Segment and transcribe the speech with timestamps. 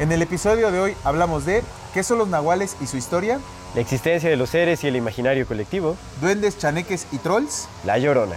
[0.00, 1.62] En el episodio de hoy hablamos de
[1.92, 3.38] qué son los nahuales y su historia,
[3.74, 8.36] la existencia de los seres y el imaginario colectivo, duendes, chaneques y trolls, la llorona.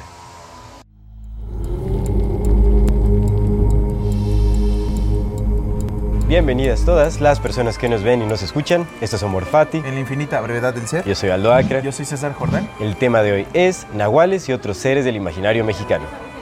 [6.27, 8.85] Bienvenidas todas las personas que nos ven y nos escuchan.
[8.99, 9.77] Esto es Amor Fati.
[9.77, 11.05] En la infinita brevedad del ser.
[11.05, 11.79] Yo soy Aldo Acra.
[11.79, 12.69] Yo soy César Jordán.
[12.81, 16.32] El tema de hoy es Nahuales y otros seres del imaginario mexicano.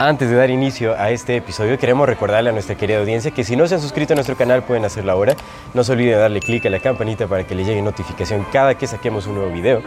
[0.00, 3.56] Antes de dar inicio a este episodio, queremos recordarle a nuestra querida audiencia que si
[3.56, 5.34] no se han suscrito a nuestro canal pueden hacerlo ahora.
[5.74, 8.76] No se olviden de darle clic a la campanita para que les llegue notificación cada
[8.76, 9.82] que saquemos un nuevo video.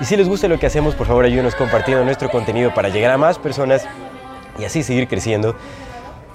[0.00, 3.12] Y si les gusta lo que hacemos, por favor ayúdenos compartiendo nuestro contenido para llegar
[3.12, 3.86] a más personas
[4.58, 5.54] y así seguir creciendo.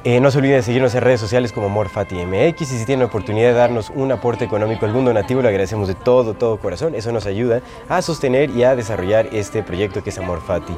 [0.05, 3.07] Eh, no se olviden de seguirnos en redes sociales como MorFatiMX y si tienen la
[3.07, 6.95] oportunidad de darnos un aporte económico, algún donativo, lo agradecemos de todo, todo corazón.
[6.95, 10.73] Eso nos ayuda a sostener y a desarrollar este proyecto que es Amor Fati.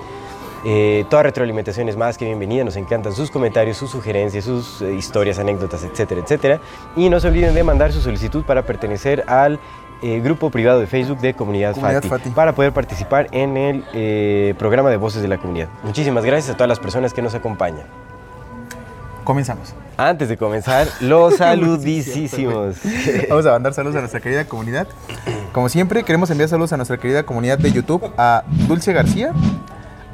[0.63, 4.93] Eh, toda retroalimentación es más que bienvenida, nos encantan sus comentarios, sus sugerencias, sus eh,
[4.93, 6.59] historias, anécdotas, etcétera, etcétera.
[6.95, 9.59] Y no se olviden de mandar su solicitud para pertenecer al
[10.03, 14.97] eh, grupo privado de Facebook de Comunidad, Fati, para poder participar en el programa de
[14.97, 15.69] Voces de la Comunidad.
[15.83, 17.85] Muchísimas gracias a todas las personas que nos acompañan.
[19.23, 19.73] Comenzamos.
[19.97, 22.77] Antes de comenzar, los saludísimos.
[23.29, 24.87] Vamos a mandar saludos a nuestra querida comunidad.
[25.51, 29.33] Como siempre, queremos enviar saludos a nuestra querida comunidad de YouTube, a Dulce García,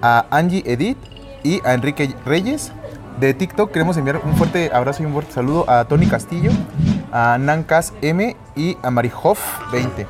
[0.02, 0.98] a Angie Edith
[1.44, 2.72] y a Enrique Reyes.
[3.20, 6.52] De TikTok queremos enviar un fuerte abrazo y un fuerte saludo a Tony Castillo,
[7.12, 9.40] a Nancas M y a Marihoff
[9.72, 10.08] 20.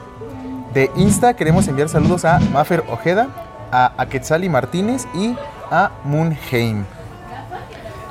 [0.73, 3.29] De Insta queremos enviar saludos a Mafer Ojeda,
[3.71, 5.35] a Aquetzali Martínez y
[5.71, 6.85] a Moonheim.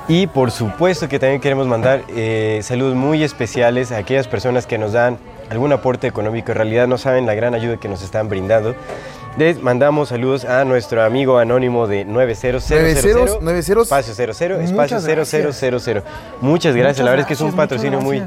[0.07, 4.77] Y por supuesto que también queremos mandar eh, saludos muy especiales a aquellas personas que
[4.77, 5.17] nos dan
[5.49, 6.51] algún aporte económico.
[6.51, 8.73] En realidad no saben la gran ayuda que nos están brindando.
[9.37, 16.03] Les mandamos saludos a nuestro amigo anónimo de 9000 espacio 00 espacio 0000.
[16.41, 18.23] Muchas gracias, la verdad es que es un patrocinio muy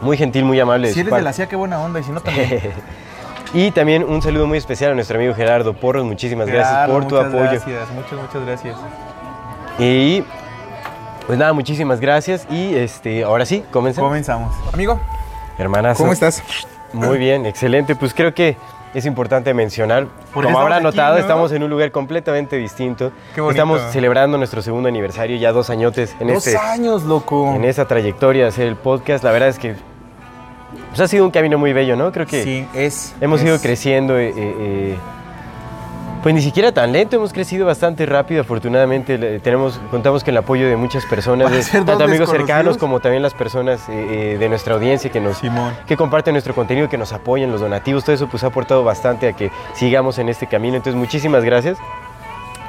[0.00, 0.92] muy gentil, muy amable.
[0.92, 2.60] Si eres de la CIA, qué buena onda, y si no también.
[3.54, 7.16] y también un saludo muy especial a nuestro amigo Gerardo Porros, muchísimas gracias por tu
[7.16, 7.42] apoyo.
[7.42, 8.76] Gracias, muchas, muchas gracias.
[9.80, 10.22] Y
[11.26, 14.08] pues nada, muchísimas gracias y este, ahora sí, comenzamos.
[14.08, 14.54] Comenzamos.
[14.72, 15.00] Amigo.
[15.58, 15.98] Hermanas.
[15.98, 16.44] ¿Cómo estás?
[16.92, 17.96] Muy bien, excelente.
[17.96, 18.56] Pues creo que
[18.94, 20.06] es importante mencionar.
[20.32, 23.12] Como habrá notado, estamos en un lugar completamente distinto.
[23.48, 27.54] Estamos celebrando nuestro segundo aniversario, ya dos añotes en dos este, años, loco.
[27.54, 29.24] En esa trayectoria de hacer el podcast.
[29.24, 29.76] La verdad es que
[30.88, 32.12] pues, ha sido un camino muy bello, ¿no?
[32.12, 34.18] Creo que sí, es, hemos ido creciendo.
[34.18, 34.96] Eh, eh,
[36.22, 40.68] pues ni siquiera tan lento, hemos crecido bastante rápido, afortunadamente tenemos, contamos con el apoyo
[40.68, 45.10] de muchas personas, tanto amigos cercanos como también las personas eh, eh, de nuestra audiencia
[45.10, 45.40] que nos
[45.86, 49.28] que comparten nuestro contenido, que nos apoyan, los donativos, todo eso pues ha aportado bastante
[49.28, 51.78] a que sigamos en este camino, entonces muchísimas gracias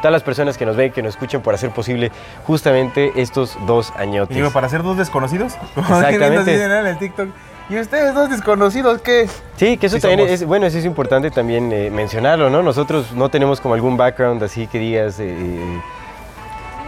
[0.02, 2.12] todas las personas que nos ven, que nos escuchen por hacer posible
[2.46, 4.35] justamente estos dos añotes.
[4.35, 5.53] Digo, para ser dos desconocidos.
[5.78, 6.62] Exactamente.
[6.62, 7.30] en el TikTok.
[7.69, 9.28] ¿Y ustedes dos desconocidos qué?
[9.56, 12.61] Sí, que eso también es, bueno, eso es importante también eh, mencionarlo, ¿no?
[12.61, 15.82] Nosotros no tenemos como algún background así que digas, eh,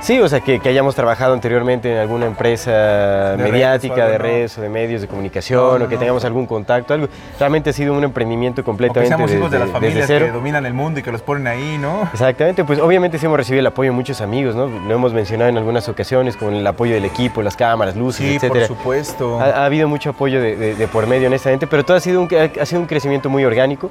[0.05, 4.69] Sí, o sea, que, hayamos trabajado anteriormente en alguna empresa mediática de redes o de
[4.69, 7.07] medios de comunicación o que tengamos algún contacto, algo.
[7.39, 9.15] Realmente ha sido un emprendimiento completamente.
[9.15, 11.79] O que hijos de, las familias que dominan el mundo y que los ponen ahí,
[11.79, 12.07] ¿no?
[12.13, 14.67] Exactamente, pues obviamente sí hemos recibido el apoyo de muchos amigos, ¿no?
[14.67, 18.35] Lo hemos mencionado en algunas ocasiones con el apoyo del equipo, las cámaras, luces, sí,
[18.35, 18.67] etcétera.
[18.67, 19.39] por supuesto.
[19.39, 22.29] Ha, habido mucho apoyo de, por medio, honestamente, pero todo ha sido, un,
[22.61, 23.89] ha sido un crecimiento muy orgánico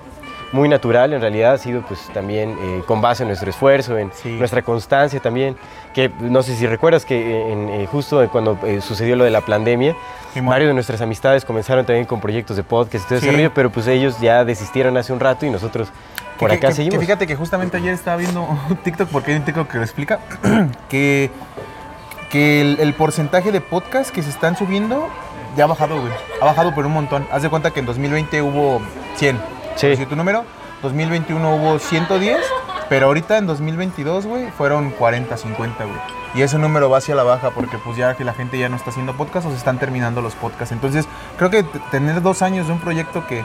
[0.55, 4.11] muy natural, en realidad ha sido pues también eh, con base en nuestro esfuerzo, en
[4.15, 4.31] Sí.
[4.39, 5.57] nuestra constancia también,
[5.93, 9.41] que no sé si recuerdas que en, eh, justo cuando eh, sucedió lo de la
[9.41, 9.97] pandemia,
[10.43, 13.33] varios de nuestras amistades comenzaron también con proyectos de podcast y todo ese Sí.
[13.37, 15.89] rollo, pero pues ellos ya desistieron hace un rato y nosotros
[16.39, 17.01] por Que- acá que- que seguimos.
[17.01, 20.21] fíjate que justamente ayer estaba viendo un TikTok, porque hay un TikTok que lo explica,
[20.89, 21.31] que,
[22.31, 25.09] que el, el porcentaje de podcasts que se están subiendo
[25.57, 26.13] ya ha bajado, güey.
[26.41, 27.27] Ha bajado por un montón.
[27.33, 28.81] Haz de cuenta que en 2020 hubo
[29.17, 29.39] 100.
[29.77, 29.89] Sí.
[29.89, 30.45] decir tu número.
[30.83, 32.39] 2021 hubo 110,
[32.89, 35.97] pero ahorita en 2022, güey, fueron 40, 50, güey.
[36.35, 38.77] Y ese número va hacia la baja porque pues ya que la gente ya no
[38.77, 40.73] está haciendo podcast o se están terminando los podcasts.
[40.73, 41.07] Entonces
[41.39, 43.45] creo que tener dos años de un proyecto que,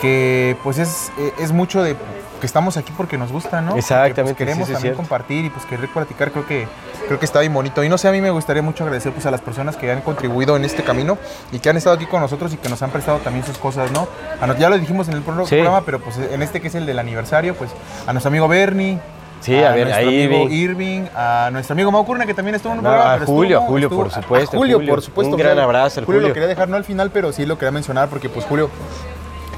[0.00, 1.96] que pues es, eh, es mucho de
[2.42, 3.70] que estamos aquí porque nos gusta, ¿no?
[3.72, 6.66] Pues, Exactamente, sí, queremos eso es también compartir y pues querer platicar, creo que,
[7.06, 7.82] creo que está bien bonito.
[7.84, 10.00] Y no sé, a mí me gustaría mucho agradecer pues a las personas que han
[10.00, 11.16] contribuido en este camino
[11.52, 13.92] y que han estado aquí con nosotros y que nos han prestado también sus cosas,
[13.92, 14.08] ¿no?
[14.40, 15.54] A ya lo dijimos en el pro- Sí.
[15.54, 17.70] programa, pero pues en este que es el del aniversario, pues
[18.06, 18.98] a nuestro amigo Bernie.
[19.40, 22.56] Sí, a ver, nuestro ahí amigo vi- Irving, a nuestro amigo Mau Curna, que también
[22.56, 23.14] estuvo en un No, programa.
[23.14, 24.90] a Julio, estuvo- a Julio, estuvo- por supuesto, a Julio, Julio.
[24.94, 25.34] por supuesto.
[25.36, 26.06] Un gran abrazo Julio.
[26.06, 26.28] Julio.
[26.28, 28.68] lo quería dejar no al final, pero sí lo quería mencionar porque pues Julio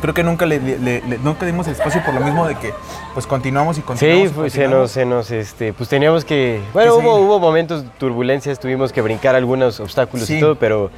[0.05, 2.75] creo que nunca le, le- le- nunca dimos el espacio por lo mismo de que
[3.15, 4.29] pues continuamos y continuamos.
[4.29, 7.07] Sí, pues, se nos, se nos, este, pues teníamos que, bueno, Que sí.
[7.07, 10.37] hubo, hubo momentos, turbulencias, tuvimos que brincar algunos obstáculos Sí.
[10.37, 10.91] y todo, pero,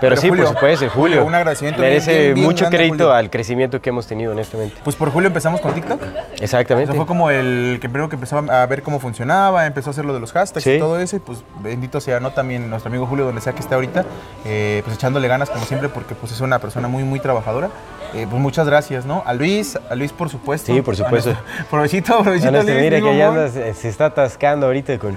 [0.00, 1.18] pero, Pero sí, Julio, por supuesto, Julio.
[1.18, 3.12] Julio, un agradecimiento Merece bien, bien mucho crédito Julio.
[3.12, 4.74] al crecimiento que hemos tenido, honestamente.
[4.82, 6.02] Pues por Julio empezamos con TikTok.
[6.40, 6.90] Exactamente.
[6.90, 10.04] Eso fue como el que primero que empezó a ver cómo funcionaba, empezó a hacer
[10.04, 11.14] lo de los hashtags y todo eso.
[11.14, 12.32] Y pues bendito sea, ¿no?
[12.32, 14.04] También nuestro amigo Julio, donde sea que esté ahorita,
[14.44, 17.70] eh, pues echándole ganas como siempre, porque pues es una persona muy, muy trabajadora.
[18.14, 19.22] Eh, pues muchas gracias, ¿no?
[19.24, 20.72] A Luis, a Luis por supuesto.
[20.74, 21.34] Sí, por supuesto.
[21.70, 22.76] Provechito, provechito, no, Luis.
[22.76, 25.16] mira que ya muy- anda, se, está atascando ahorita con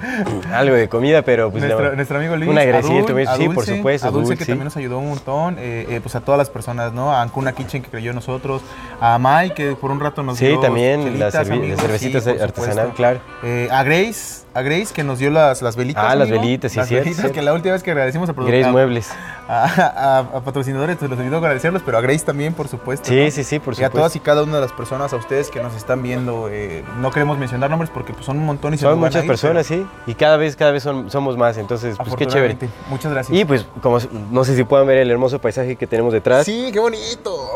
[0.53, 1.95] algo de comida, pero pues nuestro, no.
[1.95, 2.49] nuestro amigo Luis.
[2.49, 4.51] Un agradecimiento, Dul- a sí, por supuesto, A Dulce Dul, que sí.
[4.51, 5.57] también nos ayudó un montón.
[5.59, 7.11] eh, eh, pues a todas las personas, ¿no?
[7.11, 8.61] A Ancuna Kitchen que creyó en nosotros.
[9.01, 10.59] A Mai que por un rato nos Sí, dio.
[10.59, 13.19] también chelitas, la, amigos, la cervecita sí, artesanal, claro.
[13.43, 16.03] Eh, a Grace, a Grace que nos dio las, las velitas.
[16.03, 18.71] Ah, las velitas, sí, Las velitas que la última vez que agradecimos a Grace a-
[18.71, 19.09] Muebles.
[19.47, 23.09] A, a- a patrocinadores, pues los olvidó agradecerlos, pero a Grace también, por supuesto.
[23.09, 23.31] Sí, ¿no?
[23.31, 23.97] sí, sí, por Y a supuesto.
[23.97, 27.11] todas y cada una de las personas, a ustedes que nos están viendo, eh, no
[27.11, 29.85] queremos mencionar nombres porque pues, son un montón y se Son muchas ir, personas, sí.
[30.07, 32.57] Y cada vez, cada vez son- somos más, entonces, pero pues qué chévere.
[32.89, 33.37] Muchas gracias.
[33.37, 33.99] Y pues, como
[34.31, 36.45] no sé si puedan ver el hermoso paisaje que tenemos detrás.
[36.45, 37.49] Sí, qué bonito.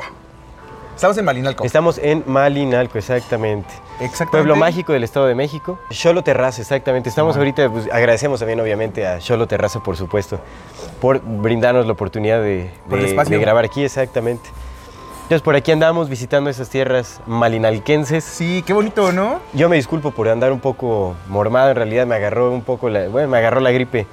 [0.95, 1.63] Estamos en Malinalco.
[1.63, 3.69] Estamos en Malinalco, exactamente.
[4.00, 4.31] Exactamente.
[4.31, 5.78] Pueblo mágico del Estado de México.
[5.92, 7.10] Xolo Terraza, exactamente.
[7.10, 10.40] Estamos ahorita, pues, agradecemos también obviamente a Xolo Terraza, por supuesto,
[11.01, 14.50] por brindarnos la oportunidad de, de grabar aquí, exactamente.
[15.24, 18.24] Entonces, por aquí andamos visitando esas tierras malinalquenses.
[18.24, 19.40] Sí, qué bonito, ¿no?
[19.54, 23.10] Yo me disculpo por andar un poco mormado, en realidad me agarró un poco la,
[23.10, 24.07] bueno, me agarró la gripe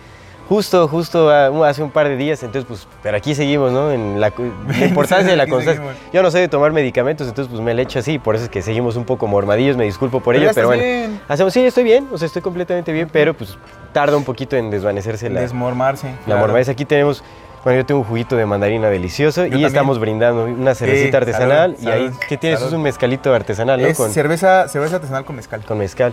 [0.48, 3.90] justo, justo a- un- hace un par de días, entonces pues, pero aquí seguimos, ¿no?
[3.90, 4.32] En la,
[4.78, 5.82] la importancia de la constancia.
[6.12, 8.50] Yo no sé de tomar medicamentos, entonces pues me le echo así, por eso es
[8.50, 10.82] que seguimos un poco mormadillos, me disculpo por Pero ello, pero bueno.
[10.82, 11.20] bien.
[11.28, 13.56] Hacemos, sí, estoy bien, o sea, estoy completamente bien, pero pues
[13.92, 16.08] tarda un poquito en desvanecerse la, Desmormarse.
[16.08, 16.40] la claro.
[16.42, 16.68] mormadez.
[16.68, 17.24] Aquí tenemos,
[17.64, 19.66] bueno, yo tengo un juguito de mandarina delicioso y también.
[19.68, 22.60] estamos brindando una cervecita artesanal y ahí, salud, ¿qué tienes?
[22.60, 22.72] salud.
[22.72, 23.88] Es un mezcalito artesanal, ¿no?
[23.88, 25.64] Es Con, cerveza, cerveza artesanal con mezcal.
[25.64, 26.12] con mezcal.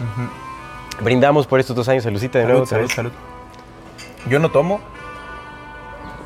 [1.02, 2.66] Brindamos por estos dos años, Salucita, de nuevo.
[2.66, 3.12] Salud, salud.
[4.30, 4.82] Yo no tomo.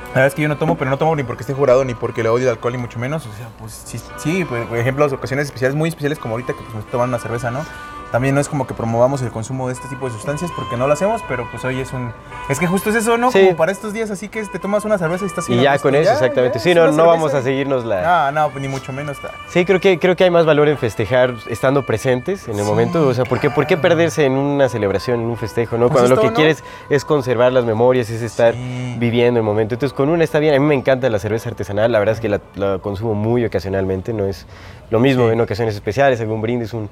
[0.09, 1.93] La verdad es que yo no tomo, pero no tomo ni porque esté jurado ni
[1.93, 3.25] porque le odio el alcohol, ni mucho menos.
[3.25, 6.53] O sea, pues sí, sí pues, por ejemplo, las ocasiones especiales, muy especiales como ahorita
[6.53, 7.63] que pues, me estoy tomando una cerveza, ¿no?
[8.11, 10.87] También no es como que promovamos el consumo de este tipo de sustancias porque no
[10.87, 12.13] lo hacemos, pero pues hoy es un...
[12.47, 13.31] Es que justo es eso, ¿no?
[13.31, 13.39] Sí.
[13.43, 15.93] Como para estos días, así que te tomas una cerveza y estás Y ya con
[15.93, 16.57] eso, exactamente.
[16.59, 18.27] ya, Sí, no, no vamos a seguirnos la...
[18.27, 19.17] Ah, no, pues ni mucho menos.
[19.17, 19.31] Está.
[19.49, 22.69] Sí, creo que, creo que hay más valor en festejar estando presentes en el Sí,
[22.69, 23.05] momento.
[23.07, 25.89] O sea, ¿por qué, por qué perderse en una celebración, en un festejo, no?
[25.89, 26.33] Pues Cuando lo que ¿no?
[26.33, 28.95] quieres es conservar las memorias, es estar Sí.
[28.99, 29.75] viviendo el momento.
[29.75, 30.53] Entonces, con una está bien.
[30.55, 31.91] A mí me encanta la cerveza artesanal.
[31.91, 34.13] La verdad es que la, la consumo muy ocasionalmente.
[34.13, 34.45] No es
[34.89, 36.89] lo mismo en ocasiones especiales, algún brindis, un,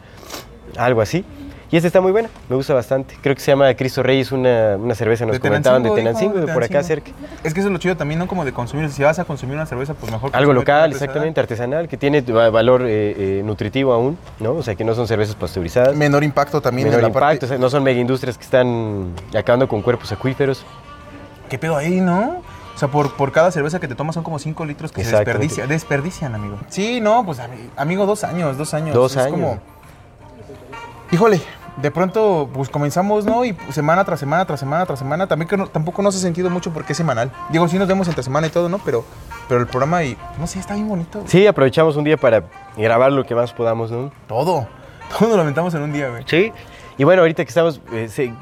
[0.78, 1.24] algo así.
[1.72, 3.18] Y esta está muy buena, me gusta bastante.
[3.22, 6.54] Creo que se llama Cristo Reyes, una, una cerveza, nos De comentaban de Tenancingo, de
[6.54, 7.10] por acá cerca.
[7.44, 8.28] Es que eso es lo chido también, ¿no?
[8.28, 8.90] Como de consumir.
[8.92, 10.30] Si vas a consumir una cerveza, pues mejor.
[10.34, 10.94] Algo local, artesanal.
[11.04, 14.54] exactamente, artesanal, que tiene va- valor eh, eh, nutritivo aún, ¿no?
[14.54, 15.96] O sea, que no son cervezas pasteurizadas.
[15.96, 17.46] Menor impacto también menor en la impacto, parte...
[17.46, 20.64] o sea, no son mega industrias que están acabando con cuerpos acuíferos.
[21.50, 22.42] ¿Qué pedo ahí, no?
[22.76, 25.16] O sea, por, por cada cerveza que te tomas son como 5 litros que se
[25.16, 26.58] desperdicia, desperdician, amigo.
[26.70, 28.94] Sí, no, pues ami- amigo, dos años, dos años.
[28.94, 29.32] Dos Es años.
[29.32, 29.60] como-
[31.12, 31.42] Híjole,
[31.78, 33.46] de pronto pues comenzamos, ¿no?
[33.46, 35.28] Y semana tras semana, tras semana, tras semana.
[35.28, 37.32] También que no- tampoco nos ha sentido mucho porque es semanal.
[37.50, 38.80] Digo, sí nos vemos entre semana y todo, ¿no?
[38.80, 39.04] Pero,
[39.48, 41.24] pero el programa y, no sé, está bien bonito.
[41.28, 42.44] Sí, aprovechamos un día para
[42.78, 44.12] grabar lo que más podamos, ¿no?
[44.28, 44.68] Todo.
[45.20, 46.24] Todo lo aventamos en un día, güey.
[46.26, 46.52] Sí.
[46.98, 48.34] Y bueno, ahorita que estamos, eh, se-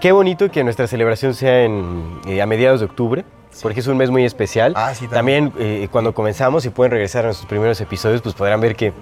[0.00, 3.24] qué bonito que nuestra celebración sea en, eh, a mediados de octubre,
[3.60, 4.72] porque es un mes muy especial.
[4.76, 8.60] Ah, sí, También eh, cuando comenzamos, si pueden regresar a nuestros primeros episodios, pues podrán
[8.60, 8.92] ver que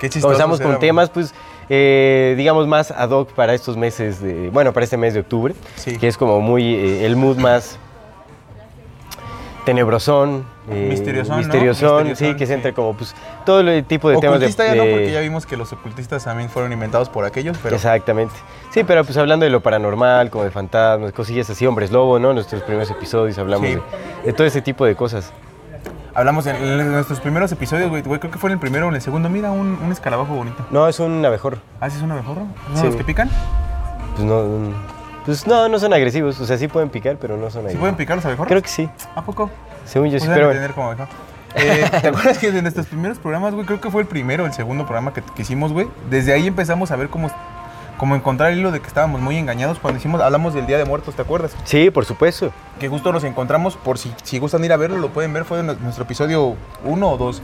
[0.00, 0.10] Qué.
[0.20, 1.34] Comenzamos con temas, pues,
[1.68, 5.54] eh, digamos, más ad hoc para estos meses, de, bueno, para este mes de octubre,
[5.76, 5.98] Sí.
[5.98, 7.78] que es como muy eh, el mood más
[9.64, 11.42] tenebrosón, eh, Misteriosón, ¿no?
[11.42, 12.52] misteriosón, sí, que se sí.
[12.52, 14.48] entre como, pues, todo el tipo de temas de...
[14.48, 18.34] Ya no, porque ya vimos que los ocultistas también fueron inventados por aquellos, pero Exactamente.
[18.70, 22.32] Sí, pero pues hablando de lo paranormal, como de fantasmas, cosillas así, hombres lobo, ¿no?
[22.32, 23.74] Nuestros primeros episodios hablamos Sí.
[23.74, 23.82] de,
[24.26, 25.32] de todo ese tipo de cosas.
[26.16, 28.88] Hablamos en, en nuestros primeros episodios, güey, güey, creo que fue en el primero o
[28.88, 29.28] en el segundo.
[29.28, 30.66] Mira, un, un escarabajo bonito.
[30.70, 31.58] No, es un abejorro.
[31.80, 32.46] ¿Ah, sí es un abejorro?
[32.72, 32.86] ¿No Sí.
[32.86, 33.30] los que pican?
[34.14, 34.72] Pues no, mm,
[35.24, 36.40] pues no, no son agresivos.
[36.40, 37.72] O sea, sí pueden picar, pero no son agresivos.
[37.72, 38.48] ¿Sí pueden picar los abejorros?
[38.48, 38.88] Creo que sí.
[39.14, 39.50] ¿A poco?
[39.84, 40.60] Según yo sí, Pues pero bueno.
[40.60, 41.08] de tener como abejorro.
[41.54, 43.66] Eh, ¿Te acuerdas que de nuestros primeros programas, güey?
[43.66, 45.86] Creo que fue el primero o el segundo programa que, que hicimos, güey.
[46.10, 47.30] Desde ahí empezamos a ver cómo,
[47.96, 50.84] cómo encontrar el hilo de que estábamos muy engañados cuando hicimos, hablamos del Día de
[50.84, 51.56] Muertos, ¿te acuerdas?
[51.64, 52.52] Sí, por supuesto.
[52.78, 55.60] que justo nos encontramos, por si, si gustan ir a verlo, lo pueden ver, fue
[55.60, 57.42] en nuestro episodio 1 o 2.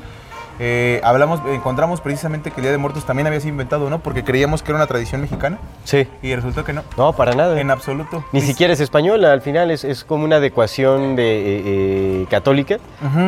[1.02, 3.99] Hablamos, encontramos precisamente que el Día de Muertos también había sido inventado, ¿no?
[4.00, 6.06] Porque creíamos que era una tradición mexicana Sí.
[6.23, 7.61] y resultó que no, No, para nada.
[7.61, 8.25] en absoluto.
[8.32, 12.76] Ni siquiera es española, al final es, es como una adecuación de, eh, eh, católica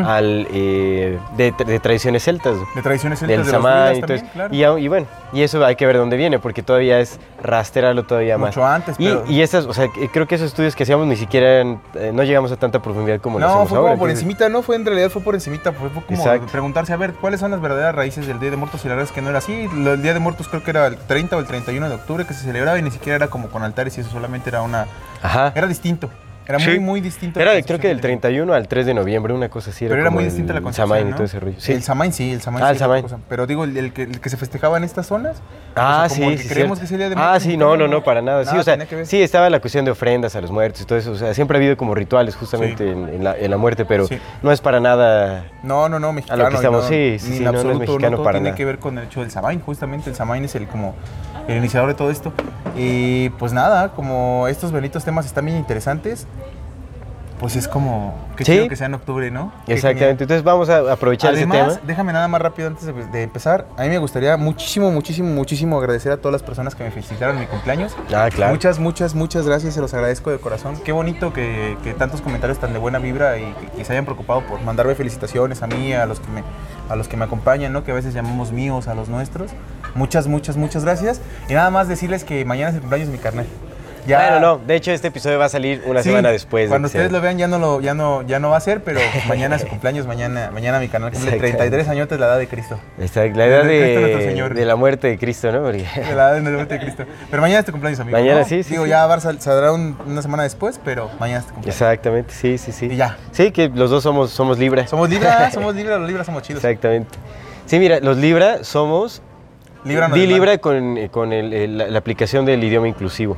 [0.06, 2.56] al, eh, de, de tradiciones celtas.
[2.74, 4.78] De tradiciones celtas, del de los samán druidas y también, claro.
[4.78, 8.38] y, y bueno, y eso hay que ver dónde viene, porque todavía es rastrearlo todavía
[8.38, 8.50] más.
[8.56, 11.16] Mucho antes, y, pero- y esas, o sea, creo que esos estudios que hacíamos ni
[11.16, 13.90] siquiera eran, eh, no llegamos a tanta profundidad como lo No, hacemos fue ahora.
[13.92, 16.46] como por entonces- encimita, no fue en realidad fue por encimita, fue, fue como Exacto.
[16.50, 19.08] preguntarse a ver cuáles son las verdaderas raíces del Día de Muertos y la verdad
[19.10, 19.68] es que no era así.
[19.72, 22.34] El Día de Muertos creo que era el 30 o el 31 de octubre que
[22.34, 24.86] se celebraba y ni siquiera era como con altares y eso solamente era una
[25.22, 25.52] Ajá.
[25.54, 26.10] era distinto.
[26.46, 26.70] Era Sí.
[26.70, 27.40] muy muy distinto.
[27.40, 29.86] Era, a creo que del concepción 31 al 3 de noviembre, una cosa así.
[29.86, 31.16] Pero era muy distinta la concepción, Samhain y ¿no?
[31.16, 31.54] todo ese rollo.
[31.58, 31.72] Sí.
[31.72, 33.02] El Samhain sí, el Samhain Ah, sí el es otra Samhain.
[33.02, 33.18] cosa.
[33.28, 35.36] Pero digo, el, el que, el que se festejaba en estas zonas.
[35.74, 36.48] Ah, o sea, como sí, el que sí.
[36.54, 38.42] creemos que es el Día de Ah, sí, no, no, no, para nada.
[38.44, 40.84] Sí, Nada o sea, que sí, estaba la cuestión de ofrendas a los muertos y
[40.84, 41.12] todo eso.
[41.12, 42.90] O sea, siempre ha habido como rituales justamente Sí.
[42.90, 44.18] en, en la, en la muerte, pero Sí.
[44.42, 45.46] no es para nada.
[45.62, 46.48] No, no, no, mexicano.
[46.50, 48.56] y estamos- no, sí, sí, sí, no, no es mexicano para tiene nada.
[48.56, 49.60] que ver con el hecho del Samhain.
[49.60, 50.94] Justamente el Samhain es el como
[51.48, 52.32] el iniciador de todo esto.
[52.76, 56.26] Y pues nada, como estos benditos temas están bien interesantes,
[57.38, 58.68] pues es como qué Sí.
[58.68, 59.52] que sea en octubre, ¿no?
[59.66, 60.24] Exactamente.
[60.24, 61.86] Entonces vamos a aprovechar Además, ese tema.
[61.86, 63.66] déjame nada más rápido antes de, de empezar.
[63.76, 67.34] A mí me gustaría muchísimo, muchísimo, muchísimo agradecer a todas las personas que me felicitaron
[67.36, 67.94] en mi cumpleaños.
[68.14, 68.52] Ah, claro.
[68.52, 70.76] Muchas, muchas, muchas gracias, se los agradezco de corazón.
[70.84, 74.04] Qué bonito que, que tantos comentarios tan de buena vibra y que, que se hayan
[74.04, 76.42] preocupado por mandarme felicitaciones a mí, a los que me,
[76.88, 77.84] a los que me acompañan, ¿no?
[77.84, 79.50] Que a veces llamamos míos, a los nuestros.
[79.94, 81.20] Muchas, muchas, muchas gracias.
[81.48, 83.46] Y nada más decirles que mañana es el cumpleaños de mi carnal.
[84.06, 86.64] Bueno, no, de hecho este episodio va a salir una Sí, semana después.
[86.64, 87.00] de Cuando que sea.
[87.00, 89.56] ustedes lo vean ya no lo ya no ya no va a ser, pero mañana
[89.56, 91.56] es su cumpleaños, mañana mañana mi canal cumple Exacto.
[91.56, 92.78] 33 años la edad de Cristo.
[92.98, 94.52] Exacto, la edad De de, Señor.
[94.52, 95.62] de la muerte de Cristo, ¿no?
[95.62, 97.04] Porque- De la edad de la muerte de Cristo.
[97.30, 98.18] Pero mañana es tu cumpleaños, amigo.
[98.18, 98.44] Mañana ¿no?
[98.46, 98.90] sí, sí, Digo, sí.
[98.90, 101.80] ya Barça saldrá un- una semana después, pero mañana es tu cumpleaños.
[101.80, 102.86] Exactamente, sí, sí, sí.
[102.92, 103.16] Y ya.
[103.32, 104.86] Sí, que los dos somos, somos Libra.
[104.86, 106.62] Somos Libra, somos Libra, los Libras somos chidos.
[106.62, 107.08] Exactamente.
[107.64, 109.22] Sí, mira, los Libra somos...
[109.84, 110.26] Libra no Di.
[110.26, 113.36] Libra con, con el- el- la, la aplicación del idioma inclusivo.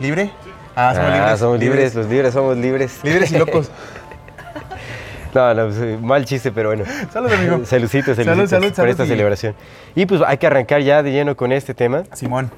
[0.00, 0.30] ¿Libre?
[0.76, 1.38] Ah, somos Ah, libres.
[1.38, 3.00] somos libres, los libres somos libres.
[3.04, 3.70] Libres y locos.
[5.34, 6.84] no, no, pues, eh, mal chiste, pero bueno.
[7.12, 7.64] Salud, amigo.
[7.64, 9.54] Saludcitos, Salud, saludcitos salud, por salud esta y- celebración.
[9.94, 12.50] Y pues hay que arrancar ya de lleno con este tema, Simón.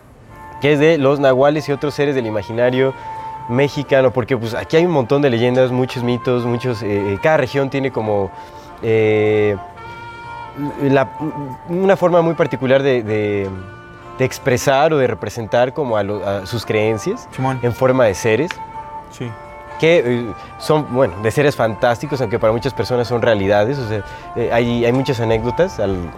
[0.61, 2.95] que es de los nahuales y otros seres del imaginario
[3.49, 7.37] mexicano, porque pues aquí hay un montón de leyendas, muchos mitos, muchos, eh, eh, cada
[7.37, 8.31] región tiene como
[8.83, 9.57] eh,
[10.83, 11.09] la-
[11.69, 13.49] una forma muy particular de, de-
[14.19, 17.59] de expresar o de representar como a, lo- a sus creencias Simón.
[17.63, 18.51] en forma de seres
[19.11, 19.31] Sí.
[19.79, 23.79] que eh, son, bueno, de seres fantásticos, aunque para muchas personas son realidades.
[23.79, 24.03] O sea,
[24.37, 26.11] eh, hay, hay muchas anécdotas al-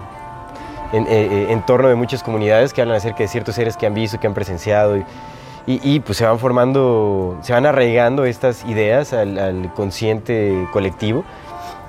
[0.92, 3.94] en, eh, en torno de muchas comunidades que hablan acerca de ciertos seres que han
[3.94, 4.96] visto, que han presenciado.
[4.96, 5.04] Y,
[5.66, 11.24] y- y, pues se van formando, se van arraigando estas ideas al, al consciente colectivo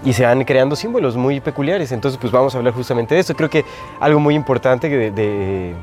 [0.04, 1.92] y se van creando símbolos muy peculiares.
[1.92, 3.36] Entonces, pues vamos a hablar justamente de esto.
[3.36, 3.66] Creo que
[4.00, 5.74] algo muy importante de- de-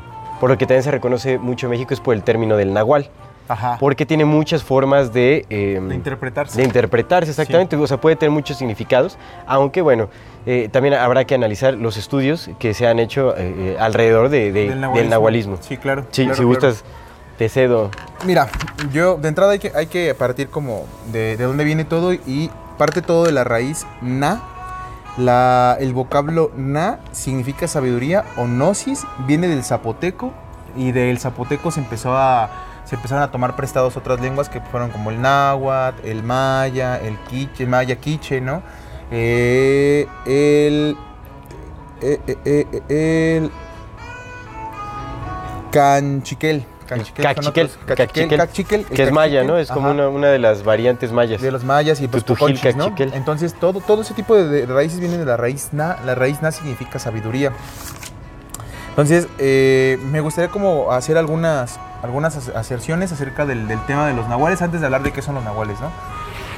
[0.40, 3.08] por lo que también se reconoce mucho México es por el término del nahual
[3.48, 3.76] Ajá.
[3.80, 6.58] porque tiene muchas formas de, eh, De interpretarse.
[6.58, 7.76] de interpretarse, exactamente.
[7.76, 10.08] O sea, puede tener muchos significados, aunque bueno,
[10.44, 14.52] eh, también habrá que analizar los estudios que se han hecho eh, eh, alrededor de-
[14.52, 15.56] de- del, nahualismo.
[15.60, 16.04] Sí, claro.
[16.10, 16.48] Sí, claro, si claro.
[16.48, 16.84] gustas,
[17.38, 17.90] te cedo.
[18.24, 18.48] Mira,
[18.92, 22.50] yo de entrada hay que, hay que partir como de, de dónde viene todo y
[22.78, 24.42] parte todo de la raíz na.
[25.16, 30.32] La, el vocablo na significa sabiduría o gnosis, viene del zapoteco
[30.76, 32.50] y del zapoteco se empezó a
[32.84, 37.18] se empezaron a tomar prestados otras lenguas que fueron como el náhuatl, el maya, el
[37.24, 38.62] quiche, el maya quiche, ¿no?
[39.10, 40.96] Eh, el
[42.00, 43.50] eh, eh, el
[45.72, 46.64] canchiquel.
[46.86, 49.58] Cachiquel, cachiquel, cachiquel, cachiquel, el que es maya, ¿no?
[49.58, 51.40] Es como una, una de las variantes mayas.
[51.42, 52.94] de los mayas y pues Tutujil, poconchis, ¿no?
[53.16, 55.96] Entonces todo, todo ese tipo de, de raíces vienen de la raíz na.
[56.06, 57.52] La raíz na significa sabiduría.
[58.90, 64.14] Entonces, eh, me gustaría como hacer algunas, algunas as- aserciones acerca del, del tema de
[64.14, 65.90] los nahuales antes de hablar de qué son los nahuales, ¿no?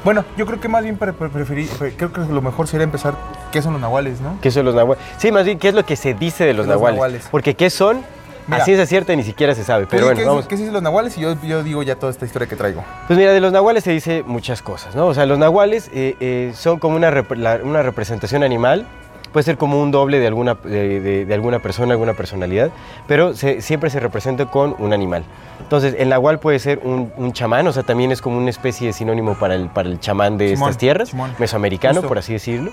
[0.04, 2.84] Bueno, yo creo que más bien pre- pre- preferí- pre- creo que lo mejor sería
[2.84, 3.14] empezar
[3.50, 4.38] qué son los nahuales, ¿no?
[4.40, 5.02] ¿Qué son los nahuales?
[5.18, 7.26] Sí, más bien, ¿qué es lo que se dice de los, nahuales.
[7.32, 8.02] Porque ¿qué son?
[8.48, 8.62] Mira.
[8.62, 9.86] a ciencia cierta ni siquiera se sabe.
[9.88, 10.46] Pero bueno, ¿qué, vamos.
[10.46, 11.16] ¿Qué dicen los nahuales?
[11.18, 12.82] Y yo, yo digo ya toda esta historia que traigo.
[13.06, 15.06] Pues mira, de los nahuales se dice muchas cosas, ¿no?
[15.06, 18.86] O sea, los nahuales eh, eh, son como una, rep- la- una representación animal,
[19.32, 22.70] puede ser como un doble de alguna, de, de- de alguna persona, alguna personalidad,
[23.06, 25.24] pero se- siempre se representa con un animal.
[25.60, 28.86] Entonces, el nahual puede ser un, un chamán, o sea, también es como una especie
[28.86, 31.34] de sinónimo para el, para el chamán de Simón, estas tierras, Simón.
[31.38, 32.08] mesoamericano, Justo.
[32.08, 32.70] por así decirlo.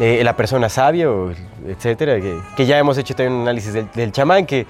[0.00, 1.30] Eh, la persona sabia, o
[1.68, 4.66] etcétera, que, que ya hemos hecho también un análisis del, del chamán, que,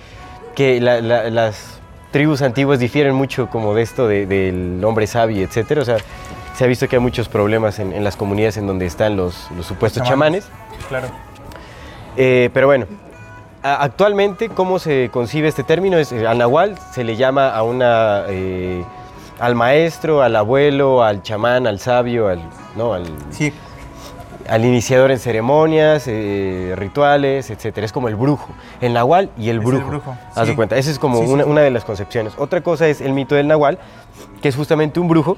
[0.56, 1.78] que la- la- las
[2.10, 5.82] tribus antiguas difieren mucho como de esto de- del hombre sabio, etcétera.
[5.82, 5.98] O sea,
[6.56, 9.48] se ha visto que hay muchos problemas en, en las comunidades en donde están los,
[9.56, 10.48] los supuestos chamanes.
[10.88, 11.06] Claro.
[12.16, 12.86] Eh, pero bueno,
[13.62, 15.96] actualmente, ¿cómo se concibe este término?
[15.98, 18.82] Es, eh, al nahual se le llama a una, eh,
[19.38, 22.40] al maestro, al abuelo, al chamán, al sabio, al,
[22.76, 22.94] ¿no?
[22.94, 23.52] al, Sí,
[24.50, 27.84] al iniciador en ceremonias, eh, rituales, etcétera.
[27.84, 28.48] Es como el brujo,
[28.80, 29.86] el nahual y el Es el brujo.
[29.86, 30.56] brujo, Haz de sí.
[30.56, 32.32] cuenta, esa es como Sí, sí, una, de las concepciones.
[32.36, 33.78] Otra cosa es el mito del nahual,
[34.42, 35.36] que es justamente un brujo,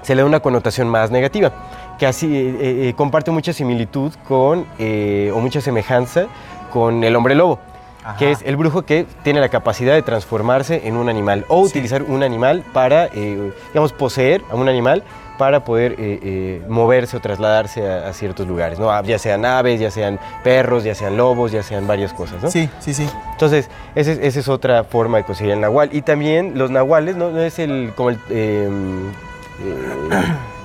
[0.00, 1.52] se le da una connotación más negativa,
[1.98, 6.26] que así eh, eh, comparte mucha similitud con, o mucha semejanza
[6.72, 7.58] con el hombre lobo.
[8.02, 8.16] Ajá.
[8.18, 12.02] Que es el brujo que tiene la capacidad de transformarse en un animal o utilizar
[12.02, 15.02] un animal para, digamos, poseer a un animal
[15.38, 18.90] para poder eh, eh, moverse o trasladarse a, a ciertos lugares, ¿no?
[18.90, 22.50] Ah, Ya sean aves, ya sean perros, ya sean lobos, ya sean varias cosas, ¿no?
[22.50, 23.08] sí, sí, sí.
[23.32, 25.88] Entonces, esa es, esa es otra forma de conseguir el nahual.
[25.92, 27.30] Y también los nahuales, ¿no?
[27.30, 28.68] No es el, como el, eh,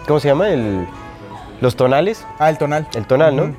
[0.08, 0.50] ¿cómo se llama?
[0.50, 0.86] El,
[1.62, 2.88] los tonales, Ah, el tonal.
[2.94, 3.44] el tonal, ¿no?
[3.44, 3.54] Ujú.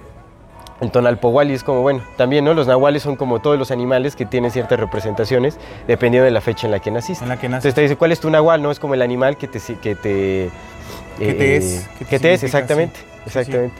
[0.80, 2.54] El tonal powali es como, bueno, también, ¿no?
[2.54, 6.66] Los nahuales son como todos los animales que tienen ciertas representaciones dependiendo de la fecha
[6.66, 7.22] en la que naciste.
[7.22, 7.66] En la que naces.
[7.66, 8.62] Entonces te dice, ¿cuál es tu nahual?
[8.62, 9.60] No es como el animal que te...
[9.82, 10.50] Que te,
[11.18, 13.00] Que te eh, es, que te que te es, significa, exactamente.
[13.26, 13.74] Exactamente.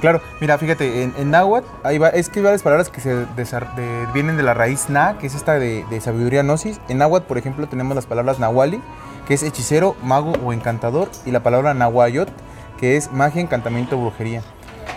[0.00, 3.14] Claro, mira, fíjate, en, en náhuatl hay va- es que hay varias palabras que se
[3.76, 6.80] de- vienen de la raíz na, que es esta de, de sabiduría gnosis.
[6.88, 8.80] En náhuatl, por ejemplo, tenemos las palabras nahuali,
[9.28, 12.28] que es hechicero, mago o encantador, y la palabra nahuayot,
[12.80, 14.42] que es magia, encantamiento, brujería.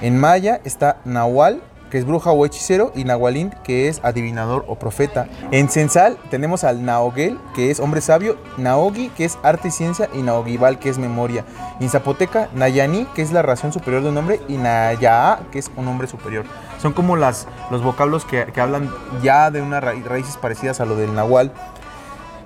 [0.02, 1.62] En maya está nahual,
[1.96, 5.30] que es bruja o hechicero, y nahualín, que es adivinador o profeta.
[5.52, 10.10] En censal tenemos al naoguel, que es hombre sabio, naogi, que es arte y ciencia,
[10.14, 11.46] y naogibal, que es memoria.
[11.80, 15.72] En zapoteca, nayani, que es la razón superior de un hombre, y nayaa, que es
[15.78, 16.44] un hombre superior.
[16.82, 18.92] Son como las, los vocablos que, que hablan
[19.24, 21.54] ya de unas ra- raíces parecidas a lo del nahual.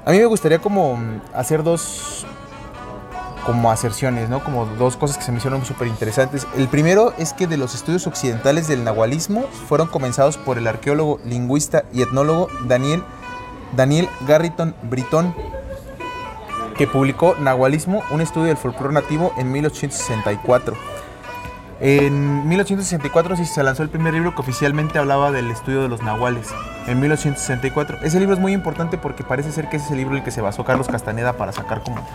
[0.05, 2.27] A mí me gustaría como mm, hacer dos
[3.49, 4.43] como aserciones, ¿no?
[4.43, 6.45] Como dos cosas que se me hicieron súper interesantes.
[6.55, 11.19] El primero es que de los estudios occidentales del nahualismo fueron comenzados por el arqueólogo,
[11.25, 13.01] lingüista y etnólogo Daniel,
[13.75, 15.33] Daniel Garriton Britton,
[16.77, 20.75] que publicó Nahualismo, un estudio del folclore nativo en 1864.
[21.79, 26.03] En 1864 sí se lanzó el primer libro que oficialmente hablaba del estudio de los
[26.03, 26.49] nahuales.
[26.85, 27.97] En 1864.
[28.03, 30.23] Ese libro es muy importante porque parece ser que ese es el libro en el
[30.23, 32.05] que se basó Carlos Castaneda para sacar como,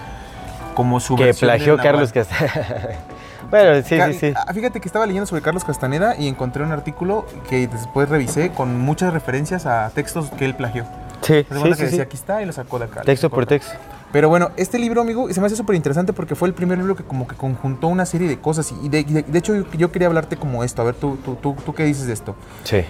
[0.74, 1.76] como su Que versión plagió.
[1.76, 2.88] Carlos Castaneda.
[3.50, 4.32] bueno, sí, Ca- sí, sí.
[4.37, 8.50] ah, Fíjate que estaba leyendo sobre Carlos Castaneda y encontré un artículo que después revisé
[8.50, 10.84] con muchas referencias a textos que él plagió.
[11.22, 12.00] Sí, ¿Te sí, acuerdas que sí, decía sí.
[12.02, 13.02] aquí está y lo sacó de acá?
[13.02, 13.72] Texto por texto.
[14.12, 16.94] Pero bueno, este libro, amigo, se me hace súper interesante porque fue el primer libro
[16.94, 18.72] que como que conjuntó una serie de cosas.
[18.82, 20.82] Y de, de- de hecho yo, yo quería hablarte como esto.
[20.82, 22.37] A ver, tú, tú, tú, tú qué dices de esto.
[22.62, 22.82] Sí.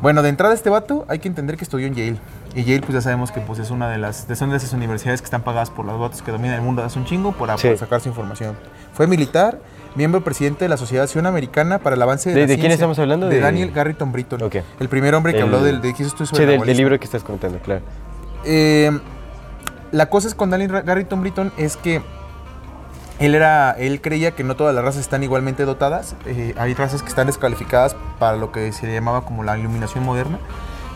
[0.00, 2.16] Bueno, de entrada este vato hay que entender que estudió en Yale.
[2.54, 4.72] Y Yale pues ya sabemos que pues es una de las de- son de esas
[4.72, 7.56] universidades que están pagadas por los vatos que dominan el mundo hace un chingo para,
[7.58, 7.76] Sí.
[7.76, 8.56] sacar su información.
[8.92, 9.60] Fue militar,
[9.94, 12.98] miembro presidente de la Asociación Americana para el Avance de, ¿De- la de quién estamos
[12.98, 13.28] hablando?
[13.28, 14.42] De, Daniel Garrison Britton.
[14.42, 14.56] Ok.
[14.80, 16.78] El primer hombre que El- habló del, de que Sí, sobre del, del nahualismo.
[16.82, 17.82] libro que estás contando, claro.
[18.44, 18.90] Eh,
[19.92, 22.02] la cosa es con Daniel Garrison Britton es que
[23.20, 26.16] él era, él creía que no todas las razas están igualmente dotadas.
[26.26, 30.38] Eh, hay razas que están descalificadas para lo que se llamaba como la iluminación moderna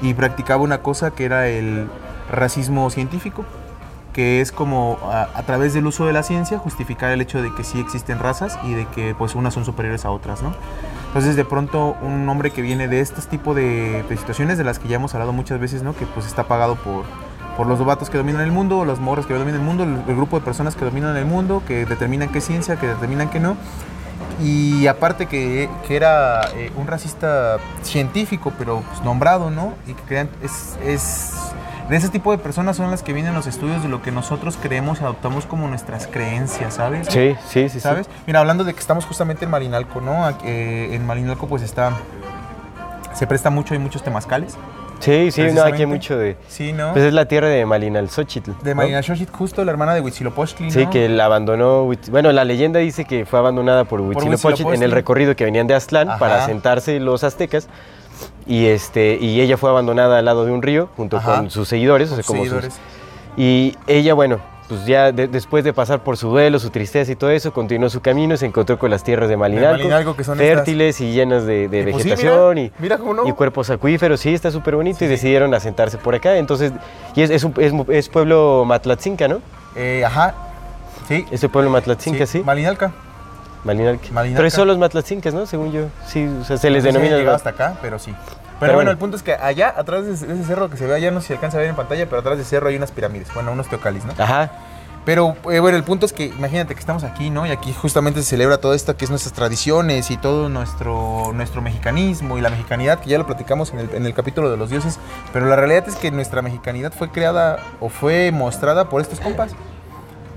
[0.02, 1.88] y practicaba una cosa que era el
[2.30, 3.44] racismo científico,
[4.14, 7.64] que es como a, través del uso de la ciencia justificar el hecho de que
[7.64, 10.54] sí existen razas y de que pues unas son superiores a otras, ¿no?
[11.08, 14.88] Entonces de pronto un hombre que viene de este tipo de, situaciones de las que
[14.88, 15.96] ya hemos hablado muchas veces, ¿no?
[15.96, 17.04] Que pues está pagado por,
[17.56, 20.38] por los vatos que dominan el mundo, las morras que dominan el mundo, el, grupo
[20.38, 23.56] de personas que dominan el mundo, que determinan qué ciencia, que determinan qué no.
[24.42, 29.74] Y aparte que, que era eh, un racista científico, pero pues, nombrado, ¿no?
[29.86, 31.34] Y que crean, es, es
[31.88, 34.58] de ese tipo de personas son las que vienen los estudios de lo que nosotros
[34.60, 37.08] creemos y adoptamos como nuestras creencias, ¿sabes?
[37.08, 37.68] Sí, sí, sí.
[37.68, 37.80] sí.
[37.80, 38.08] ¿Sabes?
[38.26, 40.28] Mira, hablando de que estamos justamente en Marinalco, ¿no?
[40.44, 41.92] Eh, en Marinalco pues está,
[43.12, 44.56] se presta mucho, hay muchos temazcales.
[45.04, 46.36] Sí, sí, no, aquí hay mucho de...
[46.48, 46.92] Sí, ¿no?
[46.92, 48.52] Pues es la tierra de Malinalxóchitl.
[48.62, 50.90] de Xochitl, justo la hermana de Huitzilopochtli, Sí, ¿no?
[50.90, 51.90] que la abandonó.
[52.10, 55.74] Bueno, la leyenda dice que fue abandonada por Huitzilopochtli en el recorrido que venían de
[55.74, 56.18] Aztlán Ajá.
[56.18, 57.68] para asentarse los aztecas.
[58.46, 61.36] Y, este, y ella fue abandonada al lado de un río junto Ajá.
[61.36, 62.10] con sus seguidores.
[62.12, 62.78] o sea, como sus- seguidores.
[63.36, 67.16] y ella, bueno, pues ya de- después de pasar por su duelo, su tristeza y
[67.16, 70.24] todo eso, continuó su camino y se encontró con las tierras de Malinalco, Malinalco, que
[70.24, 73.28] son fértiles y llenas de, de Y pues sí, vegetación mira, y, mira cómo no.
[73.28, 74.20] y cuerpos acuíferos.
[74.20, 75.12] Sí, está súper bonito Sí, y sí.
[75.12, 76.36] decidieron asentarse por acá.
[76.38, 76.72] Entonces,
[77.14, 79.40] y es, es, un- es es pueblo Matlatzinca, ¿no?
[79.76, 80.34] Eh, ajá.
[81.08, 81.26] Sí.
[81.30, 82.42] Ese pueblo Matlatzinca, sí.
[82.42, 82.92] Malinalca.
[83.64, 84.08] Malinalca.
[84.12, 84.38] Malinalca.
[84.38, 85.44] Pero son los Matlatzincas, ¿no?
[85.46, 85.86] Según yo.
[86.06, 87.16] Sí, o sea, se les No si denomina.
[87.18, 88.14] llegado hasta acá, pero sí.
[88.60, 90.86] Pero, bueno, el punto es que allá, atrás de ese, de ese cerro que se
[90.86, 92.76] ve allá, no sé si alcanza a ver en pantalla, pero atrás del cerro hay
[92.76, 94.12] unas pirámides, bueno, unos teocalis, ¿no?
[94.16, 94.50] Ajá.
[95.04, 97.46] Pero eh, bueno, el punto es que imagínate que estamos aquí, ¿no?
[97.46, 101.60] Y aquí justamente se celebra todo esto que es nuestras tradiciones y todo nuestro, nuestro
[101.60, 104.70] mexicanismo y la mexicanidad, que ya lo platicamos en el, en el capítulo de los
[104.70, 104.98] dioses.
[105.32, 109.54] Pero la realidad es que nuestra mexicanidad fue creada o fue mostrada por estos compas.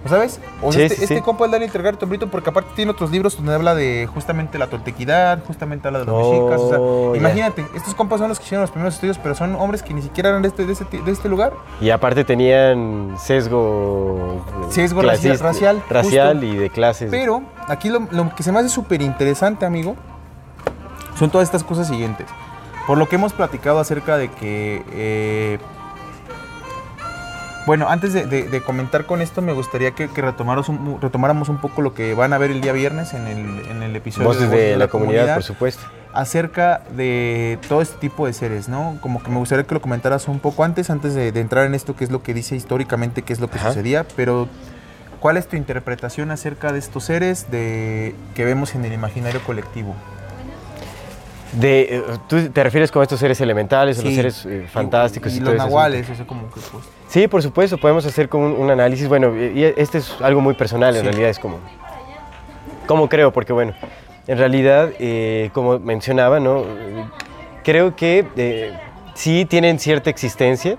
[0.04, 0.40] ¿Lo sabes?
[0.62, 3.12] O sea, Sí, este, sí, este compa es Daniel Tergarto Brito porque aparte tiene otros
[3.12, 6.62] libros donde habla de justamente la toltequidad, justamente habla de los Oh, mexicas.
[6.62, 7.20] O sea, ya.
[7.20, 10.02] imagínate, estos compas son los que hicieron los primeros estudios, pero son hombres que ni
[10.02, 11.52] siquiera eran de este, de este, de este lugar.
[11.82, 14.46] Y aparte tenían sesgo.
[14.70, 16.46] eh, Sesgo racial- clasista- racial, Racial justo.
[16.46, 17.12] y de clases.
[17.12, 19.96] Pero aquí lo, lo que se me hace súper interesante, amigo,
[21.18, 22.28] son todas estas cosas siguientes.
[22.86, 24.84] Por lo que hemos platicado acerca de que...
[24.92, 25.60] eh,
[27.68, 31.82] bueno, antes de, de- de comentar con esto, me gustaría que, un, retomáramos un poco
[31.84, 34.78] lo que van a ver el día viernes en el, en el episodio Voces de,
[34.78, 35.84] la, comunidad, por supuesto.
[36.14, 38.98] acerca de todo este tipo de seres, ¿no?
[39.02, 41.76] Como que me gustaría que lo comentaras un poco antes, antes de, de entrar en
[41.76, 43.68] esto, qué es lo que dice históricamente, qué es lo que Ajá.
[43.68, 44.48] sucedía, pero
[45.20, 49.94] ¿cuál es tu interpretación acerca de estos seres de, que vemos en el imaginario colectivo?
[51.60, 55.40] De, eh, ¿Tú te refieres con estos seres elementales o los seres eh, fantásticos y,
[55.40, 56.14] los nahuales, asunto?
[56.14, 56.84] o sea, como que pues...
[57.08, 59.08] Sí, por supuesto, podemos hacer como un, un análisis.
[59.08, 61.08] Bueno, y este es algo muy personal, en Sí.
[61.08, 61.58] realidad es como.
[62.86, 63.74] Como creo, porque bueno,
[64.28, 66.64] en realidad, eh, como mencionaba, ¿no?
[67.64, 68.74] Creo que eh,
[69.14, 70.78] sí tienen cierta existencia,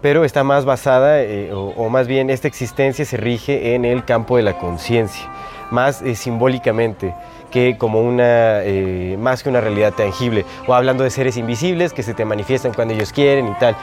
[0.00, 4.04] pero está más basada, eh, o, o más bien esta existencia se rige en el
[4.04, 5.26] campo de la conciencia,
[5.70, 7.14] más simbólicamente
[7.50, 12.02] que como una, eh, más que una realidad tangible, o hablando de seres invisibles que
[12.02, 13.76] se te manifiestan cuando ellos quieren y tal.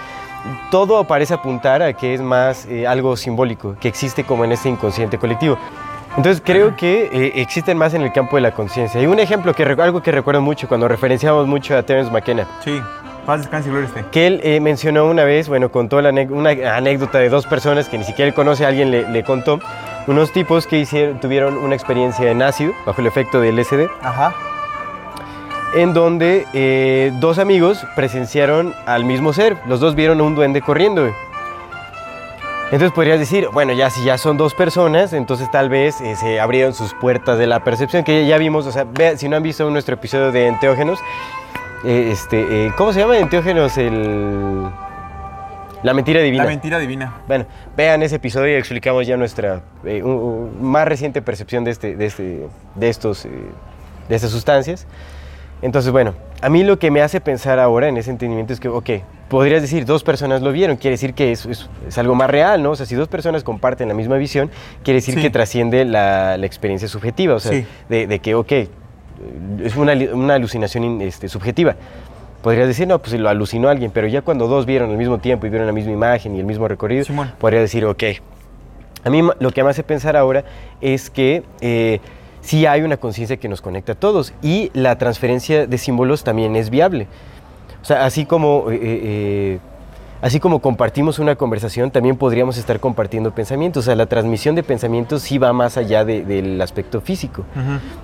[0.71, 4.69] Todo parece apuntar a que es más eh, algo simbólico, que existe como en este
[4.69, 5.58] inconsciente colectivo.
[6.15, 8.99] Entonces creo que eh, existen más en el campo de la conciencia.
[8.99, 12.82] Y un ejemplo, que, algo que recuerdo mucho cuando referenciamos mucho a Terence McKenna, Sí,
[13.25, 17.30] paz, descanse y que él eh, mencionó una vez, bueno, contó la una anécdota de
[17.30, 19.60] dos personas que ni siquiera él conoce, alguien le, le contó,
[20.08, 24.34] unos tipos que hicieron, tuvieron una experiencia en ácido, bajo el efecto del LSD, Ajá,
[25.76, 30.62] en donde eh, dos amigos presenciaron al mismo ser, los dos vieron a un duende
[30.62, 31.08] corriendo.
[32.65, 36.39] Entonces podrías decir, bueno, ya si ya son dos personas, entonces tal vez eh, se
[36.41, 39.43] abrieron sus puertas de la percepción, que ya vimos, o sea, vea, si no han
[39.43, 41.00] visto nuestro episodio de enteógenos,
[41.86, 43.78] eh, este, eh, ¿cómo se llama enteógenos?
[43.78, 44.70] El...
[45.88, 46.43] La mentira divina.
[46.43, 47.13] la mentira divina.
[47.28, 47.45] Bueno,
[47.78, 51.95] vean ese episodio y explicamos ya nuestra eh, un- un- más reciente percepción de, este,
[51.95, 53.30] de, este, de, estos, eh,
[54.10, 54.86] de estas sustancias.
[55.62, 58.67] Entonces, bueno, a mí lo que me hace pensar ahora en ese entendimiento es que,
[58.67, 58.89] ok,
[59.30, 62.62] podrías decir dos personas lo vieron, quiere decir que es, es- es algo más real,
[62.62, 62.71] ¿no?
[62.71, 64.52] O sea, si dos personas comparten la misma visión,
[64.84, 65.21] quiere decir Sí.
[65.21, 67.65] que trasciende la, la experiencia subjetiva, o sea, Sí.
[67.89, 68.52] de, de que, ok,
[69.63, 71.76] es una, una alucinación in- este, subjetiva.
[72.41, 75.47] Podrías decir, no, pues lo alucinó alguien, pero ya cuando dos vieron al mismo tiempo
[75.47, 77.32] y vieron la misma imagen y el mismo recorrido, Simón.
[77.39, 78.04] podría decir, ok.
[79.04, 80.43] A mí lo que me hace pensar ahora
[80.82, 82.00] es que eh,
[82.41, 86.56] sí hay una conciencia que nos conecta a todos y la transferencia de símbolos también
[86.56, 87.08] es viable.
[87.82, 89.60] O sea, así como, eh, eh, eh,
[90.21, 93.84] así como compartimos una conversación, también podríamos estar compartiendo pensamientos.
[93.84, 97.43] O sea, la transmisión de pensamientos sí va más allá de- del aspecto físico.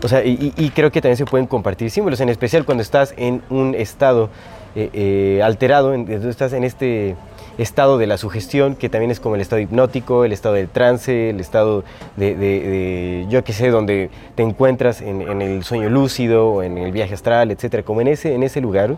[0.03, 3.41] O sea, y, creo que también se pueden compartir símbolos, en especial cuando estás en
[3.49, 4.29] un estado
[4.75, 7.15] eh, eh, alterado, en, estás en este
[7.57, 11.29] estado de la sugestión, que también es como el estado hipnótico, el estado del trance,
[11.29, 11.83] el estado
[12.17, 16.63] de, de- de, yo qué sé, donde te encuentras en, en el sueño lúcido o
[16.63, 18.95] en el viaje astral, etcétera, como en ese, en ese lugar,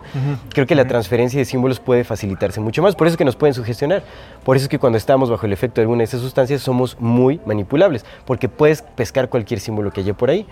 [0.54, 3.36] creo que la transferencia de símbolos puede facilitarse mucho más, por eso es que nos
[3.36, 4.02] pueden sugestionar,
[4.44, 6.96] por eso es que cuando estamos bajo el efecto de alguna de esas sustancias somos
[6.98, 10.46] muy manipulables, porque puedes pescar cualquier símbolo que haya por ahí.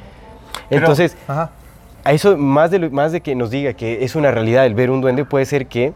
[0.69, 1.51] Pero- Entonces, ajá.
[2.05, 4.75] a eso, más de, lo- más de que nos diga que es una realidad el
[4.75, 5.93] ver un duende, puede ser que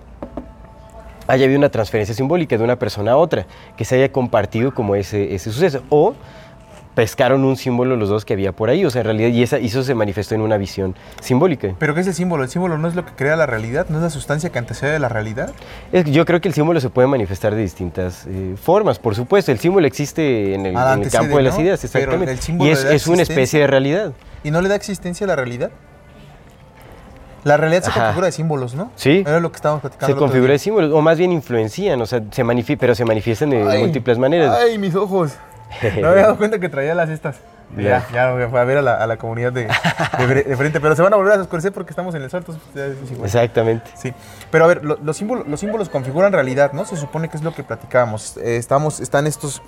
[1.28, 4.96] haya habido una transferencia simbólica de una persona a otra, que se haya compartido como
[4.96, 5.82] ese, ese suceso.
[5.90, 6.14] O
[6.94, 9.60] pescaron un símbolo los dos que había por ahí, o sea, en realidad, y, esa,
[9.60, 11.76] y eso se manifestó en una visión simbólica.
[11.78, 12.42] ¿Pero qué es el símbolo?
[12.42, 13.86] ¿El símbolo no es lo que crea la realidad?
[13.88, 15.52] ¿No es la sustancia que antecede la realidad?
[15.92, 19.52] Es yo creo que el símbolo se puede manifestar de distintas eh, formas, por supuesto.
[19.52, 22.52] El símbolo existe en el, Ah, en el antecede, campo de las ideas, Pero exactamente.
[22.52, 24.12] el y es, es una especie de realidad.
[24.42, 25.70] ¿Y no le da existencia a la realidad?
[27.48, 28.00] La realidad se Ajá.
[28.04, 28.90] configura de símbolos, ¿no?
[28.96, 29.24] Sí.
[29.26, 30.14] Era lo que estábamos platicando.
[30.14, 32.44] Se configura de símbolos, o más bien influencian, o sea, se
[32.76, 34.56] pero se manifiestan de Ay, múltiples maneras.
[34.58, 35.32] Ay, mis ojos.
[36.00, 37.36] No había dado cuenta que traía las estas.
[37.76, 38.06] Ya.
[38.14, 40.80] Ya, a ver a la, a la comunidad de, de, fre- de frente.
[40.80, 42.40] Pero se van a volver a oscurecer porque estamos en el sol.
[42.40, 43.26] entonces, ya es igual.
[43.26, 43.90] Exactamente.
[43.94, 44.14] Sí,
[44.50, 46.86] pero a ver, lo- los, símbolos, los símbolos configuran realidad, ¿no?
[46.86, 48.38] Se supone que es lo que platicábamos.
[48.38, 49.60] Eh, estamos, están estos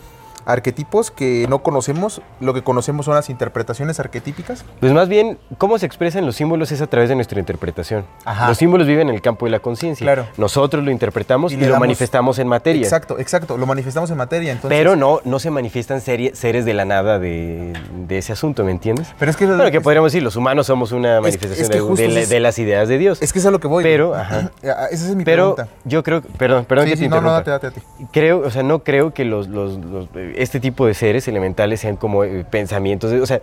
[0.46, 4.64] arquetipos que no conocemos, lo que conocemos son las interpretaciones arquetípicas.
[4.80, 8.04] Pues más bien, cómo se expresan los símbolos es a través de nuestra interpretación.
[8.24, 8.48] Ajá.
[8.48, 10.04] Los símbolos viven en el campo de la conciencia.
[10.04, 10.26] Claro.
[10.36, 12.82] Nosotros lo interpretamos Y lo damos- manifestamos en materia.
[12.82, 14.76] Exacto, exacto, lo manifestamos en materia, entonces...
[14.78, 17.72] Pero no, no se manifiestan serie- seres de la nada de,
[18.06, 19.08] de ese asunto, ¿me entiendes?
[19.18, 19.46] Pero es que...
[19.46, 22.08] Bueno, que es- podríamos decir, los humanos somos una es manifestación que de- justo de,
[22.08, 23.20] la- es- de las ideas de Dios.
[23.22, 23.82] Es que es a lo que voy.
[23.84, 24.50] Pero, ajá.
[24.62, 25.74] Esa es mi Pero pregunta.
[25.84, 27.50] yo creo, perdón, perdón Sí, que sí, te no, no, interrumpa.
[27.52, 28.08] date, date, date.
[28.12, 31.80] Creo, o sea, no creo que los, los- los, eh, este tipo de seres elementales
[31.80, 33.40] sean como eh, pensamientos, de- o sea,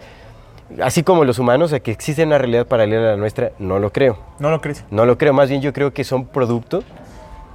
[0.83, 3.79] así como los humanos, o sea, que existe una realidad paralela a la nuestra, no
[3.79, 4.17] lo creo.
[4.39, 4.83] No lo crees.
[4.91, 6.83] No lo creo, más bien yo creo que son producto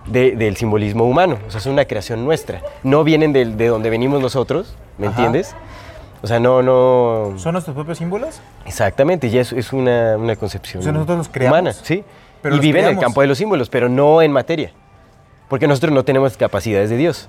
[0.06, 2.60] de- del simbolismo humano, o sea, es una creación nuestra.
[2.82, 5.16] No vienen de, donde venimos nosotros, ¿me Ajá.
[5.16, 5.54] entiendes?
[6.22, 7.34] O sea, no, no...
[7.36, 8.40] ¿Son nuestros propios símbolos?
[8.64, 12.04] Exactamente, ya es, es una, una concepción O sea, nosotros los creamos, humana, sí.
[12.40, 14.72] pero y los vive en el campo de los símbolos, pero no en materia.
[15.48, 17.28] Porque nosotros no tenemos capacidades de Dios.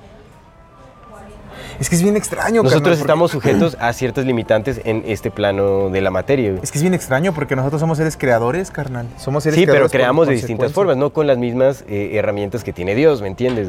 [1.84, 5.32] Es que es bien extraño, carnal, Nosotros porque- estamos sujetos a ciertas limitantes en este
[5.32, 6.52] plano de la materia.
[6.52, 6.64] güey.
[6.64, 9.06] Es que es bien extraño porque nosotros somos seres creadores, carnal.
[9.18, 12.12] Somos seres Sí, pero creadores por creamos de distintas formas, no con las mismas eh,
[12.14, 13.68] herramientas que tiene Dios, ¿me entiendes?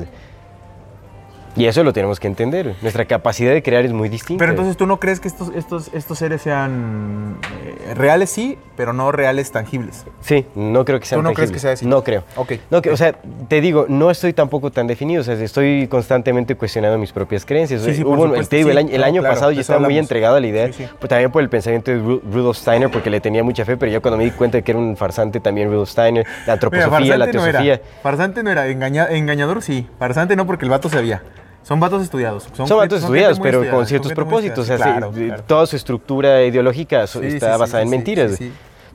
[1.56, 2.74] Y eso lo tenemos que entender.
[2.82, 4.38] Nuestra capacidad de crear es muy distinta.
[4.40, 8.92] Pero entonces tú no crees que estos, estos, estos seres sean eh, reales, sí, pero
[8.92, 10.04] no reales tangibles.
[10.20, 11.86] Sí, no creo que sea ¿Tú no crees que sea así?
[11.86, 12.24] No creo.
[12.36, 12.52] Ok.
[12.70, 13.14] No, o sea,
[13.48, 15.20] te digo, no estoy tampoco tan definido.
[15.20, 17.82] O sea, estoy constantemente cuestionando mis propias creencias.
[17.82, 19.80] Sí, sí, Hubo supuesto, te digo, el año, el No, año claro, pasado yo estaba
[19.80, 23.10] muy entregado a la idea, pues, también por el pensamiento de Ru- Rudolf Steiner, porque
[23.10, 25.40] le tenía mucha fe, pero ya cuando me di cuenta de que era un farsante
[25.40, 27.74] también Rudolf Steiner, la antroposofía, la no teosofía.
[27.74, 27.82] era.
[28.02, 28.66] Farsante no era.
[28.68, 29.86] engaña- engañador sí.
[29.98, 31.22] Farsante no porque el vato sabía.
[31.64, 32.44] Son vatos estudiados.
[32.54, 34.58] Son, gente- vatos estudiados, pero estudiada, con ciertos propósitos.
[34.60, 35.42] O sea, Claro, claro.
[35.46, 38.38] toda su estructura ideológica Sí, está sí, basada sí, en sí, mentiras.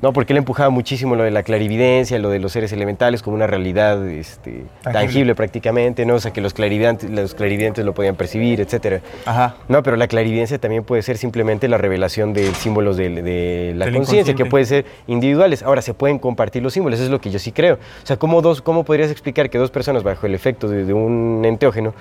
[0.02, 3.36] No, porque él empujaba muchísimo lo de la clarividencia, lo de los seres elementales como
[3.36, 4.94] una realidad este, tangible.
[4.94, 5.36] Tangible.
[5.36, 6.16] prácticamente, ¿no?
[6.16, 9.02] O sea, que los clarividentes, los clarividentes lo podían percibir, etcétera.
[9.26, 9.56] Ajá.
[9.68, 13.86] No, pero la clarividencia también puede ser simplemente la revelación de símbolos de, de la
[13.92, 14.46] conciencia, que inconsciente.
[14.46, 15.64] puede ser individuales.
[15.64, 17.76] Ahora, se pueden compartir los símbolos, eso es lo que yo sí creo.
[17.76, 20.94] O sea, ¿cómo, dos, cómo podrías explicar que dos personas bajo el efecto de, de
[20.94, 21.94] un enteógeno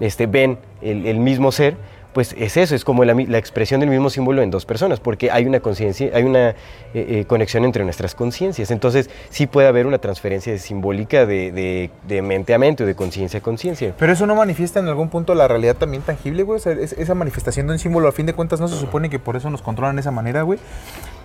[0.00, 1.76] este, ven el, el mismo ser?
[2.14, 5.30] Pues es eso, es como la, la expresión del mismo símbolo en dos personas, porque
[5.32, 6.54] hay una conciencia, hay una eh,
[6.94, 8.70] eh, conexión entre nuestras conciencias.
[8.70, 12.94] Entonces, sí puede haber una transferencia simbólica de, de- de mente a mente o de
[12.94, 13.94] conciencia a conciencia.
[13.98, 16.56] Pero eso no manifiesta en algún punto la realidad también tangible, güey.
[16.58, 19.10] O sea, es- esa manifestación de un símbolo, a fin de cuentas, no se supone
[19.10, 20.60] que por eso nos controlan de esa manera, güey.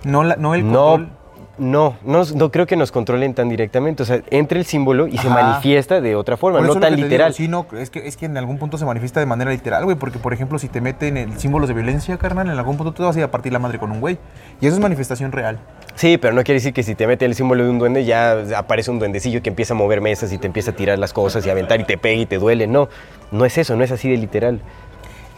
[0.03, 1.01] No, la- no el control.
[1.03, 1.18] No,
[1.59, 4.03] no, no, no creo que nos controlen tan directamente.
[4.03, 7.33] O sea, entra el símbolo y se manifiesta de otra forma, no tan literal.
[7.33, 9.83] digo, sí, no, es que, es que en algún punto se manifiesta de manera literal,
[9.83, 9.97] güey.
[9.97, 13.03] Porque, por ejemplo, si te meten en símbolos de violencia, carnal, en algún punto te
[13.03, 14.17] vas a ir a partir la madre con un güey.
[14.61, 15.59] Y eso es manifestación real.
[15.95, 18.37] Sí, pero no quiere decir que si te mete el símbolo de un duende ya
[18.55, 21.45] aparece un duendecillo que empieza a mover mesas y te empieza a tirar las cosas
[21.45, 22.67] y a aventar y te pega y te duele.
[22.67, 22.89] No,
[23.31, 24.61] no es eso, no es así de literal.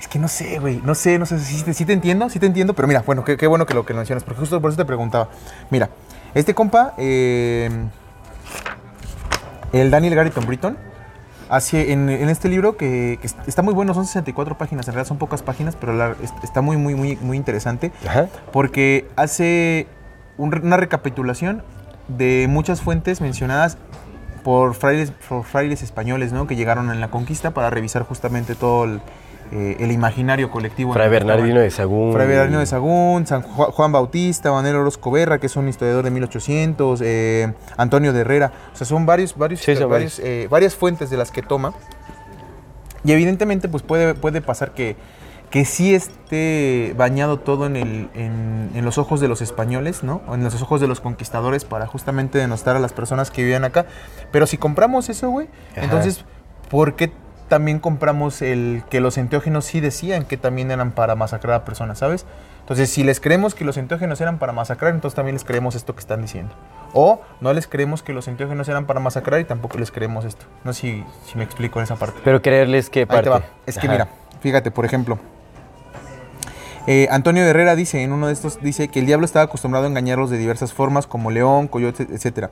[0.02, 0.82] Es que no sé, güey.
[0.84, 1.40] No sé, no sé.
[1.40, 2.74] Sí, te- sí te entiendo, sí te entiendo.
[2.74, 4.24] Pero mira, bueno, qué, qué bueno que lo que lo mencionas.
[4.24, 5.30] Porque justo por eso te preguntaba.
[5.70, 5.90] Mira,
[6.34, 7.70] este compa, eh,
[9.74, 10.78] el Daniel Garrison Britton,
[11.50, 14.88] hace en, en este libro que, que está muy bueno, son 64 páginas.
[14.88, 17.92] En realidad son pocas páginas, pero la- está muy, muy, muy, muy interesante.
[18.08, 18.28] Ajá.
[18.52, 19.88] Porque hace
[20.38, 21.64] un una recapitulación
[22.08, 23.78] de muchas fuentes mencionadas
[24.44, 26.48] por frailes, por frailes españoles, ¿no?
[26.48, 29.02] Que llegaron en la conquista para revisar justamente todo el,
[29.52, 30.94] eh, el imaginario colectivo.
[30.94, 31.10] Fray.
[31.10, 32.14] Bernardino de Sagún.
[32.14, 36.04] Fray Bernardino de Sagún, San Ju- Juan Bautista, Manuel Orozco Berra, que es un historiador
[36.06, 38.52] de 1800, eh, Antonio de Herrera.
[38.74, 41.74] O sea, son varios, varios, Sí, son varios, eh, varias fuentes de las que toma.
[43.04, 44.96] Y evidentemente, pues puede, puede pasar que,
[45.50, 50.22] que sí esté bañado todo en, el, en, en los ojos de los españoles, ¿no?
[50.28, 53.64] O en los ojos de los conquistadores para justamente denostar a las personas que vivían
[53.64, 53.86] acá.
[54.32, 56.24] Pero si compramos eso, güey, entonces,
[56.70, 57.12] ¿por qué
[57.52, 61.98] también compramos el que los enteógenos sí decían que también eran para masacrar a personas,
[61.98, 62.26] ¿sabes?
[62.62, 65.94] Entonces, si les creemos que los enteógenos eran para masacrar, entonces también les creemos esto
[65.94, 66.56] que están diciendo.
[66.94, 70.46] O no les creemos que los enteógenos eran para masacrar y tampoco les creemos esto.
[70.64, 72.22] No sé si, si me explico en esa parte.
[72.24, 73.24] Pero creerles que Ahí parte.
[73.24, 73.42] te va.
[73.66, 74.08] Es que mira,
[74.40, 75.20] fíjate, por ejemplo,
[76.88, 79.90] Eh, Antonio Herrera dice, en uno de estos, dice que el diablo estaba acostumbrado a
[79.90, 82.48] engañarlos de diversas formas, como león, coyote, etc.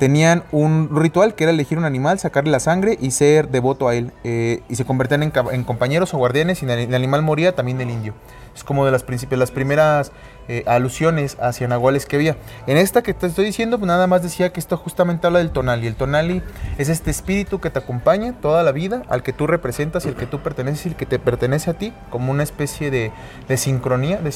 [0.00, 3.94] Tenían un ritual que era elegir un animal, sacarle la sangre y ser devoto a
[3.94, 4.12] él.
[4.24, 8.14] eh, y se convertían en, compañeros o guardianes y el animal moría también del indio.
[8.54, 10.10] Es como de las, las primeras
[10.52, 12.36] eh, alusiones hacia nahuales que había.
[12.66, 15.50] En esta que te estoy diciendo, pues nada más decía que esto justamente habla del
[15.50, 15.86] tonali.
[15.86, 16.42] El tonali
[16.76, 20.16] es este espíritu que te acompaña toda la vida, al que tú representas y al
[20.16, 23.12] que tú perteneces y el que te pertenece a ti, como una especie de,
[23.48, 24.30] de sincronía, de,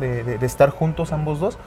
[0.00, 1.58] de, de- de estar juntos ambos dos,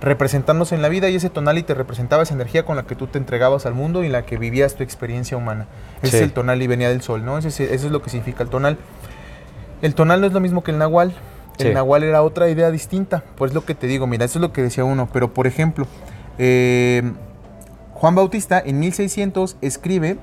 [0.00, 3.06] representándose en la vida y ese tonali te representaba esa energía con la que tú
[3.06, 5.66] te entregabas al mundo y en la que vivías tu experiencia humana.
[6.02, 6.16] Ese Sí.
[6.18, 7.38] es el tonali, venía del sol, ¿no?
[7.38, 8.76] Ese es- eso es lo que significa el tonal.
[9.82, 11.14] El tonal no es lo mismo que el nahual.
[11.58, 13.22] El nahual era otra idea distinta.
[13.36, 15.08] Pues lo que te digo, mira, eso es lo que decía uno.
[15.12, 15.86] Pero por ejemplo,
[16.38, 17.12] eh,
[17.92, 20.18] Juan Bautista en 1600 escribe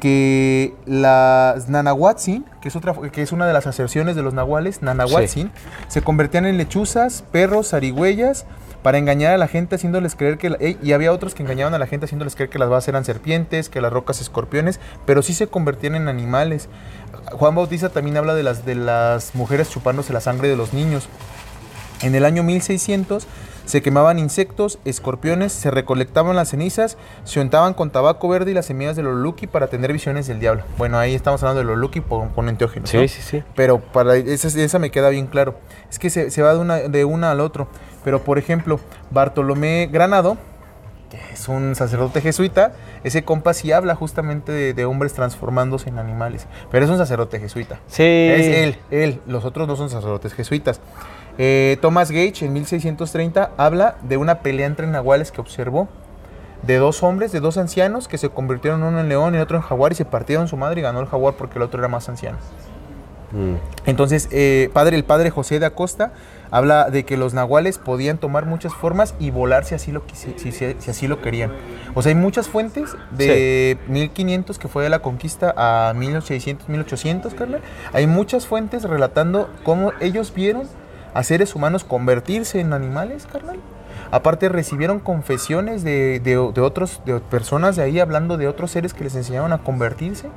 [0.00, 4.82] que las Nanahuatzin, que es, otra, que es una de las aserciones de los nahuales,
[4.82, 5.50] Nanahuatzin,
[5.88, 8.44] se convertían en lechuzas, perros, zarigüeyas,
[8.86, 10.78] para engañar a la gente haciéndoles creer que...
[10.80, 13.68] y había otros que engañaban a la gente haciéndoles creer que las bases eran serpientes,
[13.68, 16.68] que las rocas escorpiones, pero sí se convertían en animales.
[17.32, 21.08] Juan Bautista también habla de las, de las mujeres chupándose la sangre de los niños.
[22.00, 23.26] En el año 1600
[23.66, 28.66] se quemaban insectos, escorpiones, se recolectaban las cenizas, se untaban con tabaco verde y las
[28.66, 30.62] semillas del oluluki para tener visiones del diablo.
[30.78, 32.88] Bueno, ahí estamos hablando del oluluki con, con enteógenos.
[32.88, 33.08] Sí, ¿no?
[33.08, 33.42] sí, sí.
[33.54, 35.56] Pero para esa, esa me queda bien claro.
[35.90, 37.68] Es que se, se va de una, de una al otro.
[38.04, 38.78] Pero por ejemplo,
[39.10, 40.36] Bartolomé Granado,
[41.10, 45.98] que es un sacerdote jesuita, ese compa sí habla justamente de, de hombres transformándose en
[45.98, 46.46] animales.
[46.70, 47.80] Pero es un sacerdote jesuita.
[47.88, 48.04] Sí.
[48.04, 49.20] Es él, él.
[49.26, 50.80] Los otros no son sacerdotes jesuitas.
[51.38, 55.88] Eh, Thomas Gage en 1630 habla de una pelea entre nahuales que observó.
[56.62, 59.62] De dos hombres, de dos ancianos que se convirtieron uno en león y otro en
[59.62, 62.08] jaguar y se partieron su madre y ganó el jaguar porque el otro era más
[62.08, 62.38] anciano.
[63.32, 63.54] Mm.
[63.84, 66.12] Entonces, eh, padre, el padre José de Acosta
[66.50, 70.32] habla de que los nahuales podían tomar muchas formas y volar si así lo, si,
[70.38, 71.52] si- si así lo querían.
[71.94, 77.34] O sea, hay muchas fuentes de 1500 que fue de la conquista a 1600, 1800,
[77.34, 77.60] carnal.
[77.92, 80.66] Hay muchas fuentes relatando cómo ellos vieron
[81.16, 83.58] a seres humanos convertirse en animales, carnal.
[84.10, 89.14] Aparte recibieron confesiones de, de, de personas de ahí hablando de otros seres que les
[89.14, 90.28] enseñaron a convertirse,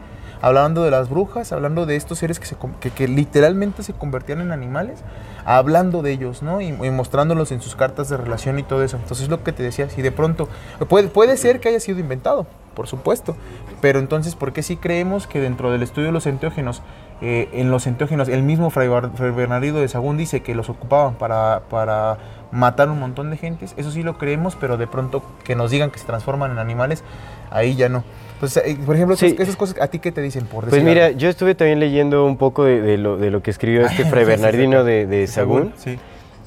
[0.41, 2.55] hablando de las brujas, hablando de estos seres que, se,
[2.95, 4.99] que, literalmente se convertían en animales,
[5.43, 6.61] hablando de ellos, ¿no?
[6.61, 8.95] Y, mostrándolos en sus cartas de relación y todo eso.
[8.95, 10.47] Entonces lo que te decía, si de pronto,
[10.87, 13.35] puede, puede ser que haya sido inventado, por supuesto,
[13.81, 16.81] pero entonces, ¿por qué sí creemos que dentro del estudio de los enteógenos,
[17.21, 20.69] eh, en los enteógenos, el mismo Fray, Bar- Fray Bernardino de Sagún dice que los
[20.69, 22.17] ocupaban para, para
[22.51, 23.73] matar un montón de gentes?
[23.77, 27.03] Eso sí lo creemos, pero de pronto que nos digan que se transforman en animales,
[27.51, 28.03] ahí ya no.
[28.35, 29.25] Entonces, eh, por ejemplo, Sí.
[29.27, 30.45] esas, esas cosas, ¿a ti qué te dicen?
[30.45, 31.17] Por Pues mira, algo?
[31.19, 34.23] yo estuve también leyendo un poco de, de lo, de lo que escribió este Fray
[34.25, 35.73] Bernardino de, de Sagún.
[35.77, 35.99] Sí.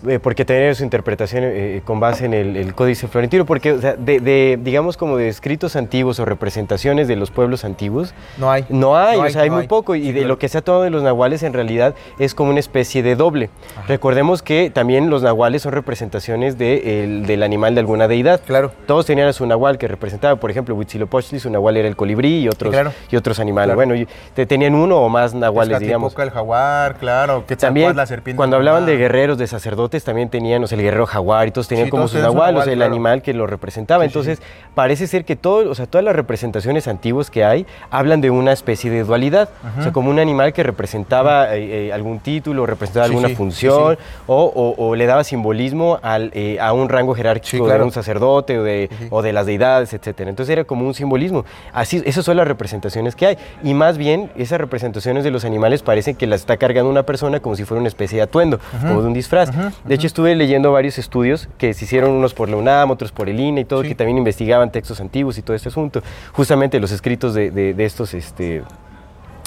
[0.08, 3.80] Eh, porque tenía su interpretación eh, con base en el, el Códice Florentino, porque o
[3.80, 8.50] sea, de, de, digamos como de escritos antiguos o representaciones de los pueblos antiguos, No
[8.50, 8.64] hay.
[8.68, 10.62] no hay, No o sea, hay no muy poco, y de lo que se ha
[10.62, 13.48] tomado de los nahuales en realidad es como una especie de doble.
[13.86, 18.40] Recordemos que también los nahuales son representaciones de el- del animal de alguna deidad.
[18.46, 18.72] Claro.
[18.86, 22.40] Todos tenían a su nahual que representaba, por ejemplo, Huitzilopochtli, su nahual era el colibrí
[22.40, 22.92] y otros, claro.
[23.10, 23.74] y otros animales.
[23.74, 23.76] Claro.
[23.76, 26.14] Bueno, y te- tenían uno o más nahuales, digamos.
[26.18, 27.44] El jaguar, claro.
[27.46, 28.36] Que También, la serpiente.
[28.36, 31.68] cuando hablaban de guerreros, de sacerdotes, también tenían, o sea, el guerrero jaguar y todos
[31.68, 32.92] tenían Sí, como todos su nahual, o sea, el claro.
[32.92, 34.05] animal que lo representaba.
[34.05, 34.42] Sí, sí, Entonces,
[34.74, 38.52] parece ser que todo, o sea, todas las representaciones antiguas que hay hablan de una
[38.52, 39.48] especie de dualidad.
[39.78, 43.98] O sea, como un animal que representaba eh, eh, algún título, representaba alguna función.
[44.26, 47.81] O, o- o le daba simbolismo al, eh, a un rango jerárquico claro.
[47.81, 50.31] de un sacerdote o de, o de las deidades, etcétera.
[50.31, 51.44] Entonces era como un simbolismo.
[51.72, 53.38] Así, esas son las representaciones que hay.
[53.62, 57.40] Y más bien, esas representaciones de los animales parecen que las está cargando una persona
[57.40, 59.50] como si fuera una especie de atuendo, como de un disfraz.
[59.84, 63.28] De hecho, estuve leyendo varios estudios que se hicieron unos por la UNAM, otros por
[63.28, 63.88] el INE y todo, Sí.
[63.88, 66.02] que también investigaban textos antiguos y todo este asunto.
[66.32, 68.14] Justamente los escritos de, de- de estos...
[68.14, 68.62] Este,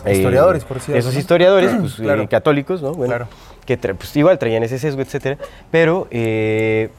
[0.05, 2.23] eh, Historiadores, por decir Esos historiadores, pues, Claro.
[2.23, 2.93] eh, católicos, ¿no?
[2.93, 3.27] Bueno, Claro.
[3.65, 5.37] que tra- pues, igual traían ese sesgo, etcétera,
[5.71, 6.89] pero eh,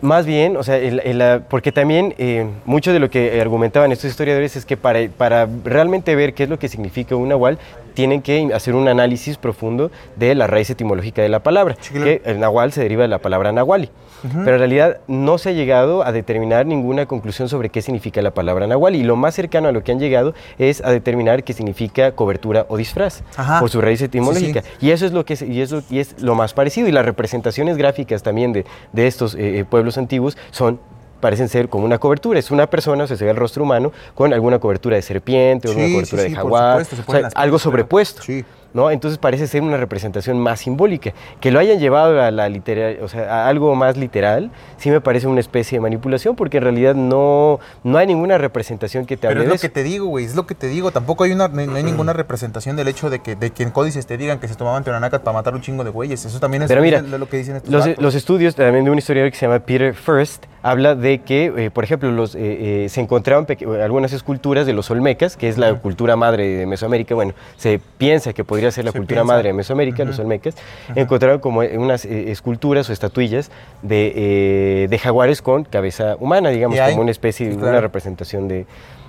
[0.00, 4.10] más bien, o sea, el- el, porque también eh, mucho de lo que argumentaban estos
[4.10, 7.58] historiadores es que para, para realmente ver qué es lo que significa un nahual,
[7.94, 12.04] tienen que hacer un análisis profundo de la raíz etimológica de la palabra, Sí, claro.
[12.06, 13.90] que el nahual se deriva de la palabra nahuali.
[14.22, 18.30] Pero en realidad no se ha llegado a determinar ninguna conclusión sobre qué significa la
[18.30, 21.52] palabra nahual y lo más cercano a lo que han llegado es a determinar qué
[21.52, 23.58] significa cobertura o disfraz Ajá.
[23.58, 24.62] por su raíz etimológica.
[24.62, 26.86] Sí, Y eso es lo que es, y eso y es lo más parecido.
[26.86, 30.78] Y las representaciones gráficas también de, de estos eh, eh, pueblos antiguos son
[31.22, 32.38] parecen ser como una cobertura.
[32.38, 35.68] Es una persona, o sea, se ve el rostro humano con alguna cobertura de serpiente
[35.68, 38.22] o Sí, una cobertura sí, de jaguar, supuesto, o sea, algo sobrepuesto.
[38.22, 38.44] Sí.
[38.74, 38.90] ¿No?
[38.90, 41.12] Entonces parece ser una representación más simbólica.
[41.40, 45.00] Que lo hayan llevado a la literal, o sea, a algo más literal, sí me
[45.00, 49.28] parece una especie de manipulación, porque en realidad no, no hay ninguna representación que te
[49.28, 49.62] Pero hable es de lo eso.
[49.62, 50.90] que te digo, güey, es lo que te digo.
[50.90, 53.62] Tampoco hay una, no hay no hay ninguna representación del hecho de que, de que
[53.62, 56.24] en códices te digan que se tomaban teonanácat para matar un chingo de güeyes.
[56.24, 59.30] Eso también es Pero mira, lo que dicen estos Los, estudios también de un historiador
[59.30, 63.00] que se llama Peter First habla de que, eh, por ejemplo, los, eh, eh, se
[63.00, 67.14] encontraron peque- algunas esculturas de los olmecas, que es la cultura madre de Mesoamérica.
[67.16, 69.24] Bueno, se piensa que podría ser la cultura piensa.
[69.34, 70.54] madre de Mesoamérica, los olmecas.
[70.94, 73.50] Encontraron como unas eh, esculturas o estatuillas
[73.82, 77.68] de, eh, de jaguares con cabeza humana, digamos, como una especie, claro.
[77.70, 78.66] una representación de,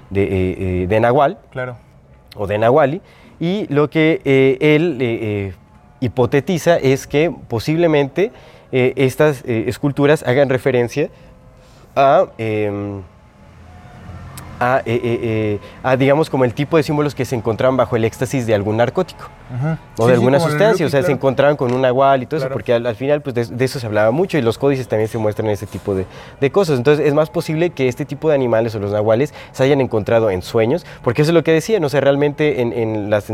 [0.10, 1.76] de, eh, de nahual Claro.
[2.36, 3.02] o de Nahuali,
[3.40, 4.22] y lo que
[4.60, 5.54] él
[6.00, 8.32] hipotetiza es que posiblemente
[8.72, 11.10] estas esculturas hagan referencia
[11.96, 13.02] a, em,
[14.64, 17.96] a, eh, eh, eh, a, digamos, como el tipo de símbolos que se encontraban bajo
[17.96, 19.26] el éxtasis de algún narcótico
[19.98, 22.50] o Sí, de alguna sustancia, o sea, se encontraban con un nahual y todo eso,
[22.50, 25.10] porque al, al final pues, de, de eso se hablaba mucho y los códices también
[25.10, 26.06] se muestran ese tipo de,
[26.40, 26.78] de cosas.
[26.78, 30.30] Entonces es más posible que este tipo de animales o los nahuales se hayan encontrado
[30.30, 33.32] en sueños, porque eso es lo que decían, o sea, realmente en, en las...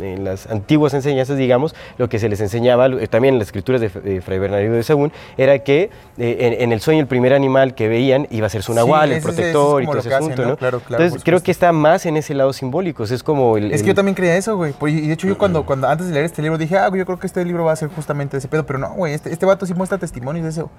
[0.00, 3.80] en las antiguas enseñanzas, digamos, lo que se les enseñaba, eh, también en las escrituras
[3.80, 7.34] de, de Fray Bernardino de Sahagún, era que eh, en, en el sueño el primer
[7.34, 9.98] animal que veían iba a ser su Sí, nahual, el es- es protector y todo
[9.98, 10.48] ese hacen, asunto, ¿no?
[10.50, 10.56] ¿no?
[10.56, 13.56] Claro, claro, Entonces creo que está más en ese lado simbólico, o sea, es como
[13.56, 13.72] el...
[13.72, 14.72] Es que yo también creía eso, güey.
[14.72, 17.00] Pues, y de hecho, yo cuando, cuando antes de leer este libro dije, ah, güey,
[17.00, 18.64] yo creo que este libro va a ser justamente ese pedo.
[18.66, 20.70] Pero no, güey, este, este vato sí muestra testimonios de eso.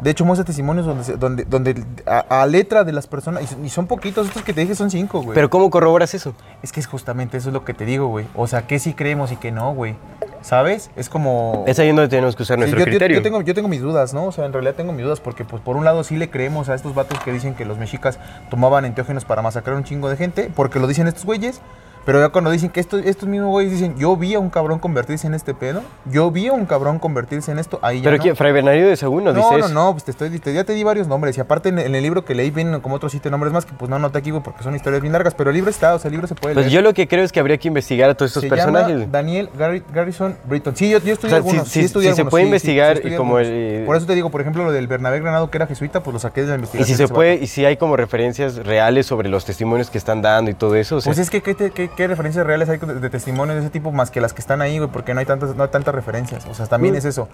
[0.00, 3.64] De hecho, muestra testimonios donde, donde, donde a, a letra de las personas, y son,
[3.64, 5.34] y son poquitos, estos que te dije son cinco, güey.
[5.34, 6.34] Pero ¿cómo corroboras eso?
[6.62, 8.26] es que es justamente eso es lo que te digo, güey.
[8.34, 9.94] O sea, que sí creemos y que no, güey.
[10.42, 10.90] ¿Sabes?
[10.96, 11.64] Es como...
[11.66, 13.16] Es ahí donde tenemos que usar Sí, nuestro yo, yo- criterio.
[13.16, 14.26] yo tengo, yo tengo mis dudas, ¿no?
[14.26, 16.68] O sea, en realidad tengo mis dudas porque, pues, por un lado sí le creemos
[16.68, 18.18] a estos vatos que dicen que los mexicas
[18.48, 21.60] tomaban enteógenos para masacrar un chingo de gente, porque lo dicen estos güeyes,
[22.06, 24.78] pero ya cuando dicen que estos, estos mismos güeyes dicen, yo vi a un cabrón
[24.78, 28.16] convertirse en este pedo, yo vi a un cabrón convertirse en esto, ahí ya Pero
[28.16, 28.22] no.
[28.22, 29.74] que Fray Bernardino de Sahagún no, No, dice no, eso.
[29.74, 31.36] no, pues te estoy, te- ya te di varios nombres.
[31.36, 33.72] Y aparte en, en el libro que leí vienen como otros siete nombres más que
[33.74, 35.34] pues no anoté aquí, porque son historias bien largas.
[35.34, 36.74] Pero el libro está, o sea, el libro se puede Pues leer.
[36.76, 38.96] yo lo que creo es que habría que investigar a todos estos se personajes.
[39.00, 40.76] llama Daniel Garri- Garrison Britton.
[40.76, 41.68] Sí, yo, yo estudié O sea, sí, algunos.
[41.68, 44.06] sí, Sí, estudié sí se puede sí, sí, investigar sí estudié como el- Por eso
[44.06, 46.46] te digo, por ejemplo, lo del Bernabé Granado, que era jesuita, pues lo saqué de
[46.48, 46.96] la Y investigación.
[46.96, 50.22] si de se puede, y si hay como referencias reales sobre los testimonios que están
[50.22, 51.00] dando y todo eso.
[51.04, 53.90] Pues es que, ¿qué, te- qué- referencias reales hay de, de testimonios de ese tipo
[53.90, 54.90] más que las que están ahí, güey?
[54.90, 56.46] Porque no hay tantas, no hay tantas referencias.
[56.46, 57.28] O sea, también es eso.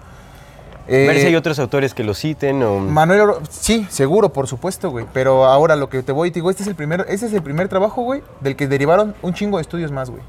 [0.87, 2.79] ver si Eh, hay otros autores que lo citen o...
[2.79, 5.05] Manuel Oro- sí, seguro, por supuesto, güey.
[5.13, 7.33] Pero ahora lo que te voy y te digo, este es el primer, ese es
[7.33, 10.23] el primer trabajo, güey, del que derivaron un chingo de estudios más, güey.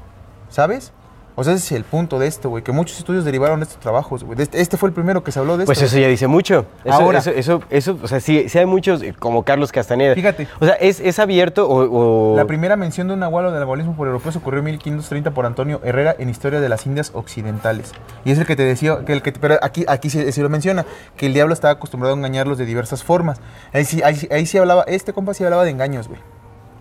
[0.49, 0.93] ¿Sabes?
[1.37, 3.79] O sea, ese es el punto de esto, güey, que muchos estudios derivaron de estos
[3.81, 4.41] trabajos, güey.
[4.41, 5.87] Este, este fue el primero que se habló de Pues esto.
[5.87, 6.65] eso ya dice mucho.
[6.85, 7.19] Eso, Ahora.
[7.19, 10.15] eso, eso, eso, o sea, sí, sí hay muchos, eh, como Carlos Castaneda.
[10.15, 10.47] Fíjate.
[10.61, 12.33] O sea, es, es abierto o...
[12.33, 15.31] o- La primera mención de un nahual o del nahualismo por europeos ocurrió en 1530
[15.31, 17.91] por Antonio Herrera en Historia de las Indias Occidentales.
[18.23, 20.85] Y es el que te decía, que el que pero aquí, aquí sí lo menciona,
[21.17, 23.41] que el diablo estaba acostumbrado a engañarlos de diversas formas.
[23.73, 26.21] Ahí sí, ahí, sí- ahí sí hablaba, este compa sí hablaba de engaños, güey.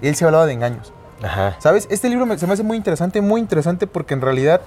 [0.01, 0.93] Él sí hablaba de engaños.
[1.25, 1.57] Ajá.
[1.59, 1.87] ¿Sabes?
[1.91, 4.61] Este libro me- se me hace muy interesante, muy interesante porque en realidad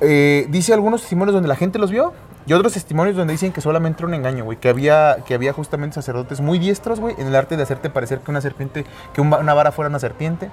[0.00, 2.12] eh, dice algunos testimonios donde la gente los vio
[2.46, 4.58] y otros testimonios donde dicen que solamente era un engaño, güey.
[4.58, 8.20] Que había, que había justamente sacerdotes muy diestros, güey, en el arte de hacerte parecer
[8.20, 8.84] que una serpiente,
[9.14, 10.50] que una vara fuera una serpiente,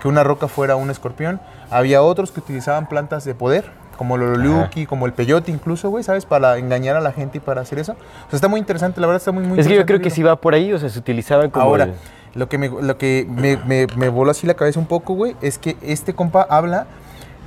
[0.00, 1.40] que una roca fuera un escorpión.
[1.70, 6.04] Había otros que utilizaban plantas de poder, como el ololiuki, como el peyote incluso, güey,
[6.04, 6.26] ¿sabes?
[6.26, 7.92] Para engañar a la gente y para hacer eso.
[7.92, 10.10] O sea, está muy interesante, la verdad está muy, muy Es que yo creo que
[10.10, 11.64] sí va por ahí, o sea, se utilizaban como...
[11.66, 11.94] Ahora, el-
[12.34, 15.36] lo que, me, lo que me, me- me voló así la cabeza un poco, güey,
[15.42, 16.86] es que este compa habla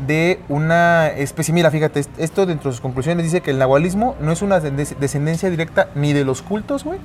[0.07, 4.15] de una especie, mira, fíjate, est- esto dentro de sus conclusiones dice que el nahualismo
[4.19, 6.99] no es una descend- descendencia directa ni de los cultos, güey,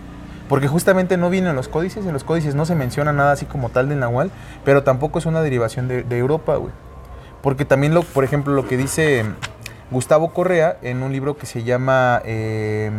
[0.49, 3.47] porque justamente no viene en los códices, en los códices no se menciona nada así
[3.47, 4.31] como tal del nahual,
[4.64, 6.72] pero tampoco es una derivación de, de Europa, güey.
[7.43, 9.24] Porque también, lo, por ejemplo, lo que dice
[9.93, 12.20] Gustavo Correa en un libro que se llama...
[12.24, 12.91] eh,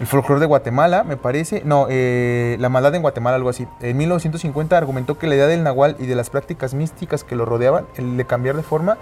[0.00, 1.62] el folclore de Guatemala, me parece.
[1.64, 3.66] No, eh, La maldad en Guatemala, algo así.
[3.80, 7.44] En 1950 argumentó que la idea del nahual y de las prácticas místicas que lo
[7.44, 8.98] rodeaban, el de cambiar de forma,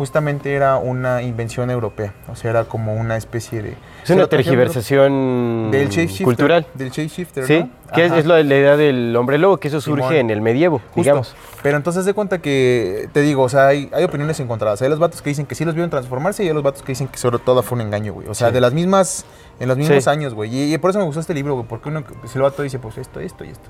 [0.00, 2.14] justamente era una invención europea.
[2.32, 3.74] O sea, era como una especie de.
[4.02, 5.90] Es una tergiversación Del
[6.24, 6.66] cultural.
[6.72, 7.68] Del shapeshifter, Sí, ¿no?
[7.94, 10.16] que es, la idea del hombre lobo, que eso surge Simón.
[10.16, 11.00] en el medievo, Justo.
[11.02, 11.36] digamos.
[11.62, 14.80] Pero entonces de cuenta que, te digo, o sea, hay, hay opiniones encontradas.
[14.80, 16.92] Hay los vatos que dicen que sí los vieron transformarse y hay los vatos que
[16.92, 18.26] dicen que sobre todo fue un engaño, güey.
[18.28, 18.54] O sea, Sí.
[18.54, 19.26] de las mismas,
[19.60, 20.08] en los mismos Sí.
[20.08, 20.48] años, güey.
[20.56, 22.78] Y, y por eso me gustó este libro, güey, porque uno, si el vato dice,
[22.78, 23.68] pues esto, esto y esto.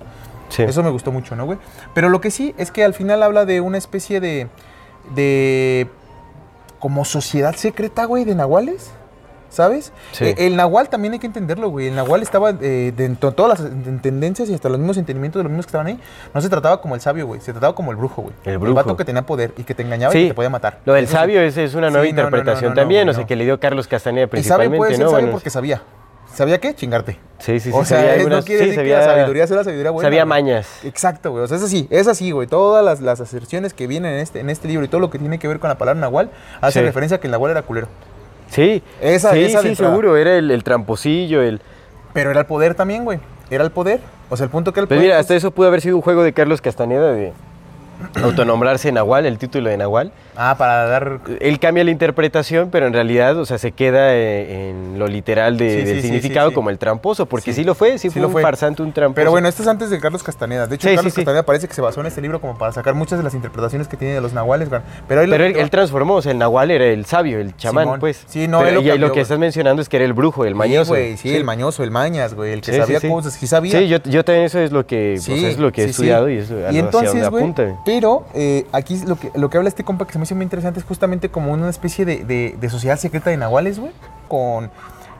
[0.49, 0.62] Sí.
[0.62, 1.59] Eso me gustó mucho, ¿no, güey?
[1.93, 4.47] Pero lo que sí es que al final habla de una especie de,
[5.14, 5.89] de,
[6.81, 8.91] como sociedad secreta, güey, de nahuales.
[9.53, 9.93] ¿sabes?
[10.12, 10.26] Sí.
[10.26, 11.89] Eh, el nahual también hay que entenderlo, güey.
[11.89, 15.41] El nahual estaba eh, dentro de todas las en- tendencias y hasta los mismos entendimientos
[15.41, 15.99] de los mismos que estaban ahí.
[16.33, 17.41] No se trataba como el sabio, güey.
[17.41, 18.35] Se trataba como el brujo, güey.
[18.45, 18.74] El brujo.
[18.74, 20.78] vato que tenía poder y que te engañaba y que te podía matar.
[20.85, 23.26] Lo del sabio es, es una nueva Sí, no, no, no, interpretación también, o sea,
[23.26, 25.83] que le dio Carlos Castaneda El sabio principalmente, puede ser sabio porque sabía.
[26.35, 26.74] ¿Sabía qué?
[26.74, 27.18] Chingarte.
[27.39, 29.14] sí, sí, sí, o sea, sabía es- no algunas- quiere sí, decir que sabía- la
[29.14, 30.07] sabiduría sea la sabiduría buena.
[30.07, 30.28] Sabía güey.
[30.28, 30.68] mañas.
[30.85, 31.45] Exacto, güey.
[31.45, 32.47] O sea, es así, es así, güey.
[32.47, 35.18] Todas las, las aserciones que vienen en este, en este libro y todo lo que
[35.18, 36.85] tiene que ver con la palabra nahual hace Sí.
[36.87, 37.89] referencia a que el nahual era culero.
[38.49, 41.61] Sí, Esa- sí, esa sí, seguro, era el, el tramposillo, el...
[42.12, 43.20] Pero era el poder también, güey.
[43.51, 44.01] Era el poder.
[44.28, 45.09] O sea, el punto que el Pues poder.
[45.11, 47.33] mira, hasta eso pudo haber sido un juego de Carlos Castaneda de
[48.22, 50.12] autonombrarse Nahual, el título de Nahual.
[50.36, 51.20] Ah, para dar.
[51.40, 55.57] Él cambia la interpretación, pero en realidad, o sea, se queda eh, en lo literal
[55.59, 58.22] de- Sí, del sí, significado sí, como el tramposo, porque sí, lo fue, sí, fue
[58.22, 58.42] lo un fue.
[58.42, 59.16] farsante, un tramposo.
[59.16, 60.66] Pero bueno, esto es antes de Carlos Castaneda.
[60.66, 61.12] De hecho, Carlos.
[61.14, 63.86] Castaneda parece que se basó en este libro como para sacar muchas de las interpretaciones
[63.88, 64.68] que tiene de los nahuales.
[64.70, 68.01] Pero, Pero él, él transformó, o sea, el Nahual era el sabio, el chamán, Simón.
[68.01, 68.24] pues.
[68.26, 70.12] Sí, no, Pero- él lo y cambió, lo que estás mencionando es que era el
[70.14, 70.92] brujo, el Sí, mañoso.
[70.92, 72.53] güey, sí, el mañoso, el mañas, güey.
[72.53, 73.78] El que sabía cosas, sí sabía.
[73.78, 76.38] Sí, yo, yo también eso es lo que, sea, es lo que he estudiado y
[76.38, 77.64] eso Y hacia entonces, apunta.
[77.91, 80.45] Pero eh, aquí lo que, lo que habla este compa que se me hizo muy
[80.45, 83.93] interesante es justamente como una especie de, de- de sociedad secreta de nahuales, güey,
[84.28, 84.70] con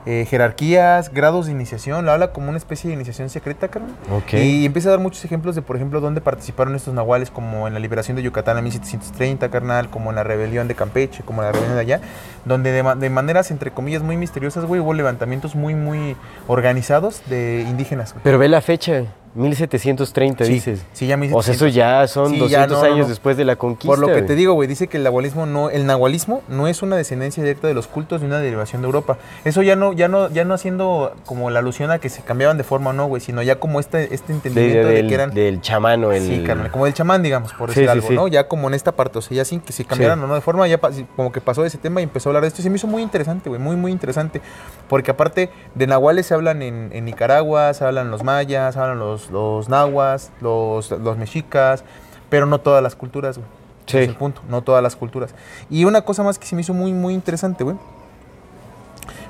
[0.05, 3.91] eh, jerarquías, grados de iniciación, lo habla como una especie de iniciación secreta, carnal.
[4.11, 4.33] Ok.
[4.35, 7.73] Y empieza a dar muchos ejemplos de, por ejemplo, dónde participaron estos nahuales, como en
[7.75, 11.47] la liberación de Yucatán en 1730, carnal, como en la rebelión de Campeche, como en
[11.47, 12.01] la rebelión de allá,
[12.45, 16.15] donde de, ma- de maneras, entre comillas, muy misteriosas, güey, hubo levantamientos muy, muy
[16.47, 18.15] organizados de indígenas.
[18.23, 19.03] Pero ve la fecha,
[19.33, 20.85] 1730 Sí, dices.
[20.93, 21.55] sí, ya O sea, 1700.
[21.55, 23.09] eso ya son Sí, 200 ya, no, no, años no.
[23.09, 23.87] después de la conquista.
[23.87, 26.81] Por lo que te digo, güey, dice que el nahualismo no, el nahualismo no es
[26.81, 29.17] una descendencia directa de los cultos ni una derivación de Europa.
[29.45, 32.57] Eso ya no, ya no, ya no haciendo como la alusión a que se cambiaban
[32.57, 35.33] de forma o no, güey, sino ya como este, este De- entendimiento de, que eran.
[35.33, 36.21] del chamano, el...
[36.27, 38.09] Sí, carnal, como del chamán, digamos, por decir sí, algo.
[38.11, 38.27] ¿no?
[38.27, 40.41] Ya como en esta parte, o sea, ya sin que se cambiaran o no de
[40.41, 40.79] forma, ya
[41.15, 42.61] como que pasó de ese tema y empezó a hablar de esto.
[42.61, 44.41] Y se me hizo muy interesante, güey, muy, muy interesante.
[44.89, 48.99] Porque aparte de nahuales se hablan en, en Nicaragua, se hablan los mayas, se hablan
[48.99, 51.83] los, los nahuas, los, los mexicas,
[52.29, 53.49] pero no todas las culturas, güey.
[53.85, 53.97] Sí.
[53.97, 55.35] Es el punto, no todas las culturas.
[55.69, 57.75] Y una cosa más que se me hizo muy, muy interesante, güey,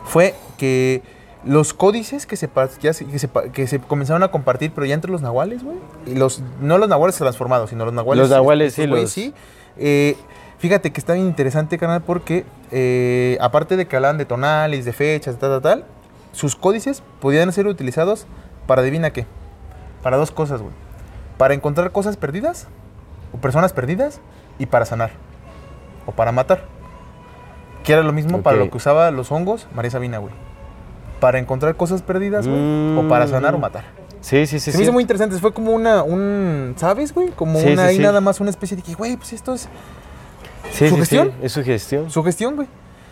[0.05, 1.01] fue que
[1.43, 2.47] los códices que se,
[2.79, 6.41] que, se, que se comenzaron a compartir, pero ya entre los nahuales, güey, y los,
[6.61, 8.21] no los nahuales transformados, sino los nahuales.
[8.21, 9.33] Los nahuales, estos sí, los- sí.
[9.77, 10.15] Eh,
[10.59, 14.93] fíjate que está bien interesante, canal, porque eh, aparte de que hablan de tonales, de
[14.93, 15.85] fechas, tal, tal, tal,
[16.33, 18.27] sus códices podían ser utilizados
[18.67, 19.25] para adivina qué.
[20.01, 20.73] Para dos cosas, güey.
[21.37, 22.67] Para encontrar cosas perdidas,
[23.33, 24.19] o personas perdidas,
[24.59, 25.11] y para sanar,
[26.05, 26.65] o para matar.
[27.83, 30.33] Que era lo mismo para lo que usaba los hongos María Sabina, güey.
[31.19, 33.61] Para encontrar cosas perdidas, güey, o para sanar o Mm.
[33.61, 33.83] matar.
[34.21, 34.71] Sí, sí, sí.
[34.71, 35.35] Se me hizo muy interesante.
[35.39, 37.29] Fue como una, un, ¿sabes, güey?
[37.29, 39.67] Como Sí, una, sí, ahí nada más una especie de que, güey, pues esto es
[40.71, 41.31] ¿Sugestión?
[41.41, 42.09] Es sugestión.
[42.11, 42.67] sugestión, güey.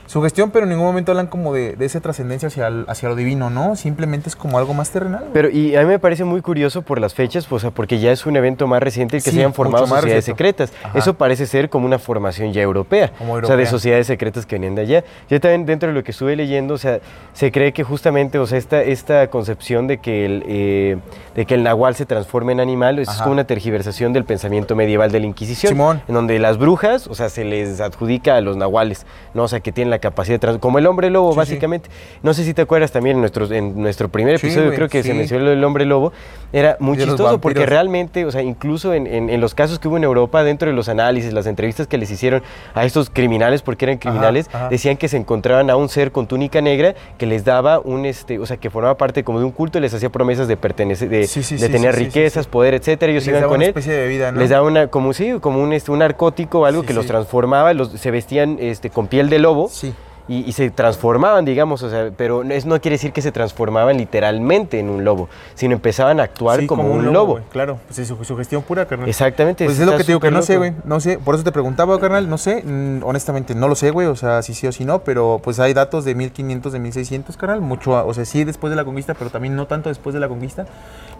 [0.09, 3.15] Sugestión, pero en ningún momento hablan como de, de esa trascendencia hacia, el- hacia lo
[3.15, 3.75] divino, ¿no?
[3.75, 5.25] Simplemente es como algo más terrenal.
[5.33, 7.99] Pero y a mí me parece muy curioso por las fechas, pues, o sea, porque
[7.99, 10.73] ya es un evento más reciente el que Sí, se hayan formado sociedades secretas.
[10.83, 10.97] Ajá.
[10.97, 13.65] Eso parece ser como una formación ya europea, Como O sea, de europea.
[13.69, 15.03] sociedades secretas que venían de allá.
[15.29, 16.97] Yo también dentro de lo que estuve leyendo, o sea,
[17.33, 20.97] se cree que justamente, o sea, esta, esta concepción de que el eh,
[21.35, 23.19] de que el nahual se transforme en animal es Ajá.
[23.25, 26.01] como una tergiversación del pensamiento medieval de la Inquisición, Simón.
[26.07, 29.05] en donde las brujas, o sea, se les adjudica a los nahuales,
[29.35, 31.37] no, o sea, que tienen la capacidad de como el hombre lobo Sí, sí.
[31.37, 31.89] básicamente.
[32.23, 35.13] No sé si te acuerdas también en nuestro en nuestro primer episodio creo que se
[35.13, 36.11] mencionó el hombre lobo,
[36.51, 39.87] era muy de chistoso porque realmente, o sea, incluso en, en- en los casos que
[39.87, 42.41] hubo en Europa, dentro de los análisis, las entrevistas que les hicieron
[42.73, 44.69] a estos criminales, porque eran criminales, ajá.
[44.69, 48.39] decían que se encontraban a un ser con túnica negra que les daba un, este,
[48.39, 51.09] o sea, que formaba parte como de un culto y les hacía promesas de pertenecer,
[51.09, 51.27] de,
[51.69, 53.11] tener riquezas, poder, etcétera.
[53.11, 53.69] Ellos Les iban daba con una él.
[53.69, 54.39] especie de bebida, ¿no?
[54.39, 57.73] Les daba una, como sí, como un, este, un narcótico o algo que los transformaba,
[57.73, 59.88] los, se vestían este, con piel de lobo Sí.
[60.29, 63.31] Y, y se transformaban, digamos, o sea, pero no- eso no quiere decir que se
[63.33, 67.39] transformaban literalmente en un lobo, sino empezaban a actuar Sí, como, un lobo.
[67.51, 69.09] claro, pues es su, sugestión pura, carnal.
[69.09, 69.65] Exactamente.
[69.65, 70.73] Pues es lo que te digo, que no sé, güey.
[70.85, 72.29] No sé, por eso te preguntaba, carnal.
[72.29, 74.07] No sé, mm, honestamente, no lo sé, güey.
[74.07, 77.35] O sea, si sí o si no, pero pues hay datos de 1500, de 1600,
[77.35, 77.61] carnal.
[77.61, 80.27] Mucho, o sea, sí después de la conquista, pero también no tanto después de la
[80.27, 80.65] conquista,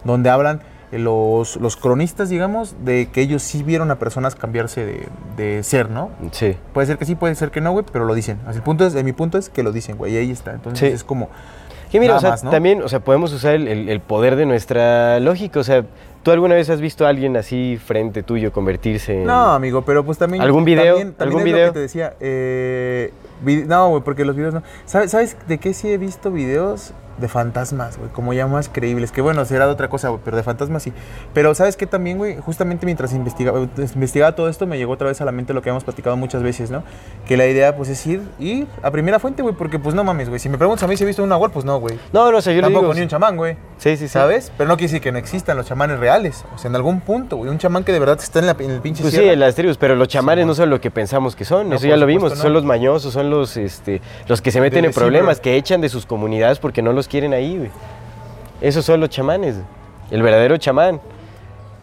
[0.04, 0.60] donde hablan
[0.92, 5.88] los, los cronistas, digamos, de que ellos sí vieron a personas cambiarse de, de ser,
[5.90, 6.10] ¿no?
[6.32, 6.56] Sí.
[6.72, 8.38] Puede ser que sí, puede ser que no, güey, pero lo dicen.
[8.46, 10.52] Así, el punto es, de mi punto es que lo dicen, güey, y ahí está.
[10.52, 10.94] Entonces Sí.
[10.94, 11.28] es como.
[11.90, 12.50] Que mira, o sea, más, ¿no?
[12.50, 15.58] también, o sea, podemos usar el, el- el poder de nuestra lógica.
[15.58, 15.84] O sea,
[16.22, 19.24] ¿tú alguna vez has visto a alguien así frente tuyo convertirse en...
[19.26, 20.40] No, amigo, pero pues también.
[20.42, 20.94] ¿Algún video?
[20.96, 21.66] También, también ¿Algún es video?
[21.66, 22.14] Lo que te decía.
[22.20, 23.12] eh,
[23.66, 24.62] no, güey, porque los videos no.
[24.86, 26.92] ¿Sabes, ¿Sabes de qué sí he visto videos?
[27.20, 29.12] De fantasmas, güey, como ya más creíbles.
[29.12, 30.92] Que bueno, será de otra cosa, güey, pero de fantasmas sí.
[31.34, 32.36] Pero ¿sabes qué también, güey?
[32.38, 33.60] Justamente mientras investigaba,
[33.94, 36.42] investigaba todo esto, me llegó otra vez a la mente lo que hemos platicado muchas
[36.42, 36.82] veces, ¿no?
[37.26, 40.28] Que la idea, pues, es ir, ir a primera fuente, güey, porque, pues, no mames,
[40.28, 40.40] güey.
[40.40, 41.98] Si me preguntas a mí si he visto un nahual, pues no, güey.
[42.12, 42.94] No, no, sea, yo le Tampoco digo...
[42.94, 43.54] ni un chamán, güey.
[43.78, 44.08] Sí, sí, sí.
[44.08, 44.52] ¿Sabes?
[44.56, 46.44] Pero no quiere decir que no existan los chamanes reales.
[46.54, 47.50] O sea, en algún punto, güey.
[47.50, 49.36] Un chamán que de verdad está en, la, en el pinche Pues sí, sierra.
[49.36, 51.86] las tribus, pero los chamanes Sí, no son lo que pensamos que son, No, eso
[51.86, 52.36] ya lo vimos, no.
[52.36, 55.88] son los mañosos, son los este los que se meten en problemas, que echan de
[55.88, 57.70] sus comunidades porque no los quieren ahí, güey.
[58.60, 59.56] Esos son los chamanes.
[60.10, 61.00] El verdadero chamán.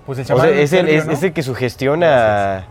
[0.05, 1.11] Pues el O chamán sea, es, el, serbio, es, ¿no?
[1.11, 2.65] es el que sugestiona.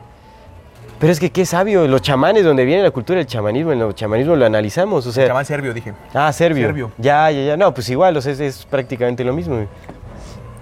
[0.98, 3.94] Pero es que qué sabio, los chamanes, donde viene la cultura del chamanismo, en el
[3.94, 5.92] chamanismo lo analizamos, o sea, El chamán serbio, dije.
[6.14, 6.66] Ah, serbio.
[6.66, 6.90] Serbio.
[6.96, 7.56] Ya, ya, ya.
[7.58, 9.56] No, pues igual, o sea, es, es prácticamente lo mismo.
[9.56, 9.68] güey.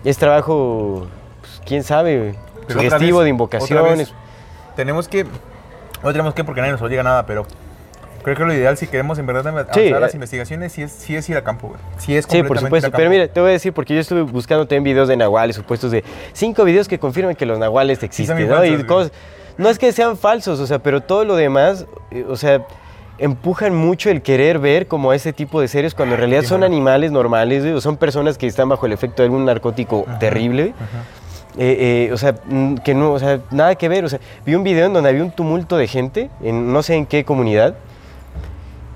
[0.04, 1.06] Es trabajo,
[1.40, 2.34] pues, quién sabe,
[2.68, 4.12] sugestivo vez, de invocaciones.
[4.74, 5.24] Tenemos que.
[6.02, 7.46] No tenemos que porque nadie nos obliga a nada, pero.
[8.24, 10.16] Creo que lo ideal, si queremos en verdad avanzar Sí, las eh.
[10.16, 11.80] investigaciones, sí es, sí es ir a campo, güey.
[11.98, 12.90] Sí es Sí, por supuesto.
[12.90, 15.90] Pero mira, te voy a decir, porque yo estuve buscando también videos de nahuales, supuestos
[15.92, 16.02] de
[16.32, 18.54] cinco videos que confirman que los nahuales existen, ¿no?
[18.56, 18.86] falsos, Y güey.
[18.86, 19.12] cosas-
[19.58, 22.66] no es que sean falsos, o sea, pero todo lo demás, eh, o sea,
[23.18, 26.46] empujan mucho el querer ver como a ese tipo de seres cuando en realidad Sí,
[26.48, 26.74] son bueno.
[26.74, 30.72] animales normales, güey, o son personas que están bajo el efecto de algún narcótico terrible.
[31.56, 32.34] Eh, eh, o sea,
[32.84, 34.04] que no, o sea, nada que ver.
[34.04, 36.94] O sea, vi un video en donde había un tumulto de gente, en no sé
[36.96, 37.76] en qué comunidad.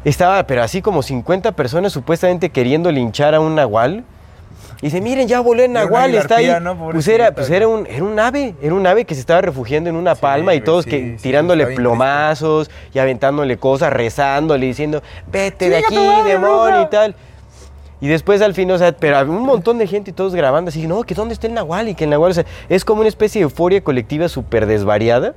[0.04, 4.04] Estaba, pero así como 50 personas supuestamente queriendo linchar a un nahual.
[4.80, 6.48] Y dice, miren, ya voló el nahual, está ahí.
[6.92, 9.90] Pues era, pues era un, era un ave, era un ave que se estaba refugiando
[9.90, 14.66] en una Sí, palma y todos sí, que, sí, tirándole plomazos y aventándole cosas, rezándole,
[14.66, 16.82] diciendo, vete de aquí, demonio bruja".
[16.82, 17.14] y tal.
[18.00, 20.68] Y después al fin, o sea, pero había un montón de gente y todos grabando
[20.68, 23.00] así, no, que dónde está el nahual y que el nahual, o sea, es como
[23.00, 25.34] una especie de euforia colectiva súper desvariada.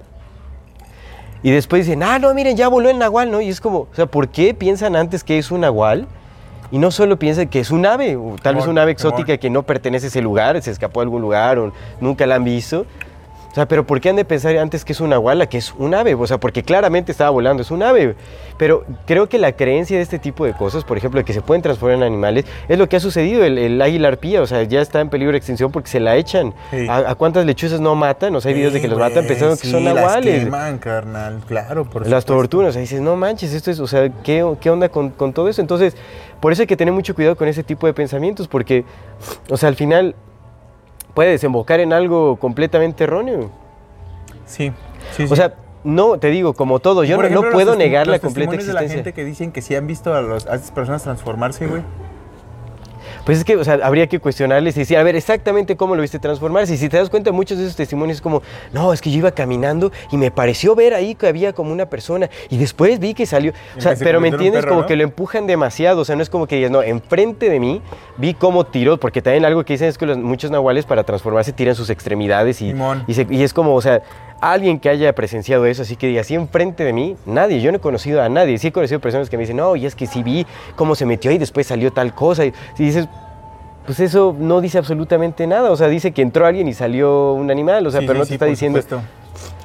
[1.43, 3.41] Y después dicen, ah, no, miren, ya voló el nahual, ¿no?
[3.41, 6.07] Y es como, o sea, ¿por qué piensan antes que es un nahual?
[6.71, 9.49] Y no solo piensan que es un ave, o tal vez un ave exótica que
[9.49, 12.85] no pertenece a ese lugar, se escapó a algún lugar o nunca la han visto.
[13.52, 15.74] O sea, pero ¿por qué han de pensar antes que es una nahual, que es
[15.78, 16.14] un ave?
[16.16, 18.16] O sea, porque claramente estaba volando, es un ave.
[18.58, 21.41] Pero creo que la creencia de este tipo de cosas, por ejemplo, de que se
[21.41, 23.43] pueden transformar en animales, es lo que ha sucedido.
[23.43, 26.16] El, el águila arpía, o sea, ya está en peligro de extinción porque se la
[26.16, 26.54] echan.
[26.72, 26.88] Sí.
[26.88, 28.34] ¿A, a cuántas lechuzas no matan?
[28.36, 30.45] O sea, hay videos de que los matan pensando que son las nahuales.
[30.45, 34.10] queman, carnal, claro, por Las tortugas, o sea, dices, no manches, esto es, o sea,
[34.24, 35.62] ¿qué, qué onda con, con todo eso?
[35.62, 35.97] Entonces,
[36.39, 38.86] por eso hay que tener mucho cuidado con ese tipo de pensamientos, porque,
[39.49, 40.16] o sea, al final
[41.14, 43.49] puede desembocar en algo completamente erróneo.
[44.45, 44.72] Sí,
[45.16, 45.34] sí, sí.
[45.34, 45.53] O sea,
[45.84, 48.80] no, te digo, como todo, yo no, puedo los negar la completa testimonios de la
[48.82, 49.03] existencia.
[49.05, 51.82] gente que dicen que sí han visto a, los- a estas personas transformarse, güey.
[53.26, 56.01] Pues es que, o sea, habría que cuestionarles y decir, a ver, exactamente cómo lo
[56.01, 56.74] viste transformarse.
[56.74, 58.41] Y si te das cuenta, muchos de esos testimonios es como,
[58.74, 61.86] no, es que yo iba caminando y me pareció ver ahí que había como una
[61.86, 63.53] persona y después vi que salió.
[63.78, 64.88] O sea, pero me entiendes, perro, como ¿no?
[64.88, 66.01] que lo empujan demasiado.
[66.01, 67.82] O sea, no es como que digas, no, enfrente de mí
[68.17, 71.53] vi cómo tiró, porque también algo que dicen es que los, muchos nahuales para transformarse
[71.53, 72.74] tiran sus extremidades y,
[73.13, 74.01] se- y es como, o sea,
[74.41, 77.77] alguien que haya presenciado eso, así que diga, así enfrente de mí, nadie, yo no
[77.77, 78.57] he conocido a nadie.
[78.57, 81.05] Sí he conocido personas que me dicen, no, y es que sí vi cómo se
[81.05, 82.45] metió ahí y después salió tal cosa.
[82.45, 83.07] Y si dices,
[83.85, 85.71] pues eso no dice absolutamente nada.
[85.71, 88.19] O sea, dice que entró alguien y salió un animal, o sea, Sí, pero sí,
[88.19, 88.81] no te sí, está diciendo.
[88.81, 89.07] supuesto.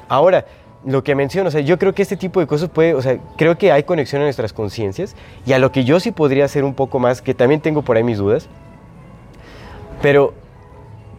[0.07, 0.45] Ahora,
[0.85, 3.17] lo que menciono, o sea, yo creo que este tipo de cosas puede, o sea,
[3.35, 5.15] creo que hay conexión en nuestras conciencias
[5.45, 7.97] y a lo que yo sí podría hacer un poco más, que también tengo por
[7.97, 8.47] ahí mis dudas,
[10.01, 10.33] pero,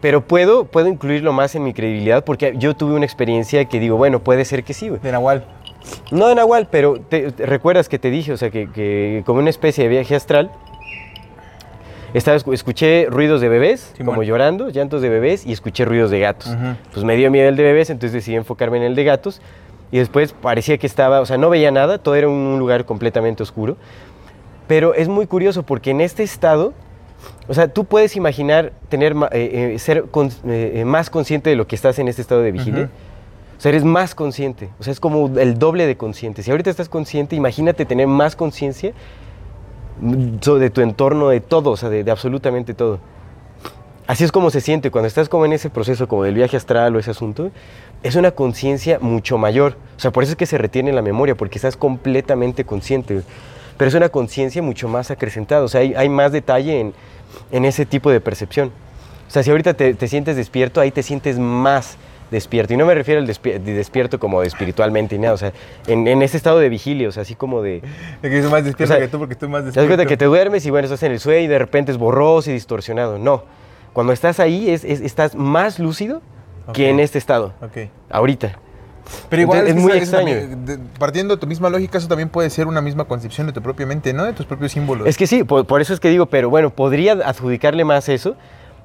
[0.01, 3.97] pero puedo, puedo incluirlo más en mi credibilidad porque yo tuve una experiencia que digo,
[3.97, 5.01] bueno, puede ser que sí, güey.
[5.01, 5.45] De Nahual.
[6.11, 9.41] No de Nahual, pero te, te- recuerdas que te dije, o sea, que, que como
[9.41, 10.51] una especie de viaje astral,
[12.15, 14.15] estaba, escu- escuché ruidos de bebés, Simón.
[14.15, 16.49] como llorando, llantos de bebés, y escuché ruidos de gatos.
[16.49, 16.75] Ujú.
[16.93, 19.41] Pues me dio miedo el de bebés, entonces decidí enfocarme en el de gatos,
[19.91, 23.43] y después parecía que estaba, o sea, no veía nada, todo era un lugar completamente
[23.43, 23.77] oscuro,
[24.67, 26.75] pero es muy curioso porque en este estado,
[27.49, 31.57] o sea, tú puedes imaginar tener, eh, eh, ser con- eh, eh, más consciente de
[31.57, 32.83] lo que estás en este estado de vigilia.
[32.85, 32.91] Ujú.
[33.57, 34.69] O sea, eres más consciente.
[34.79, 36.43] O sea, es como el doble de consciente.
[36.45, 38.93] Si ahorita estás consciente, imagínate tener más conciencia
[40.01, 43.01] de tu entorno, de todo, o sea, de, de absolutamente todo.
[44.07, 46.95] Así es como se siente cuando estás como en ese proceso, como del viaje astral
[46.95, 47.51] o ese asunto.
[48.03, 49.77] Es una conciencia mucho mayor.
[49.97, 53.23] O sea, por eso es que se retiene en la memoria, porque estás completamente consciente.
[53.77, 55.63] Pero es una conciencia mucho más acrecentada.
[55.63, 56.95] O sea, hay, hay más detalle en,
[57.51, 58.73] en ese tipo de percepción.
[59.27, 61.97] O sea, si ahorita te, te sientes despierto, ahí te sientes más
[62.31, 62.73] despierto.
[62.75, 65.35] Y no me refiero al despi- de despierto como de espiritualmente y nada.
[65.35, 65.53] O sea,
[65.87, 67.79] en, en ese estado de vigilia, o sea, así como de...
[68.23, 69.89] Es que soy más despierto O sea, que tú porque estoy más Te das despierto.
[69.97, 72.51] cuenta que te duermes y bueno, estás en el sueño y de repente es borroso
[72.51, 73.19] y distorsionado.
[73.19, 73.45] No.
[73.93, 76.21] Cuando estás ahí, es, es- estás más lúcido
[76.75, 77.89] que en este estado, Ok.
[78.11, 78.59] ahorita.
[79.29, 80.35] Pero igual Entonces, es muy extraño.
[80.35, 83.53] también, de- partiendo de tu misma lógica, eso también puede ser una misma concepción de
[83.53, 84.25] tu propia mente, ¿no?
[84.25, 85.07] De tus propios símbolos.
[85.09, 88.37] Es que sí, por, por eso es que digo, pero bueno, podría adjudicarle más eso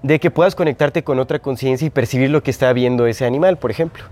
[0.01, 3.57] de que puedas conectarte con otra conciencia y percibir lo que está viendo ese animal,
[3.57, 4.03] por ejemplo.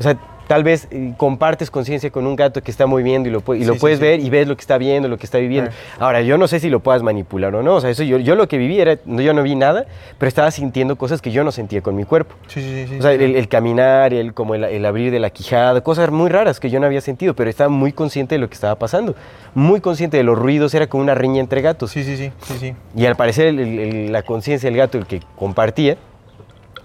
[0.00, 0.16] O sea,
[0.48, 3.70] tal vez eh, compartes conciencia con un gato que está moviendo y lo, y Sí,
[3.78, 4.02] puedes sí.
[4.04, 5.70] ver y ves lo que está viendo, lo que está viviendo.
[6.00, 7.76] Ahora, yo no sé si lo puedas manipular o no.
[7.76, 9.84] O sea, eso yo, yo lo que viví era, no, yo no vi nada,
[10.18, 12.34] pero estaba sintiendo cosas que yo no sentía con mi cuerpo.
[12.48, 12.98] sí, sí, sí.
[12.98, 16.30] O sea, el, el caminar, el, como el, el abrir de la quijada, cosas muy
[16.30, 19.14] raras que yo no había sentido, pero estaba muy consciente de lo que estaba pasando.
[19.54, 21.90] Muy consciente de los ruidos, era como una riña entre gatos.
[21.92, 22.74] sí, sí, sí, sí, sí.
[22.96, 25.96] Y al parecer el- la conciencia del gato, el que compartía,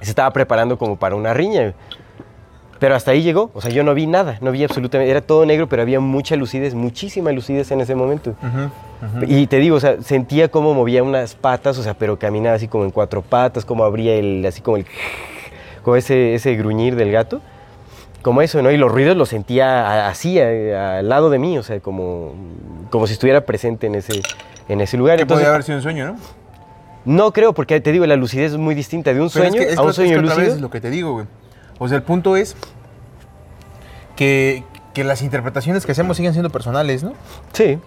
[0.02, 1.74] se estaba preparando como para una riña.
[2.80, 5.46] Pero hasta ahí llegó, o sea, yo no vi nada, no vi absolutamente, era todo
[5.46, 8.36] negro, pero había mucha lucidez, muchísima lucidez en ese momento.
[9.28, 12.68] Y te digo, o sea, sentía cómo movía unas patas, o sea, pero caminaba así
[12.68, 14.86] como en cuatro patas, como abría el, así como el,
[15.84, 17.40] como ese, ese gruñir del gato,
[18.22, 18.72] como eso, ¿no?
[18.72, 22.34] Y los ruidos los sentía así, a- al lado de mí, o sea, como,
[22.90, 24.22] como si estuviera presente en ese,
[24.68, 25.16] en ese lugar.
[25.18, 26.16] Que Entonces, podría haber sido un sueño, ¿no?
[27.06, 29.68] no creo, porque te digo, la lucidez es muy distinta de un Pero sueño es
[29.68, 30.56] que, es a un es que sueño vez lúcido.
[30.56, 31.26] es lo que te digo, güey.
[31.80, 32.56] O sea, el punto es
[34.16, 34.64] que,
[34.94, 37.14] que las interpretaciones que hacemos siguen siendo personales, ¿no?
[37.54, 37.80] Sí,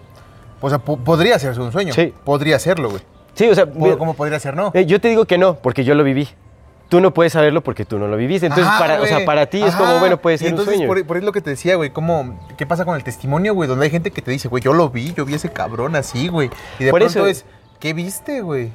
[0.61, 1.93] O sea, po- podría ser un sueño.
[1.93, 2.13] Sí.
[2.23, 3.01] Podría serlo, güey.
[3.33, 4.71] sí, o sea, mira, ¿Cómo podría ser no?
[4.73, 6.27] eh, yo te digo que no, porque yo lo viví.
[6.89, 8.47] Tú no puedes saberlo porque tú no lo viviste.
[8.47, 10.73] Entonces, Ajá, para, o sea, para ti es como, bueno, puede Y ser un entonces,
[10.75, 10.87] sueño.
[10.87, 13.53] Por, por eso es lo que te decía, güey, ¿cómo, ¿qué pasa con el testimonio,
[13.53, 13.69] güey?
[13.69, 16.29] Donde hay gente que te dice, güey, yo lo vi, yo vi ese cabrón así,
[16.29, 16.49] güey.
[16.79, 17.45] Y de Por pronto eso- es,
[17.79, 18.71] ¿qué viste, güey?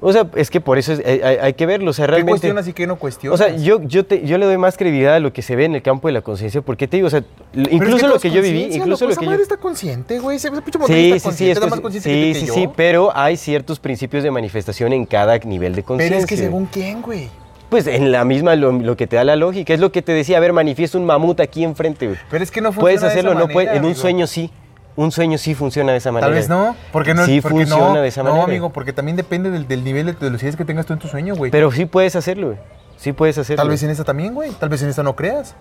[0.00, 1.00] O sea, es que por eso es-
[1.40, 1.90] hay, que verlo.
[1.90, 2.32] O sea, ¿Qué realmente.
[2.32, 3.40] cuestionas y qué no cuestionas?
[3.40, 5.64] O sea, yo, yo, te- yo le doy más credibilidad a lo que se ve
[5.64, 7.22] en el campo de la conciencia, porque te digo, o sea,
[7.52, 9.30] Pero es incluso todo lo que yo viví, incluso loco, lo esa que yo...
[9.30, 10.36] madre está consciente, güey.
[10.36, 12.46] Ese pinche Sí, está sí, sí, consciente, es está más consci- consciente sí, que, sí,
[12.46, 16.16] que sí, pero hay ciertos principios de manifestación en cada nivel de conciencia.
[16.16, 17.28] Pero es que según quién, güey.
[17.70, 20.12] Pues en la misma, lo, lo que te da la lógica, es lo que te
[20.12, 22.18] decía, a ver, manifiesta un mamut aquí enfrente, güey.
[22.30, 24.26] Pero es que no funciona Puedes de hacerlo, esa no puedes, manera, en un sueño
[24.26, 24.50] sí.
[24.96, 26.28] Un sueño sí funciona de esa manera.
[26.28, 28.44] Tal vez no, porque no Sí porque funciona no, de esa no, manera.
[28.44, 31.34] amigo, porque también depende del, del nivel de velocidad que tengas tú en tu sueño,
[31.36, 31.50] güey.
[31.50, 32.58] Pero sí puedes hacerlo, güey.
[32.96, 33.62] Sí puedes hacerlo.
[33.62, 34.50] Tal vez en esta también, güey.
[34.52, 35.54] Tal vez en esta no creas.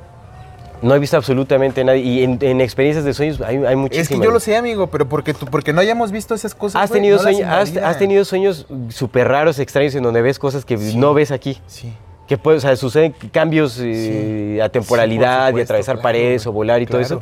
[0.82, 2.02] No he visto absolutamente nadie.
[2.02, 4.10] Y en, en experiencias de sueños hay, hay muchísimas.
[4.12, 6.82] Es que yo lo sé, amigo, pero porque, tú, porque no hayamos visto esas cosas.
[6.82, 10.22] Has güey, tenido, no las sueños, has, has tenido sueños súper raros, extraños, en donde
[10.22, 10.98] ves cosas que Sí.
[10.98, 11.62] no ves aquí.
[11.68, 11.94] Sí.
[12.28, 16.52] Que puede, o sea, suceden cambios eh, a temporalidad Sí, y atravesar claro, paredes o
[16.52, 17.22] volar y todo eso.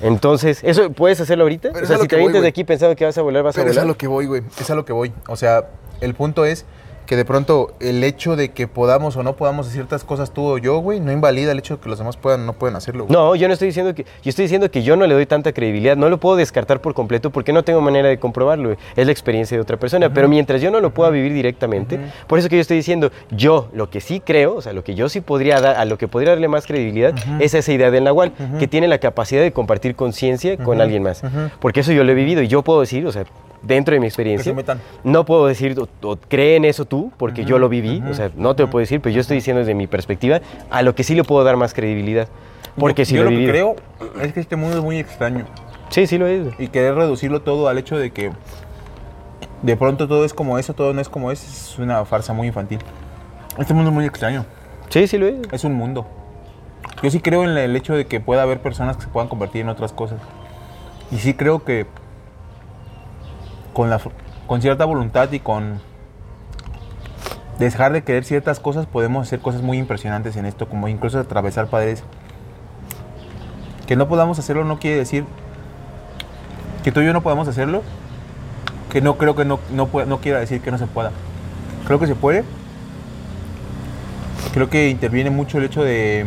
[0.00, 1.68] Entonces, ¿eso puedes hacerlo ahorita?
[1.72, 3.42] Pero o es sea, si que te avientas de aquí pensando que vas a volar,
[3.42, 3.88] vas Pero a es a volar.
[3.94, 4.42] lo que voy, güey.
[4.60, 5.12] Es a lo que voy.
[5.28, 5.68] O sea,
[6.00, 6.64] el punto es
[7.06, 10.44] que de pronto el hecho de que podamos o no podamos hacer ciertas cosas tú
[10.44, 12.76] o yo, güey, no invalida el hecho de que los demás puedan o no puedan
[12.76, 13.12] hacerlo, güey.
[13.12, 14.04] No, yo no estoy diciendo que.
[14.04, 15.96] Yo estoy diciendo que yo no le doy tanta credibilidad.
[15.96, 18.70] No lo puedo descartar por completo porque no tengo manera de comprobarlo.
[18.70, 18.78] güey.
[18.96, 20.12] Es la experiencia de otra persona.
[20.12, 23.68] Pero mientras yo no lo pueda vivir directamente, por eso que yo estoy diciendo, yo
[23.72, 26.08] lo que sí creo, o sea, lo que yo sí podría dar, a lo que
[26.08, 29.94] podría darle más credibilidad, es esa idea del Nahual, que tiene la capacidad de compartir
[29.94, 31.22] conciencia con alguien más.
[31.60, 33.24] Porque eso yo lo he vivido y yo puedo decir, o sea,
[33.66, 34.54] dentro de mi experiencia,
[35.04, 38.30] no puedo decir, o, o cree en eso tú, porque yo lo viví, o sea,
[38.36, 40.40] no te lo puedo decir, pero yo estoy diciendo desde mi perspectiva,
[40.70, 42.28] a lo que sí le puedo dar más credibilidad.
[42.76, 43.76] Porque yo, sí yo lo que creo
[44.20, 45.46] es que este mundo es muy extraño.
[45.88, 46.48] Sí, sí lo es.
[46.58, 48.32] Y querer reducirlo todo al hecho de que
[49.62, 52.48] de pronto todo es como eso, todo no es como es, es una farsa muy
[52.48, 52.80] infantil.
[53.58, 54.44] Este mundo es muy extraño.
[54.90, 55.36] Sí, sí lo es.
[55.52, 56.06] Es un mundo.
[57.02, 59.62] Yo sí creo en el hecho de que pueda haber personas que se puedan convertir
[59.62, 60.20] en otras cosas.
[61.10, 61.86] Y sí creo que
[63.76, 64.00] con, la,
[64.46, 65.82] con cierta voluntad y con
[67.58, 71.66] dejar de querer ciertas cosas podemos hacer cosas muy impresionantes en esto, como incluso atravesar
[71.66, 72.02] paredes.
[73.86, 75.26] Que no podamos hacerlo no quiere decir
[76.84, 77.82] que tú y yo no podamos hacerlo.
[78.90, 81.10] Que no creo que no, no, no quiera decir que no se pueda.
[81.86, 82.44] Creo que se puede.
[84.54, 86.24] Creo que interviene mucho el hecho de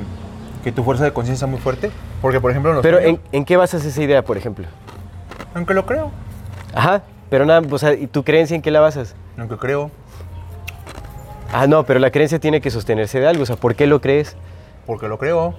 [0.63, 1.89] que tu fuerza de conciencia sea muy fuerte.
[2.21, 4.67] Porque, por ejemplo, en los Pero ¿en, en qué basas esa idea, por ejemplo?
[5.55, 6.11] aunque lo creo.
[6.75, 9.15] Ajá, pero nada, o sea, ¿y tu creencia en qué la basas?
[9.37, 9.91] Aunque creo.
[11.51, 14.01] Ah, no, pero la creencia tiene que sostenerse de algo, o sea, ¿por qué lo
[14.01, 14.35] crees?
[14.85, 15.55] Porque lo creo.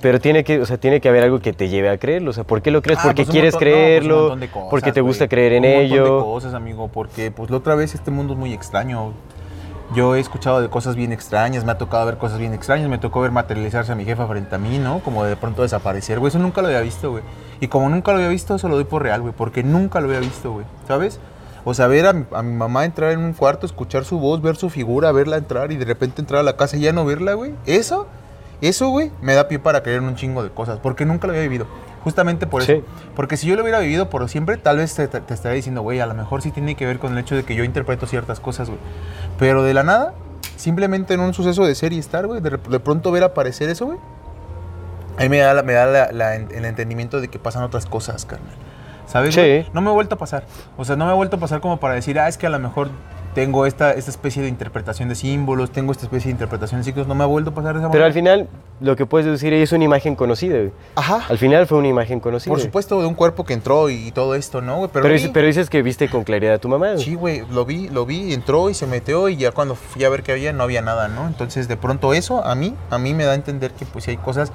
[0.00, 2.32] Pero tiene que, o sea, tiene que haber algo que te lleve a creerlo, o
[2.32, 3.00] sea, ¿por qué lo crees?
[3.00, 5.70] Ah, porque pues quieres montón- no, pues creerlo, cosas, porque te gusta creer en Un
[5.70, 6.24] montón de ello.
[6.24, 9.12] cosas, amigo, porque pues la otra vez este mundo es muy extraño.
[9.94, 12.96] Yo he escuchado de cosas bien extrañas, me ha tocado ver cosas bien extrañas, me
[12.96, 15.00] tocó ver materializarse a mi jefa frente a mí, ¿no?
[15.00, 17.22] Como de pronto desaparecer, güey, eso nunca lo había visto, güey.
[17.60, 20.06] Y como nunca lo había visto, eso lo doy por real, güey, porque nunca lo
[20.06, 21.20] había visto, güey, ¿sabes?
[21.64, 22.24] O sea, ver a mi,
[22.54, 25.84] mamá entrar en un cuarto, escuchar su voz, ver su figura, verla entrar y de
[25.84, 27.54] repente entrar a la casa y ya no verla, güey.
[27.66, 28.06] Eso,
[28.62, 31.34] eso, güey, me da pie para creer en un chingo de cosas, porque nunca lo
[31.34, 31.66] había vivido.
[32.04, 32.72] Justamente por eso.
[32.72, 32.84] Sí.
[33.14, 36.06] Porque si yo lo hubiera vivido por siempre, tal vez te, estaría diciendo, güey, a
[36.06, 38.68] lo mejor sí tiene que ver con el hecho de que yo interpreto ciertas cosas,
[38.68, 38.80] güey.
[39.38, 40.14] Pero de la nada,
[40.56, 43.86] simplemente en un suceso de ser y estar, güey, de, de pronto ver aparecer eso,
[43.86, 43.98] güey,
[45.18, 47.84] A mí me da, la- me da la- la- el entendimiento de que pasan otras
[47.86, 48.54] cosas, carnal.
[49.06, 49.34] ¿Sabes?
[49.34, 49.66] Sí.
[49.72, 50.44] No me ha vuelto a pasar.
[50.76, 52.50] O sea, no me ha vuelto a pasar como para decir, ah, es que a
[52.50, 52.88] lo mejor
[53.34, 57.06] tengo esta, esta especie de interpretación de símbolos, tengo esta especie de interpretación de ciclos.
[57.08, 58.06] No me ha vuelto a pasar de esa Pero manera.
[58.06, 58.48] al final,
[58.80, 60.58] lo que puedes deducir es una imagen conocida.
[60.58, 60.72] güey.
[60.96, 61.24] Ajá.
[61.28, 62.50] Al final fue una imagen conocida.
[62.52, 64.90] Por supuesto, de un cuerpo que entró y todo esto, ¿no, güey?
[64.92, 66.92] Pero, Pero, vi- dices, pero dices que viste con claridad a tu mamá.
[66.92, 67.02] güey.
[67.04, 70.10] Sí, güey, lo vi, lo vi, entró y se metió y ya cuando fui a
[70.10, 71.26] ver qué había, no había nada, ¿no?
[71.26, 74.18] Entonces, de pronto eso a mí, a mí me da a entender que pues hay
[74.18, 74.52] cosas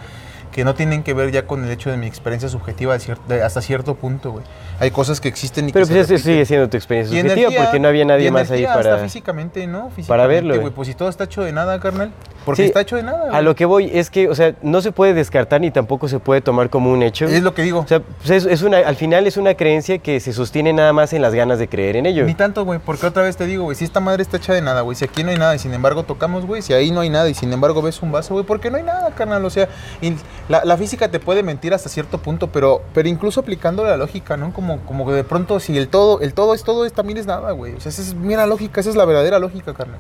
[0.58, 3.20] que no tienen que ver ya con el hecho de mi experiencia subjetiva de cier-
[3.28, 4.44] de- hasta cierto punto, güey.
[4.80, 7.22] Hay cosas que existen y Pero que pues se eso sigue siendo tu experiencia Y
[7.22, 8.80] subjetiva energía, porque no había nadie más ahí para...
[8.96, 9.90] Hasta físicamente, ¿no?
[9.92, 10.74] Físicamente, para verlo, güey.
[10.74, 12.12] Pues si todo está hecho de nada, carnal.
[12.44, 13.44] Porque Sí, está hecho de nada, A güey.
[13.44, 16.42] lo que voy es que, o sea, no se puede descartar ni tampoco se puede
[16.42, 17.26] tomar como un hecho.
[17.26, 17.82] Es lo que digo.
[17.82, 20.92] O sea, pues es, es una, al final es una creencia que se sostiene nada
[20.92, 22.24] más en las ganas de creer en ello.
[22.26, 24.62] Ni tanto, güey, porque otra vez te digo, güey, si esta madre está hecha de
[24.64, 27.02] nada, güey, si aquí no hay nada y sin embargo tocamos, güey, si ahí no
[27.02, 29.50] hay nada y sin embargo ves un vaso, güey, porque no hay nada, carnal, o
[29.52, 29.68] sea,
[30.02, 30.14] y
[30.50, 34.54] la, física te puede mentir hasta cierto punto, pero, pero incluso aplicando la lógica, ¿no?
[34.54, 37.26] Como, como que de pronto si el todo, el todo es todo, es, también es
[37.26, 40.00] nada, güey, o sea, esa es, mira lógica, esa es la verdadera lógica, carnal.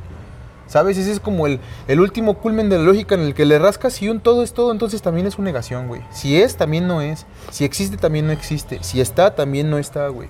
[0.67, 0.97] ¿Sabes?
[0.97, 3.93] Ese es como el, el último culmen de la lógica en el que le rascas
[3.93, 6.01] si un todo es todo, entonces también es una negación, güey.
[6.11, 7.25] Si es, también no es.
[7.51, 8.79] Si existe, también no existe.
[8.83, 10.27] Si está, también no está, güey.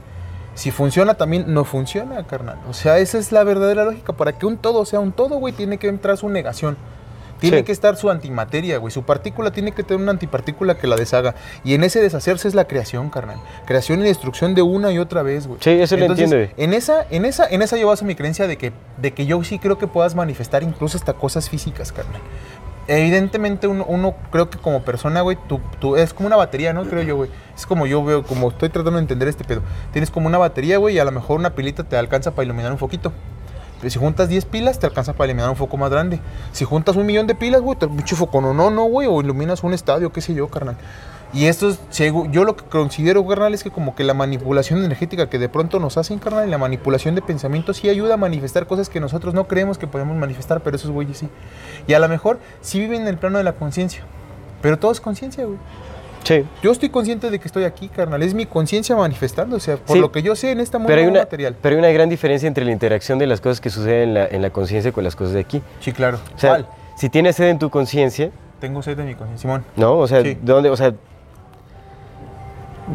[0.54, 2.60] Si funciona, también no funciona, carnal.
[2.70, 4.14] O sea, esa es la verdadera lógica.
[4.14, 6.78] Para que un todo sea un todo, güey, tiene que entrar su negación.
[7.40, 7.64] Tiene Sí.
[7.64, 8.92] que estar su antimateria, güey.
[8.92, 11.36] Su partícula tiene que tener una antipartícula que la deshaga.
[11.64, 13.38] Y en ese deshacerse es la creación, carnal.
[13.66, 15.60] Creación y destrucción de una y otra vez, güey.
[15.62, 16.36] Sí, eso lo entiendo.
[16.58, 19.44] En esa, en esa, en esa yo baso mi creencia de que, de que yo
[19.44, 22.22] sí creo que puedas manifestar incluso hasta cosas físicas, carnal.
[22.90, 26.86] Evidentemente uno, uno creo que como persona, güey, tú, tú- es como una batería, ¿no?
[26.86, 27.30] Creo yo, güey.
[27.54, 29.62] Es como yo veo, como estoy tratando de entender este pedo.
[29.92, 32.72] Tienes como una batería, güey, y a lo mejor una pilita te alcanza para iluminar
[32.72, 33.12] un foquito.
[33.80, 36.20] Pero si juntas 10 pilas, te alcanza para iluminar un foco más grande.
[36.52, 39.22] Si juntas un millón de pilas, güey, te mucho foco no, no, no, güey, o
[39.22, 40.78] iluminas un estadio, qué sé yo, carnal.
[41.34, 41.80] Y esto es,
[42.32, 45.80] yo lo que considero, carnal, es que como que la manipulación energética que de pronto
[45.80, 49.34] nos hacen, carnal, y la manipulación de pensamientos sí ayuda a manifestar cosas que nosotros
[49.34, 51.30] no creemos que podemos manifestar, pero esos güeyes sí.
[51.86, 54.04] Y a lo mejor sí viven en el plano de la conciencia.
[54.62, 55.58] Pero todo es conciencia, güey.
[56.28, 56.44] Sí.
[56.62, 58.22] Yo estoy consciente de que estoy aquí, carnal.
[58.22, 59.78] Es mi conciencia manifestándose.
[59.78, 60.02] Por Sí.
[60.02, 61.56] lo que yo sé en esta mundo Pero hay, una, material.
[61.62, 64.28] pero hay una gran diferencia entre la interacción de las cosas que suceden en la,
[64.28, 65.62] en la conciencia con las cosas de aquí.
[65.80, 66.20] Sí, claro.
[66.36, 66.68] O sea, ¿Cuál?
[66.98, 69.42] si tienes sed en tu conciencia, Tengo sed de mi conciencia.
[69.44, 69.64] Simón.
[69.76, 69.98] ¿no?
[70.00, 70.30] O sea, Sí.
[70.34, 70.70] ¿de dónde?
[70.72, 70.92] O sea,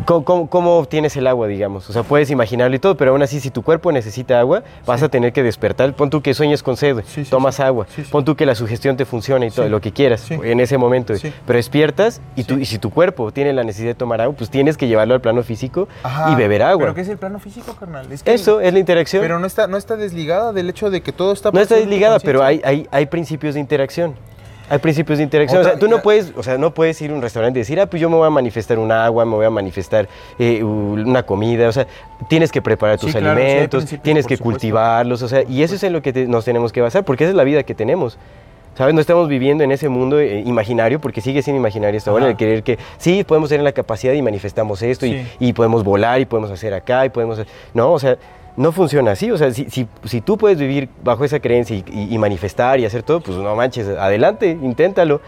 [0.06, 1.88] ¿cómo, cómo, cómo obtienes el agua, digamos?
[1.88, 5.02] O sea, puedes imaginarlo y todo, pero aún así, si tu cuerpo necesita agua, vas
[5.02, 5.94] a tener que despertar.
[5.94, 7.86] Pon tú que sueñes con sed, Sí, sí, tomas agua.
[8.10, 11.14] Pon tú que la sugestión te funciona y todo, lo que quieras en ese momento.
[11.46, 14.50] Pero despiertas y, tú, y si tu cuerpo tiene la necesidad de tomar agua, pues
[14.50, 16.32] tienes que llevarlo al plano físico Ajá.
[16.32, 16.84] y beber agua.
[16.84, 18.10] ¿Pero qué es el plano físico, carnal?
[18.12, 19.22] Es que- Eso es la interacción.
[19.22, 21.50] Pero no está, no está desligada del hecho de que todo está...
[21.50, 24.14] No está desligada, pero hay, hay, hay principios de interacción.
[24.68, 25.60] Hay principios de interacción.
[25.60, 27.58] Otra- o sea, tú no ya- puedes, o sea, no puedes ir a un restaurante
[27.58, 30.08] y decir, ah, pues yo me voy a manifestar un agua, me voy a manifestar
[30.38, 31.68] eh, una comida.
[31.68, 31.86] O sea,
[32.28, 34.58] tienes que preparar tus Sí, claro, alimentos, tienes que supuesto.
[34.60, 35.22] cultivarlos.
[35.22, 37.30] O sea, y eso es en lo que te- nos tenemos que basar, porque esa
[37.32, 38.18] es la vida que tenemos.
[38.74, 38.94] ¿Sabes?
[38.94, 42.36] No estamos viviendo en ese mundo eh, imaginario, porque sigue siendo imaginario hasta ahora, el
[42.38, 45.26] querer que sí, podemos tener la capacidad y manifestamos esto, Sí.
[45.40, 47.38] y, y podemos volar, y podemos hacer acá, y podemos...
[47.74, 48.16] No, o sea,
[48.56, 49.30] no funciona así.
[49.30, 52.78] O sea, si, si, si tú puedes vivir bajo esa creencia y, y- y manifestar
[52.80, 55.20] y hacer todo, pues no manches, adelante, inténtalo.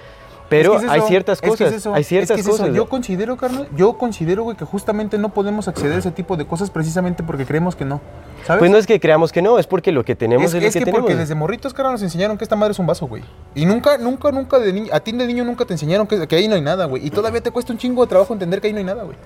[0.46, 2.40] Pero Es que es hay ciertas es que cosas, es eso, hay es ciertas que
[2.42, 2.58] es eso.
[2.58, 2.74] cosas.
[2.76, 6.46] Yo considero, carnal, yo considero, güey, que justamente no podemos acceder a ese tipo de
[6.46, 8.02] cosas precisamente porque creemos que no.
[8.44, 8.58] ¿Sabes?
[8.60, 10.68] Pues no es que creamos que no, es porque lo que tenemos es, es, lo
[10.68, 11.06] es que, que tenemos.
[11.06, 13.22] porque desde morritos, carnal, nos enseñaron que esta madre es un vaso, güey.
[13.54, 16.36] Y nunca, nunca, nunca de niño, a ti de niño nunca te enseñaron que, que
[16.36, 17.04] ahí no hay nada, güey.
[17.06, 19.16] Y todavía te cuesta un chingo de trabajo entender que ahí no hay nada, güey.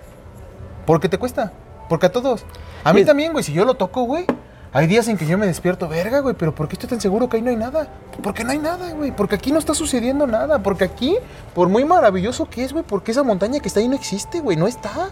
[0.86, 1.53] Porque te cuesta.
[1.89, 2.45] Porque a todos.
[2.84, 4.26] A mí también, güey, si yo lo toco, güey.
[4.70, 7.28] Hay días en que yo me despierto, verga, güey, pero ¿por qué estoy tan seguro
[7.28, 7.89] que ahí no hay nada?
[8.22, 9.12] Porque no hay nada, güey.
[9.12, 10.62] Porque aquí no está sucediendo nada.
[10.62, 11.16] Porque aquí,
[11.55, 14.59] por muy maravilloso que es, güey, porque esa montaña que está ahí no existe, güey.
[14.59, 15.11] No está.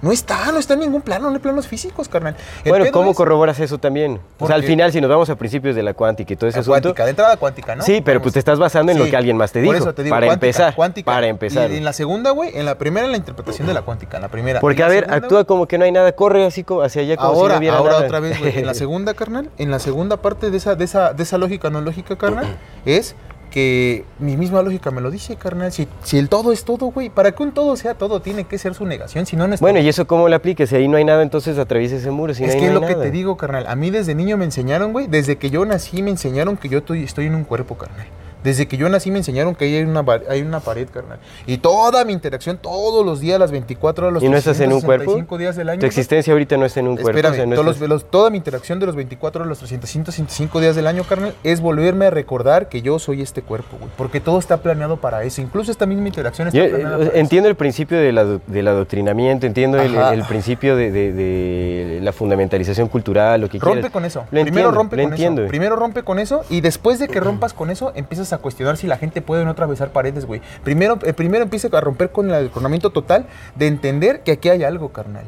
[0.00, 2.36] No está, no está en ningún plano, no hay planos físicos, carnal.
[2.64, 4.20] El Bueno, ¿cómo es- corroboras eso también?
[4.38, 6.58] O sea, al final, si nos vamos a principios de la cuántica y todo ese
[6.58, 7.82] La asunto, cuántica, de entrada cuántica, ¿no?
[7.82, 9.94] Sí, pero pues te estás basando en lo que alguien más te por dijo, eso
[9.94, 11.12] te digo, para cuántica, empezar, cuántica.
[11.12, 11.70] para empezar.
[11.70, 14.22] Y en la segunda, güey, en la primera en la interpretación de la cuántica, en
[14.22, 14.60] la primera.
[14.60, 17.16] porque a ver, segunda, actúa como que no hay nada, corre así como hacia allá
[17.16, 18.04] como si Ahora, no hubiera ahora nada.
[18.06, 18.58] otra vez, güey.
[18.58, 21.70] En la segunda, carnal, en la segunda parte de esa, de esa, de esa lógica
[21.70, 23.14] no lógica, carnal, es
[23.48, 25.72] que mi misma lógica me lo dice, carnal.
[25.72, 28.58] Si, si el todo es todo, güey, para que un todo sea todo, tiene que
[28.58, 29.86] ser su negación, si no, no es Bueno, todo.
[29.86, 30.70] ¿y eso cómo lo apliques?
[30.70, 32.34] Si ahí no hay nada, entonces atraviesa ese muro.
[32.34, 33.66] Si es que no es lo que te digo, carnal.
[33.66, 35.06] A mí desde niño me enseñaron, güey.
[35.06, 38.06] Desde que yo nací me enseñaron que yo estoy, estoy en un cuerpo, carnal.
[38.44, 41.18] Desde que yo nací me enseñaron que ahí hay una, hay una pared, carnal.
[41.46, 44.72] Y toda mi interacción, todos los días, las 24 horas, los ¿Y no estás en
[44.72, 45.04] un cuerpo?
[45.04, 45.80] 365 días del año.
[45.80, 47.10] Tu existencia ahorita no está en un cuerpo.
[47.10, 49.58] Espérame, o sea, no todos estás- los- toda mi interacción de los 24 horas, los
[49.58, 53.90] 365 días del año, carnal, es volverme a recordar que yo soy este cuerpo, güey.
[53.96, 55.40] Porque todo está planeado para eso.
[55.40, 57.16] Incluso esta misma interacción está Yo, eh, planeada para eso.
[57.18, 62.88] entiendo el principio del, ado- del adoctrinamiento, entiendo el, principio de, de- de la fundamentalización
[62.88, 63.92] cultural, lo que Rompe quieras.
[63.92, 64.20] con eso.
[64.20, 65.42] Lo Primero entiendo, rompe con entiendo.
[65.42, 65.48] eso.
[65.48, 68.86] Primero rompe con eso y después de que rompas con eso, empiezas a cuestionar si
[68.86, 70.40] la gente puede no atravesar paredes, güey.
[70.64, 74.64] Primero, eh, primero empieza a romper con el coronamiento total de entender que aquí hay
[74.64, 75.24] algo, carnal.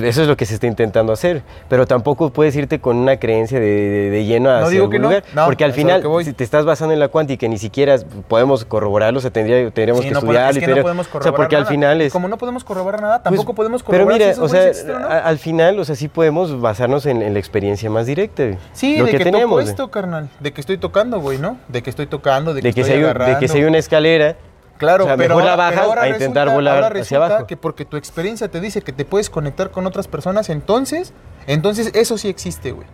[0.00, 3.16] Pues eso es lo que se está intentando hacer, pero tampoco puedes irte con una
[3.18, 6.02] creencia de, de- de lleno hacia digo algún que no, lugar, no, porque al final
[6.24, 9.70] si te estás basando en la cuántica y ni siquiera podemos corroborarlo, o sea, tendría,
[9.70, 11.66] tendríamos Sí, que no, pero estudiarlo es que tendría- podemos o corroborar sea, porque al
[11.66, 14.44] final es Como no podemos corroborar nada, Pues, tampoco podemos Pero corroborar mira, si esos
[14.44, 17.88] o sea, existen o al final, o sea, sí podemos basarnos en, en la experiencia
[17.88, 18.42] más directa.
[18.72, 19.50] Sí, lo de que, que, tenemos.
[19.60, 20.28] toco esto, carnal.
[20.40, 21.56] De que estoy tocando, güey, ¿no?
[21.68, 23.58] De que estoy tocando, de que, de que, estoy si hay, un- de que si
[23.58, 24.36] hay una escalera,
[24.78, 27.00] Claro, o sea, pero mejor la ahora- pero bajas ahora a intentar resulta- volar ahora
[27.00, 27.46] hacia abajo.
[27.46, 31.12] que porque tu experiencia te dice que te puedes conectar con otras personas, entonces,
[31.46, 32.86] entonces eso sí existe, güey.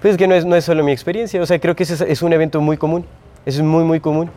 [0.00, 1.94] pues es que no es, no es solo mi experiencia, o sea, creo que ese
[1.94, 3.04] es, es un evento muy común.
[3.46, 4.30] Es muy, muy común.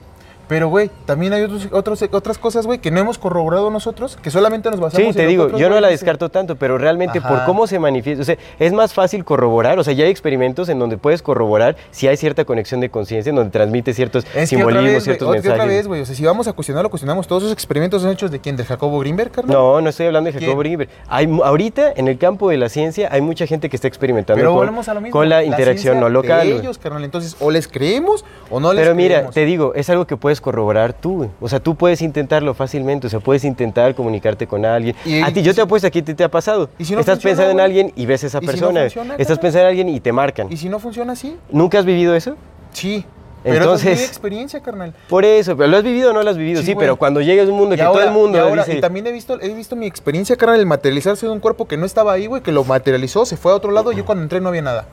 [0.50, 4.32] Pero, güey, también hay otros, otros, otras cosas, güey, que no hemos corroborado nosotros, que
[4.32, 6.56] solamente nos basamos Sí, en te lo que digo, otros yo no la descarto tanto,
[6.58, 10.06] pero realmente por cómo se manifiesta, o sea, es más fácil corroborar, o sea, ya
[10.06, 13.93] hay experimentos en donde puedes corroborar si hay cierta conexión de conciencia, en donde transmite
[13.93, 15.78] ciertos Es simbolismos, vez, ciertos otra- que otra mensajes.
[15.78, 17.28] vez, güey, o sea, si vamos a cuestionarlo, cuestionamos.
[17.28, 19.56] Todos esos experimentos son hechos de quién, de Jacobo Greenberg, carnal.
[19.56, 20.50] No, no estoy hablando de ¿Quién?
[20.50, 20.89] Jacobo Greenberg.
[21.08, 24.50] Hay, ahorita, en el campo de la ciencia, hay mucha gente que está experimentando Pero
[24.50, 25.14] con, volvemos a lo mismo.
[25.20, 26.47] con la interacción no local.
[26.47, 26.64] De güey.
[26.66, 27.04] ellos, carnal.
[27.04, 29.36] Entonces, o les creemos o no les Pero mira, creemos.
[29.36, 31.30] te digo, es algo que puedes corroborar tú.
[31.42, 33.08] O sea, tú puedes intentarlo fácilmente.
[33.08, 34.96] O sea, puedes intentar comunicarte con alguien.
[35.06, 36.70] Y- a ti, yo si- te apuesto a que te, te ha pasado.
[36.78, 38.52] ¿Y si no Estás funciona, pensando en alguien y ves a esa ¿Y si no
[38.52, 38.82] persona.
[38.82, 40.52] funciona, Estás pensando en alguien y te marcan.
[40.52, 41.38] ¿Y si no funciona así?
[41.52, 42.36] ¿Nunca has vivido eso?
[42.74, 43.06] Sí.
[43.42, 44.94] Pero Entonces, Entonces- es mi experiencia, carnal.
[45.08, 46.60] Por eso, pero ¿lo has vivido o no lo has vivido?
[46.60, 48.42] Sí, Sí, pero cuando llegas a un mundo Y que ahora- todo el mundo y,
[48.42, 48.78] ahora- dice...
[48.78, 51.78] y también he visto, he visto mi experiencia, carnal, el materializarse de un cuerpo que
[51.78, 54.24] no estaba ahí, güey, que lo materializó, se fue a otro lado y yo cuando
[54.24, 54.86] entré no había nada.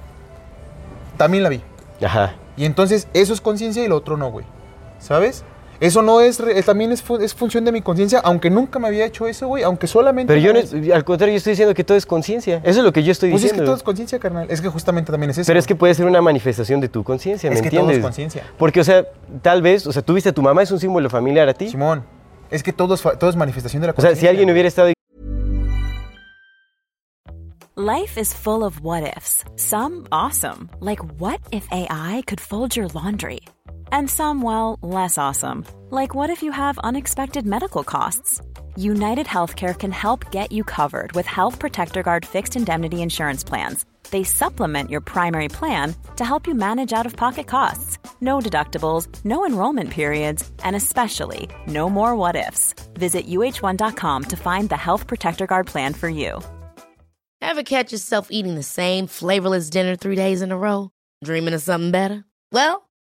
[1.17, 1.61] También la vi.
[2.05, 2.35] Ajá.
[2.57, 4.47] Y entonces eso es conciencia y lo otro no, güey.
[4.99, 5.45] ¿Sabes?
[5.79, 8.89] Eso no es, re- también es, fu- es función de mi conciencia, aunque nunca me
[8.89, 10.33] había hecho eso, güey, aunque solamente...
[10.33, 12.63] Pero yo no, al contrario, yo estoy diciendo que todo es conciencia.
[12.65, 13.67] Eso es lo que yo estoy Pues es que diciendo.
[13.73, 14.47] todo es conciencia, carnal.
[14.51, 15.47] Es que justamente también es eso.
[15.47, 17.99] Pero es que puede ser una manifestación de tu conciencia, ¿me Es que todo entiendes?
[17.99, 18.43] es conciencia.
[18.57, 19.05] Porque, o sea,
[19.43, 21.69] tal vez, o sea, tú viste a tu mamá, es un símbolo familiar a ti.
[21.69, 22.05] Simón,
[22.51, 24.21] es que todo es, todo manifestación de la O sea, conciencia.
[24.23, 24.93] si alguien hubiera estado
[27.77, 29.45] Life is full of what ifs.
[29.57, 33.41] Some awesome, like what if AI could fold your laundry?
[33.93, 38.41] And some, well, less awesome, like what if you have unexpected medical costs?
[38.77, 43.85] United Healthcare can help get you covered with Health Protector Guard fixed indemnity insurance plans.
[44.11, 47.99] They supplement your primary plan to help you manage out of pocket costs.
[48.21, 52.75] No deductibles, no enrollment periods, and especially no more what ifs.
[52.95, 56.41] Visit uh1.com to find the Health Protector Guard plan for you.
[57.43, 60.91] Ever catch yourself eating the same flavorless dinner three days in a row?
[61.23, 62.25] Dreaming of something better?
[62.51, 62.86] Well,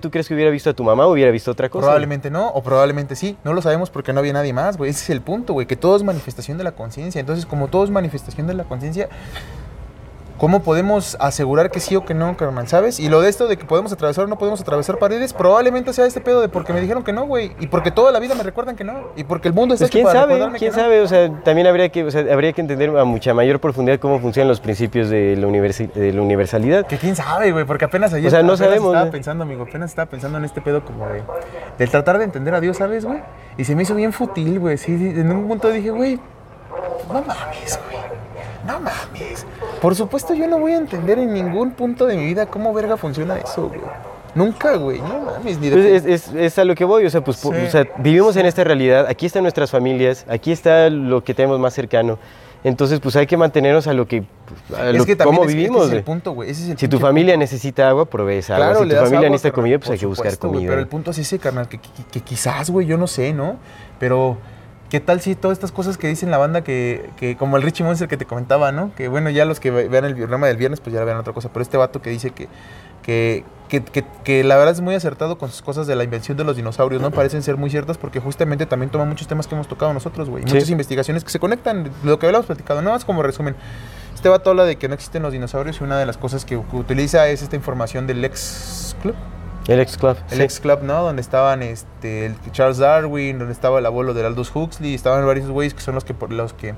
[0.00, 1.86] ¿Tú crees que hubiera visto a tu mamá o hubiera visto otra cosa?
[1.86, 3.36] Probablemente no, o probablemente sí.
[3.44, 4.90] No lo sabemos porque no había nadie más, güey.
[4.90, 7.20] Ese es el punto, güey, que todo es manifestación de la conciencia.
[7.20, 9.08] Entonces, como todo es manifestación de la conciencia,
[10.40, 12.66] ¿cómo podemos asegurar que sí o que no, carnal?
[12.66, 12.98] ¿Sabes?
[12.98, 16.06] Y lo de esto de que podemos atravesar o no podemos atravesar paredes, probablemente sea
[16.06, 17.52] este pedo de porque me dijeron que no, güey.
[17.60, 19.08] Y porque toda la vida me recuerdan que no.
[19.16, 20.82] Y porque el mundo está Pues hecho quién para sabe, quién que no.
[20.82, 23.98] sabe, o sea, también habría que, o sea, habría que entender a mucha mayor profundidad
[24.00, 26.86] cómo funcionan los principios de la, universi- de la universalidad.
[26.86, 29.12] Que quién sabe, güey, porque apenas ayer O sea, no apenas sabemos, estaba güey.
[29.12, 31.22] pensando, amigo, apenas estaba pensando en este pedo como de
[31.78, 33.20] del tratar de entender a Dios, ¿sabes, güey?
[33.58, 34.78] Y se me hizo bien fútil, güey.
[34.78, 36.18] Sí, sí, en un punto dije, güey,
[37.12, 38.19] no mames, güey.
[38.66, 39.46] No mames.
[39.80, 42.96] Por supuesto, yo no voy a entender en ningún punto de mi vida cómo verga
[42.96, 43.80] funciona eso, güey.
[44.34, 45.00] Nunca, güey.
[45.00, 47.38] No mames, ni de Pues es, es- es a lo que voy, o sea, pues,
[47.38, 47.60] po- Sí.
[47.66, 51.58] o sea, vivimos en esta realidad, aquí están nuestras familias, aquí está lo que tenemos
[51.58, 52.18] más cercano.
[52.62, 54.22] Entonces, pues hay que mantenernos a lo que,
[54.76, 55.86] a Es lo, que también cómo es- vivimos.
[55.86, 56.50] es el punto, güey.
[56.50, 58.66] Ese es el Si tu familia necesita agua, provees agua.
[58.66, 60.68] Claro, si tu familia agua, necesita comida, pues hay que buscar supuesto, comida.
[60.68, 63.56] Pero el punto es ese, carnal, que, que- que quizás, güey, yo no sé, ¿no?
[63.98, 64.36] Pero
[64.90, 67.84] ¿Qué tal si todas estas cosas que dicen la banda que, que como el Richie
[67.84, 68.92] Monster que te comentaba, ¿no?
[68.96, 71.32] Que bueno, ya los que ve- vean el programa del viernes, pues ya vean otra
[71.32, 71.48] cosa.
[71.52, 72.48] Pero este vato que dice que,
[73.04, 76.36] que, que, que- que la verdad es muy acertado con sus cosas de la invención
[76.36, 77.12] de los dinosaurios, ¿no?
[77.12, 80.42] Parecen ser muy ciertas porque justamente también toma muchos temas que hemos tocado nosotros, güey.
[80.44, 80.54] Sí.
[80.54, 83.54] Muchas investigaciones que se conectan, lo que habíamos platicado, nada más como resumen.
[84.14, 86.60] Este vato habla de que no existen los dinosaurios y una de las cosas que,
[86.68, 89.14] que utiliza es esta información del ex club.
[89.66, 90.16] El ex club.
[90.30, 90.42] El sí.
[90.42, 91.02] ex club, ¿no?
[91.02, 95.48] Donde estaban este, el Charles Darwin, donde estaba el abuelo de Aldous Huxley, estaban varios
[95.48, 96.74] güeyes que son los que, los que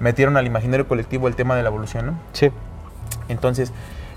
[0.00, 2.18] metieron al imaginario colectivo el tema de la evolución, ¿no?
[2.32, 2.50] Sí.
[3.28, 3.72] Entonces,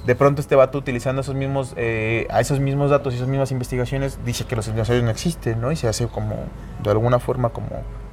[0.06, 3.52] de pronto este vato utilizando esos mismos, eh, a esos mismos datos y esas mismas
[3.52, 5.72] investigaciones, dice que los dinosaurios no existen, ¿no?
[5.72, 6.36] Y se hace como,
[6.84, 7.70] de alguna forma, como,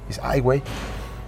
[0.07, 0.61] dice, ay, güey,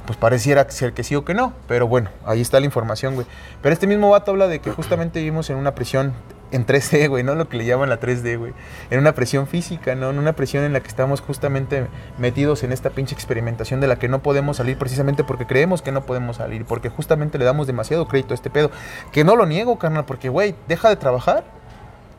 [0.05, 3.27] pues pareciera ser que sí o que no, pero bueno, ahí está la información, güey.
[3.61, 6.13] Pero este mismo vato habla de que justamente vivimos en una presión
[6.51, 7.35] en 3D, güey, ¿no?
[7.35, 8.53] Lo que le llaman la 3D, güey.
[8.89, 10.09] En una presión física, ¿no?
[10.09, 11.87] En una presión en la que estamos justamente
[12.17, 15.91] metidos en esta pinche experimentación de la que no podemos salir precisamente porque creemos que
[15.91, 18.71] no podemos salir, porque justamente le damos demasiado crédito a este pedo.
[19.11, 21.43] Que no lo niego, carnal, porque, güey, deja de trabajar.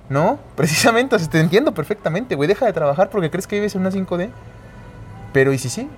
[0.08, 0.38] ¿No?
[0.56, 2.48] Precisamente, o sea, te entiendo perfectamente, güey.
[2.48, 4.30] Deja de trabajar porque crees que vives en una 5D.
[5.32, 5.88] Pero, ¿y si sí?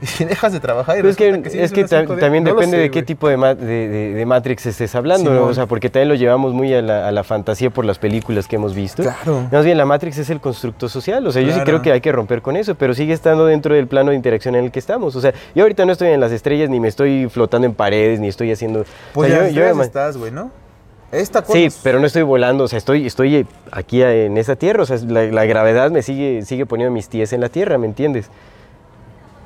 [0.00, 2.08] ¿Y si dejas de trabajar y es que, resulta sí es vives que en una
[2.08, 2.20] ta- 5D?
[2.20, 5.44] también No depende sé, de qué tipo de, ma- de, de- de Matrix estés hablando,
[5.46, 8.46] o sea, porque también lo llevamos muy a la, a la fantasía por las películas
[8.46, 9.02] que hemos visto.
[9.02, 9.48] Claro.
[9.50, 12.00] Más bien, la Matrix es el constructo social, o sea, yo sí creo que hay
[12.00, 14.78] que romper con eso, pero sigue estando dentro del plano de interacción en el que
[14.78, 15.16] estamos.
[15.16, 18.20] O sea, yo ahorita no estoy en las estrellas, ni me estoy flotando en paredes,
[18.20, 18.84] ni estoy haciendo...
[19.14, 20.50] Pues o sea, yo- yo estás, güey, ¿no?
[21.10, 24.82] Esta cosa Sí, pero no estoy volando, o sea, estoy, estoy aquí en esa tierra,
[24.82, 27.86] o sea, la, la gravedad me sigue, sigue poniendo mis pies en la tierra, ¿me
[27.86, 28.28] entiendes?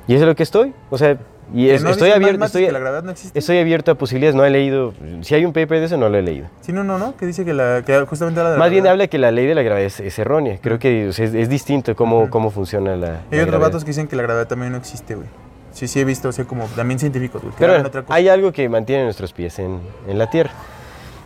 [0.07, 1.17] Y eso es lo que estoy, o sea,
[1.53, 3.37] y que es- no estoy abierto, estoy, que la gravedad no existe.
[3.37, 6.17] estoy abierto a posibilidades, no he leído, si hay un paper de eso, no lo
[6.17, 6.47] he leído.
[6.61, 8.85] Sí, no, no, no, que dice que, la, que justamente habla de la Más bien
[8.87, 11.33] habla que la ley de la gravedad es, es errónea, creo que o sea, es,
[11.33, 13.07] es distinto cómo, cómo funciona la...
[13.07, 13.59] Hay la otros gravedad.
[13.59, 15.27] vatos que dicen que la gravedad también no existe, güey.
[15.71, 17.53] Sí, sí he visto, o sea, como también científicos, güey.
[17.53, 18.13] que Pero bueno, otra cosa.
[18.13, 20.51] hay algo que mantiene nuestros pies en, en la tierra.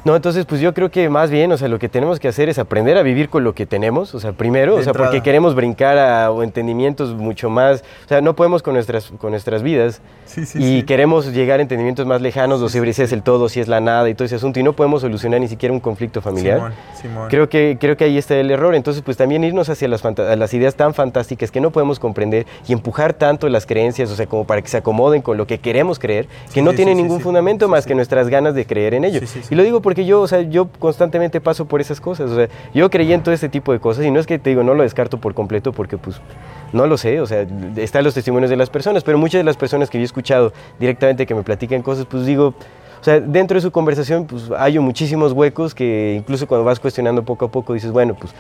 [0.06, 2.50] No, entonces pues yo creo que más bien, o sea, lo que tenemos que hacer
[2.50, 5.10] es aprender a vivir con lo que tenemos, o sea, primero, De o sea, entrada.
[5.12, 9.32] porque queremos brincar a o entendimientos mucho más, o sea, no podemos con nuestras, con
[9.32, 10.84] nuestras vidas Sí, sí, y sí.
[10.84, 14.10] queremos llegar a entendimientos más lejanos, o si es el todo, si es la nada
[14.10, 16.58] y todo ese asunto, y no podemos solucionar ni siquiera un conflicto familiar.
[16.58, 17.30] Simón, Simón.
[17.30, 18.76] Creo que, creo que ahí está el error.
[18.76, 22.74] Entonces, pues también irnos hacia las, las ideas tan fantásticas que no podemos comprender y
[22.74, 26.00] empujar tanto las creencias, o sea, como para que se acomoden con lo que queremos
[26.00, 29.22] creer, que no sí, ningún fundamento más que nuestras ganas de creer en ello.
[29.50, 32.32] Y lo digo porque yo, o sea, yo constantemente paso por esas cosas.
[32.32, 34.50] O sea, yo creí en todo este tipo de cosas y no es que te
[34.50, 36.22] digo, no lo descarto por completo porque, pues,
[36.74, 37.22] no lo sé.
[37.22, 37.46] O sea,
[37.76, 40.54] están los testimonios de las personas, pero muchas de las personas que yo he escuchado
[40.80, 42.54] directamente que me platican cosas, pues digo,
[43.00, 47.24] o sea, dentro de su conversación, pues hay muchísimos huecos que incluso cuando vas cuestionando
[47.24, 48.34] poco a poco dices, bueno, pues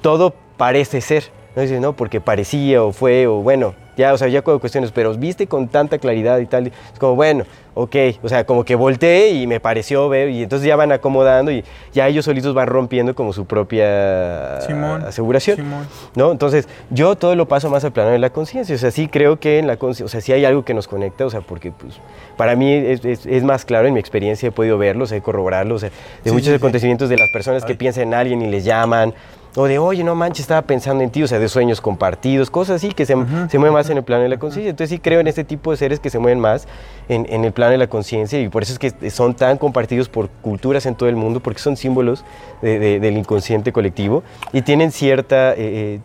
[0.00, 1.24] todo parece ser.
[1.56, 5.12] No dices, no, porque parecía o fue o bueno, ya, o sea, ya cuestiones, pero
[5.14, 7.44] viste con tanta claridad y tal, es como, bueno,
[7.74, 11.50] ok, o sea, como que volteé y me pareció ver y entonces ya van acomodando
[11.50, 15.56] y ya ellos solitos van rompiendo como su propia Simón, aseguración.
[15.56, 15.86] Simón.
[16.14, 16.30] ¿no?
[16.32, 18.74] Entonces, yo todo lo paso más al plano de la conciencia.
[18.74, 20.88] O sea, sí creo que en la conciencia, o sea, sí hay algo que nos
[20.88, 21.94] conecta, o sea, porque pues,
[22.36, 25.18] para mí es, es- es más claro en mi experiencia, he podido verlo, o sea,
[25.18, 25.94] he corroborarlo, o sea, de
[26.24, 26.56] Sí, muchos sí, sí.
[26.56, 27.78] acontecimientos de las personas que Ay.
[27.78, 29.12] piensan en alguien y les llaman.
[29.56, 32.76] O de, oye, no manches, estaba pensando en ti, o sea, de sueños compartidos, cosas
[32.76, 33.14] así que se,
[33.48, 34.70] se mueven más en el plano de la conciencia.
[34.70, 36.68] Entonces sí creo en este tipo de seres que se mueven más
[37.08, 40.08] en, en el plano de la conciencia y por eso es que son tan compartidos
[40.08, 42.24] por culturas en todo el mundo, porque son símbolos
[42.62, 44.22] de- de- del inconsciente colectivo
[44.52, 45.52] y tienen cierta...
[45.52, 46.00] eh, eh,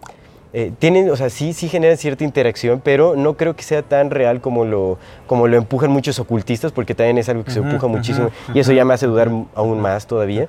[0.58, 4.10] eh, tienen, o sea, sí, sí generan cierta interacción, pero no creo que sea tan
[4.10, 4.98] real como lo,
[5.28, 8.72] como lo empujan muchos ocultistas, porque también es algo que se empuja muchísimo y eso
[8.72, 10.48] ya me hace dudar aún más todavía.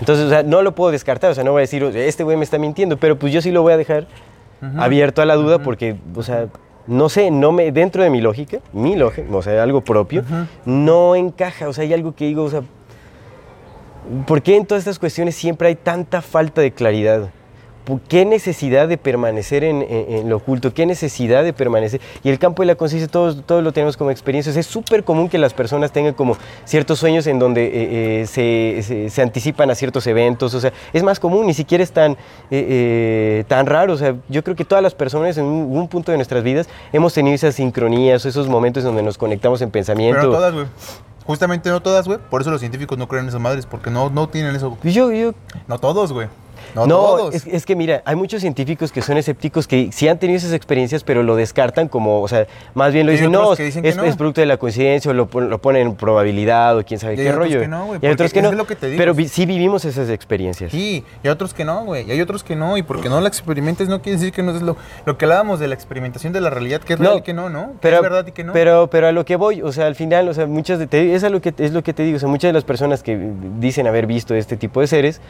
[0.00, 2.36] Entonces, o sea, no lo puedo descartar, o sea, no voy a decir, este güey
[2.36, 4.06] me está mintiendo, pero pues yo sí lo voy a dejar
[4.76, 6.48] abierto a la duda porque, o sea,
[6.86, 10.24] no sé, no me, dentro de mi lógica, mi lógica, o sea, algo propio,
[10.66, 12.64] no encaja, o sea, hay algo que digo, o sea,
[14.26, 17.30] ¿por qué en todas estas cuestiones siempre hay tanta falta de claridad?
[17.84, 20.72] ¿Por ¿Qué necesidad de permanecer en, en- en lo oculto?
[20.74, 22.00] ¿Qué necesidad de permanecer?
[22.22, 24.56] Y el campo de la conciencia, todos, todos lo tenemos como experiencias.
[24.56, 27.70] Es súper común que las personas tengan como ciertos sueños en donde eh,
[28.22, 30.54] eh, se, se- se anticipan a ciertos eventos.
[30.54, 32.16] O sea, es más común, ni siquiera es tan, eh,
[32.50, 33.94] eh, tan raro.
[33.94, 36.68] O sea, yo creo que todas las personas en un, un punto de nuestras vidas
[36.92, 40.20] hemos tenido esas sincronías, esos momentos donde nos conectamos en pensamiento.
[40.20, 40.66] Pero no todas, güey.
[41.26, 42.18] Justamente no todas, güey.
[42.30, 44.76] Por eso los científicos no creen en esas madres, porque no, no tienen eso.
[44.82, 45.32] Y yo, yo,
[45.68, 46.28] No todos, güey.
[46.74, 47.34] No No, todos.
[47.34, 50.52] es, es que mira, hay muchos científicos que son escépticos que sí han tenido esas
[50.52, 53.84] experiencias, pero lo descartan como, o sea, más bien lo hay dicen, otros no, dicen
[53.84, 54.04] es, no.
[54.04, 57.18] es producto de la coincidencia o lo, lo ponen en probabilidad o quién sabe Y
[57.20, 57.60] hay qué otros rollo.
[57.60, 58.50] que no, güey, y hay otros que no.
[58.50, 58.98] es lo que te digo.
[58.98, 60.70] Pero vi- sí vivimos esas experiencias.
[60.70, 62.06] Sí, y hay otros que no, güey.
[62.08, 62.76] Y hay otros que no.
[62.76, 64.76] Y porque no la experimentes no quiere decir que no es lo,
[65.06, 67.50] lo que hablábamos de la experimentación de la realidad, que es real y que no,
[67.50, 67.72] ¿no?
[67.80, 68.52] Pero, es verdad y que no.
[68.52, 71.14] Pero, pero a lo que voy, o sea, al final, o sea, muchas de, te-
[71.14, 73.02] es, a lo que, es lo que te digo, o sea, muchas de las personas
[73.02, 73.18] que
[73.58, 75.20] dicen haber visto este tipo de seres,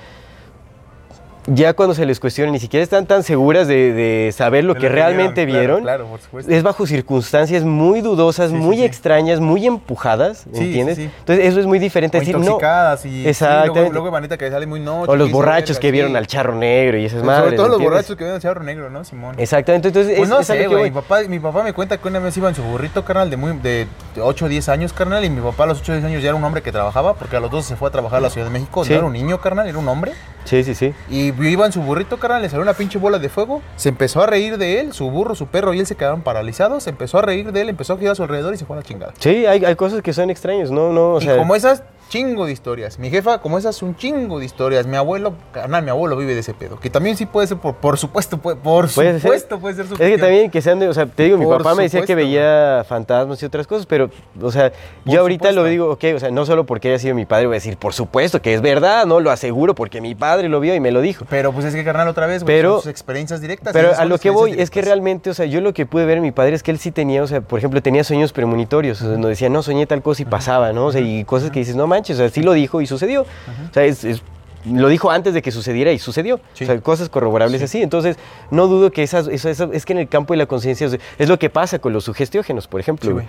[1.46, 4.80] ya cuando se les cuestiona, ni siquiera están tan seguras de, de saber lo De
[4.80, 5.82] que realmente claro, vieron.
[5.82, 6.52] Claro, por supuesto.
[6.52, 8.84] Es bajo circunstancias muy dudosas, Sí, muy sí.
[8.84, 10.96] extrañas, muy empujadas, ¿entiendes?
[10.96, 11.10] sí, sí.
[11.20, 12.18] Entonces eso es muy diferente.
[12.18, 13.74] O decir, no, intoxicadas y sí, Exactamente.
[13.80, 15.10] luego, luego manita que sale muy noche.
[15.10, 17.56] o los borrachos "Verga", que vieron al charro negro y esas Sobre madres.
[17.56, 19.34] todo los borrachos que vieron al charro negro, ¿no, Simón?
[19.38, 20.84] Exactamente, entonces Pues es, no es sé, güey.
[20.84, 23.36] Mi papá, mi papá me cuenta que una vez iba en su burrito, carnal, de,
[23.36, 23.86] muy, de
[24.20, 25.24] 8 o 10 años, carnal.
[25.24, 27.14] Y mi papá a los 8 o 10 años ya era un hombre que trabajaba,
[27.14, 28.84] porque a los 12 se fue a trabajar a la Ciudad de México.
[28.86, 30.12] No era un niño, carnal, era un hombre.
[30.44, 30.94] Sí, sí, sí.
[31.10, 33.62] Y iba en su burrito, carnal, le salió una pinche bola de fuego.
[33.76, 36.84] Se empezó a reír de él, su burro, su perro y él se quedaron paralizados.
[36.84, 38.76] Se empezó a reír de él, empezó a girar a su alrededor y se fue
[38.76, 39.12] a la chingada.
[39.18, 42.44] Sí, hay, hay cosas que son extrañas, no, no, o y sea, como esas, chingo
[42.44, 42.98] de historias.
[42.98, 44.86] Mi jefa, como esas, un chingo de historias.
[44.86, 46.78] Mi abuelo, carnal, mi abuelo vive de ese pedo.
[46.78, 49.20] Que también sí puede ser, por, por supuesto, puede, por Puede ser.
[49.22, 51.44] supuesto, puede ser su Es que también que sean de, o sea, te digo, mi
[51.46, 54.10] Por papá me decía que supuesto, veía fantasmas y otras cosas, pero,
[54.42, 54.70] o sea,
[55.04, 55.62] Por yo ahorita supuesto.
[55.62, 57.76] lo digo, ok, o sea, no solo porque haya sido mi padre, voy a decir,
[57.76, 60.90] por supuesto que es verdad, no, lo aseguro porque mi padre lo vio y me
[60.90, 61.24] lo dijo.
[61.30, 63.72] Pero pues es que, carnal, otra vez, güey, Pero- son sus experiencias directas.
[63.72, 66.16] Pero a lo que voy es que realmente, o sea, yo lo que pude ver
[66.16, 69.00] en mi padre es que él sí tenía, o sea, por ejemplo, tenía sueños premonitorios,
[69.00, 70.86] o sea, nos decía, no, soñé tal cosa y pasaba, ¿no?
[70.86, 73.22] O sea, y cosas que dices, no manches, o sea, sí lo dijo y sucedió.
[73.22, 74.22] O sea, es, es-
[74.70, 76.38] lo dijo antes de que sucediera y sucedió.
[76.52, 76.64] Sí.
[76.64, 77.80] O sea, cosas corroborables así.
[77.82, 78.16] Entonces,
[78.50, 80.98] no dudo que esas, eso, eso- es que en el campo de la conciencia sea,
[81.18, 83.18] es lo que pasa con los sugestiógenos, por ejemplo.
[83.20, 83.26] Sí,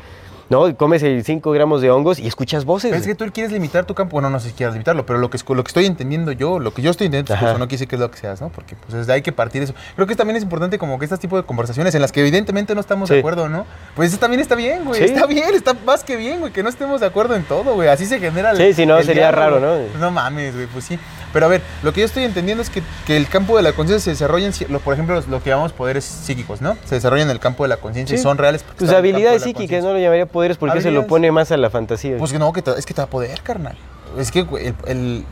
[0.50, 0.76] ¿No?
[0.76, 2.94] Comes 5 gramos de hongos y escuchas voces.
[2.94, 4.14] Es que tú quieres limitar tu campo.
[4.14, 6.60] Bueno, no sé si quieras limitarlo, pero lo que, es- lo que estoy entendiendo yo,
[6.60, 8.50] lo que yo estoy entendiendo, pues, no decir que es lo que seas, ¿no?
[8.50, 9.74] Porque pues desde hay que partir eso.
[9.96, 12.76] Creo que también es importante como que este tipo de conversaciones en las que evidentemente
[12.76, 13.66] no estamos de acuerdo, ¿no?
[13.96, 15.00] Pues eso también está bien, güey.
[15.00, 15.06] Sí.
[15.14, 17.88] Está bien, está más que bien, güey, que no estemos de acuerdo en todo, güey.
[17.90, 19.60] Así se genera el Sí, si no, el sería diálogo.
[19.60, 20.00] raro, ¿no?
[20.00, 21.00] No mames, güey, pues sí.
[21.34, 23.72] Pero a ver, lo que yo estoy entendiendo es que, que el campo de la
[23.72, 26.76] conciencia se desarrolla en, por ejemplo, lo que llamamos poderes psíquicos, ¿no?
[26.86, 28.64] Se desarrollan en el campo de la conciencia y son reales.
[28.78, 31.70] Tus el habilidades psíquicas, no lo llamaría poderes porque se lo pone más a la
[31.70, 32.18] fantasía.
[32.18, 33.78] Pues que no, que te- es que te da poder, carnal.
[34.18, 35.26] Es que güey, el, el-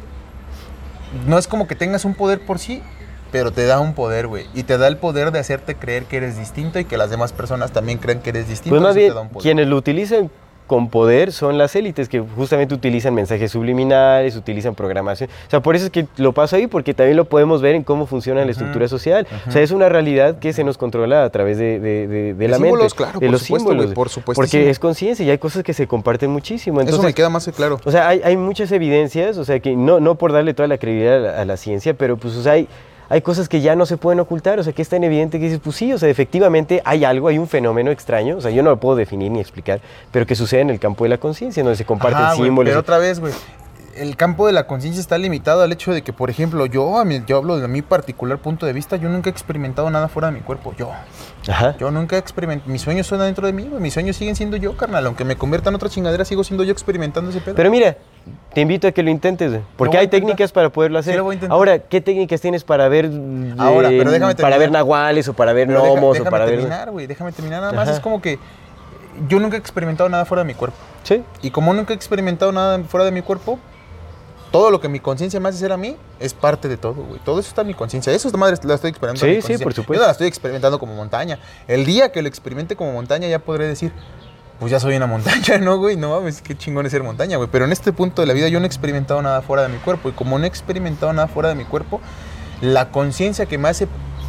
[1.28, 2.82] no es como que tengas un poder por sí,
[3.32, 4.46] pero te da un poder, güey.
[4.54, 7.34] Y te da el poder de hacerte creer que eres distinto y que las demás
[7.34, 8.70] personas también creen que eres distinto.
[8.72, 9.42] Pues más eso bien, te da un poder.
[9.44, 10.30] quienes lo utilizan
[10.70, 15.30] con poder son las élites que justamente utilizan mensajes subliminales, utilizan programación.
[15.48, 17.84] O sea, por eso es que lo paso ahí, porque también lo podemos ver en
[17.84, 19.28] cómo funciona la estructura social.
[19.48, 22.48] O sea, es una realidad que se nos controla a través de, de- de- de
[22.48, 22.96] la símbolos, mente.
[22.96, 23.94] claro, de por los supuesto, símbolos.
[23.96, 24.62] por supuestísimo.
[24.62, 26.80] Porque es conciencia y hay cosas que se comparten muchísimo.
[26.82, 27.80] Eso me queda más claro.
[27.84, 30.78] o sea, hay, hay muchas evidencias, o sea, que no, no por darle toda la
[30.78, 32.68] credibilidad a la, a la ciencia, pero pues, o sea, hay,
[33.10, 35.46] hay cosas que ya no se pueden ocultar, o sea, que es tan evidente que
[35.46, 38.62] dices, pues sí, o sea, efectivamente hay algo, hay un fenómeno extraño, o sea, yo
[38.62, 39.82] no lo puedo definir ni explicar,
[40.12, 42.70] pero que sucede en el campo de la conciencia, donde se comparten Ajá, símbolos.
[42.70, 43.34] pero otra vez, güey.
[44.00, 47.06] El campo de la conciencia está limitado al hecho de que, por ejemplo, yo, a
[47.06, 50.30] mí- yo hablo de mi particular punto de vista, yo nunca he experimentado nada fuera
[50.30, 50.74] de mi cuerpo.
[50.78, 50.90] Yo.
[51.50, 51.76] Ajá.
[51.78, 52.72] Yo nunca he experimentado.
[52.72, 53.82] Mis sueños son adentro de mí, güey.
[53.82, 55.06] Mis sueños siguen siendo yo, carnal.
[55.06, 57.56] Aunque me convierta en otra chingadera, sigo siendo yo experimentando ese pedo.
[57.56, 57.98] Pero mira,
[58.54, 61.14] te invito a que lo intentes, güey, porque hay técnicas para poderlo hacer.
[61.14, 61.48] Sí, lo voy a.
[61.48, 63.10] Ahora, ¿qué técnicas tienes para ver
[63.58, 64.72] Ahora, pero déjame para ver terminar.
[64.84, 67.08] nahuales o para ver Pero deja- gnomos o déjame para ver terminar, güey.
[67.08, 67.62] Déjame terminar.
[67.62, 67.98] Nada más Ajá.
[67.98, 68.40] es como que
[69.28, 70.78] yo nunca he experimentado nada fuera de mi cuerpo.
[71.04, 71.22] Sí.
[71.42, 73.60] Y como nunca he experimentado nada fuera de mi cuerpo,
[74.52, 77.20] todo lo que mi conciencia me hace hacer a mí es parte de todo, güey.
[77.24, 78.12] Todo eso está en mi conciencia.
[78.14, 79.42] Eso esta madre la estoy experimentando.
[79.42, 79.94] Sí, sí, por supuesto.
[79.94, 81.40] Yo no la estoy experimentando como montaña.
[81.68, 83.92] El día que lo experimente como montaña ya podré decir,
[84.60, 85.98] pues ya soy una montaña, ¿no, güey?
[85.98, 87.50] No mames, qué chingón es ser montaña, güey.
[87.52, 89.78] Pero en este punto de la vida yo no he experimentado nada fuera de mi
[89.78, 90.10] cuerpo.
[90.10, 92.02] Y como no he experimentado nada fuera de mi cuerpo,
[92.62, 93.88] la conciencia que me hace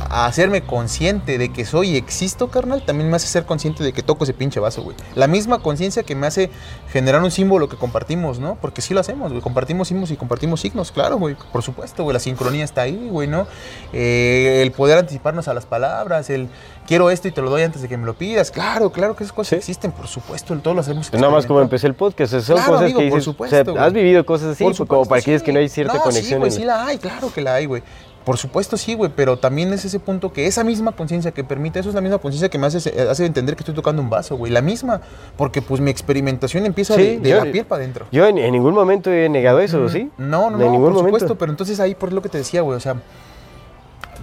[0.08, 4.02] hacerme consciente de que soy y existo, carnal, también me hace ser consciente de que
[4.02, 4.96] toco ese pinche vaso, güey.
[5.14, 6.50] La misma conciencia que me hace
[6.92, 8.56] generar un símbolo que compartimos, ¿no?
[8.60, 9.42] Porque sí lo hacemos, güey.
[9.42, 11.36] Compartimos símbolos y compartimos signos, claro, güey.
[11.52, 12.14] Por supuesto, güey.
[12.14, 13.46] La sincronía está ahí, güey, ¿no?
[13.92, 16.48] Eh, el poder anticiparnos a las palabras, el
[16.86, 18.50] quiero esto y te lo doy antes de que me lo pidas.
[18.50, 19.56] Claro, claro que esas cosas Sí.
[19.56, 20.56] existen, por supuesto.
[20.58, 21.12] Todos lo hacemos.
[21.12, 23.74] Nada más como empecé el podcast, son Claro, cosas amigo, que por dices, supuesto, o
[23.74, 25.38] sea, has vivido cosas así, Por como para sí.
[25.40, 26.24] que no hay cierta no, conexión.
[26.24, 27.82] Sí, güey, sí la hay, claro que la hay, güey.
[28.24, 31.78] Por supuesto sí, güey, pero también es ese punto que esa misma conciencia que permite,
[31.80, 32.78] eso es la misma conciencia que me hace,
[33.08, 34.52] hace entender que estoy tocando un vaso, güey.
[34.52, 35.00] La misma,
[35.38, 38.06] porque pues mi experimentación empieza Sí, de, de yo- la piel para adentro.
[38.12, 40.10] Yo en, en ningún momento he negado eso, ¿sí?
[40.18, 41.04] No, no, no, ningún por momento.
[41.18, 42.96] supuesto, pero entonces ahí por lo que te decía, güey, o sea,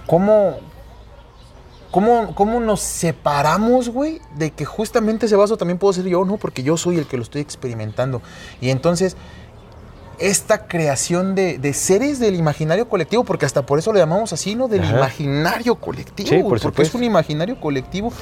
[0.06, 0.54] ¿cómo,
[1.90, 6.36] cómo, cómo nos separamos, güey, de que justamente ese vaso también puedo ser yo, ¿no?
[6.36, 8.22] Porque yo soy el que lo estoy experimentando.
[8.60, 9.16] Y entonces,
[10.18, 14.54] esta creación de, de seres del imaginario colectivo, porque hasta por eso lo llamamos así,
[14.54, 14.66] ¿no?
[14.68, 14.96] Del Ajá.
[14.96, 18.12] imaginario colectivo, Sí, por porque es un imaginario colectivo.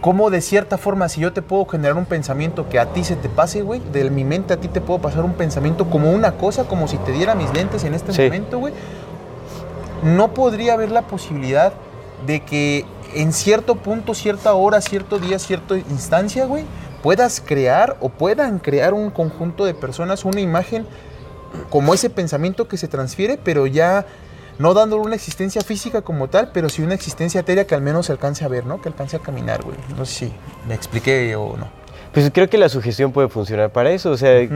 [0.00, 3.16] Como de cierta forma, si yo te puedo generar un pensamiento que a ti se
[3.16, 6.32] te pase, güey, de mi mente a ti te puedo pasar un pensamiento como una
[6.38, 8.22] cosa, como si te diera mis lentes en este Sí.
[8.22, 8.72] momento, güey,
[10.02, 11.74] no podría haber la posibilidad
[12.26, 16.64] de que en cierto punto, cierta hora, cierto día, cierta instancia, güey,
[17.02, 20.86] puedas crear o puedan crear un conjunto de personas, una imagen
[21.68, 24.06] como ese pensamiento que se transfiere, pero ya
[24.58, 28.06] no dándole una existencia física como tal, pero sí una existencia etérea que al menos
[28.06, 28.80] se alcance a ver, ¿no?
[28.80, 29.76] Que alcance a caminar, güey.
[29.96, 30.32] No sé si
[30.68, 31.68] me expliqué o no.
[32.12, 34.10] Pues creo que la sugestión puede funcionar para eso.
[34.10, 34.46] O sea.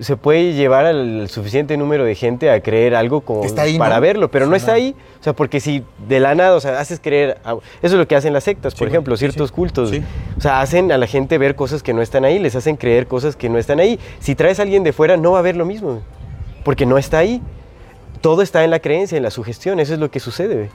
[0.00, 3.78] Se puede llevar al suficiente número de gente a creer algo como Que está ahí,
[3.78, 4.00] para ¿no?
[4.00, 4.96] verlo, pero no está ahí.
[5.20, 7.38] O sea, porque si de la nada, o sea, haces creer.
[7.44, 9.54] a- eso es lo que hacen las sectas, Sí, por ejemplo, ciertos sí.
[9.54, 9.92] cultos.
[10.36, 13.06] O sea, hacen a la gente ver cosas que no están ahí, les hacen creer
[13.06, 14.00] cosas que no están ahí.
[14.18, 16.00] Si traes a alguien de fuera, no va a ver lo mismo,
[16.64, 17.40] porque no está ahí.
[18.20, 20.70] Todo está en la creencia, en la sugestión, eso es lo que sucede.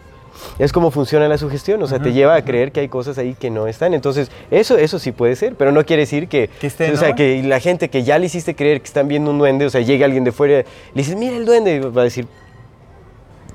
[0.60, 3.34] Es como funciona la sugestión, o sea, te lleva a creer que hay cosas ahí
[3.34, 3.94] que no están.
[3.94, 6.50] Entonces, eso, eso sí puede ser, pero no quiere decir que,
[6.94, 7.16] o sea, ¿no?
[7.16, 9.82] que la gente que ya le hiciste creer que están viendo un duende, o sea,
[9.82, 12.28] llega alguien de fuera, le dices, mira el duende, y va a decir,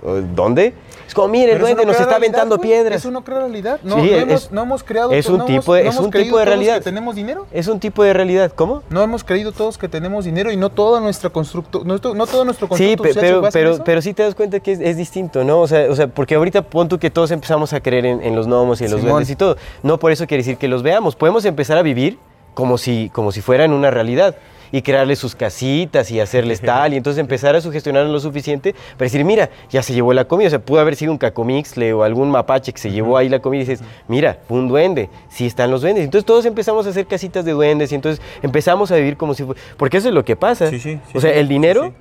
[0.03, 0.75] "¿Oh, ¿dónde?
[1.13, 2.97] Es como, mira, el duende no nos está aventando piedras.
[3.03, 3.79] Eso no crea realidad.
[3.83, 5.13] No, Sí, no es- hemos, no hemos creado.
[5.13, 6.79] es un no tipo hemos- es un tipo de realidad.
[6.79, 7.47] que tenemos dinero.
[7.53, 8.83] Es un tipo de realidad, ¿cómo?
[8.89, 12.27] No hemos creído todos que tenemos dinero y no todo nuestro constructo, no, to- no
[12.27, 15.45] todo nuestro constructo Sí, pero, pero, pero sí te das cuenta que es, es distinto,
[15.45, 15.61] ¿no?
[15.61, 18.35] O sea, o sea, porque ahorita pon tú que todos empezamos a creer en, en
[18.35, 19.17] los gnomos y en los Simón.
[19.17, 19.59] duendes y todo.
[19.83, 21.15] No por eso quiere decir que los veamos.
[21.15, 22.19] Podemos empezar a vivir
[22.55, 24.35] como si, como si fueran una realidad
[24.73, 29.05] y crearles sus casitas y hacerles tal y entonces empezar a sugestionar lo suficiente para
[29.05, 30.49] decir, mira, ya se llevó la comida.
[30.49, 33.39] O sea, pudo haber sido un cacomixle o algún mapache que se llevó ahí la
[33.41, 36.05] comida y dices, mira, fue un duende, sí están los duendes.
[36.05, 39.45] Entonces todos empezamos a hacer casitas de duendes y entonces empezamos a vivir como si
[39.45, 39.61] fuera...
[39.77, 40.71] Porque eso es lo que pasa.
[40.71, 41.93] Sí, sí, sí, o sea, el dinero.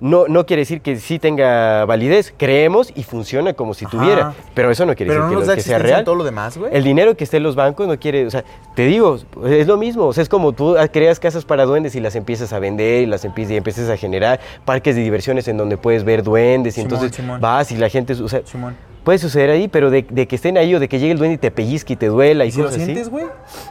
[0.00, 2.32] No, no quiere decir que sí tenga validez.
[2.36, 3.96] Creemos y funciona como si Ajá.
[3.98, 4.34] tuviera.
[4.54, 6.04] Pero eso no quiere Pero decir que, da lo- que sea real.
[6.04, 6.70] todo lo demás, güey.
[6.74, 8.44] El dinero que esté en los bancos no quiere, o sea,
[8.74, 12.00] te digo, es lo mismo, o sea, es como tú creas casas para duendes y
[12.00, 15.56] las empiezas a vender y las empiezas, y empiezas a generar parques de diversiones en
[15.56, 17.40] donde puedes ver duendes y Simón, entonces Simón.
[17.40, 18.76] vas y la gente, o sea, Simón.
[19.04, 21.34] Puede suceder ahí, pero de, de que estén ahí o de que llegue el duende
[21.34, 22.84] y te pellizque y te duela y, ¿Y lo cosas así.
[22.84, 23.26] sientes, güey?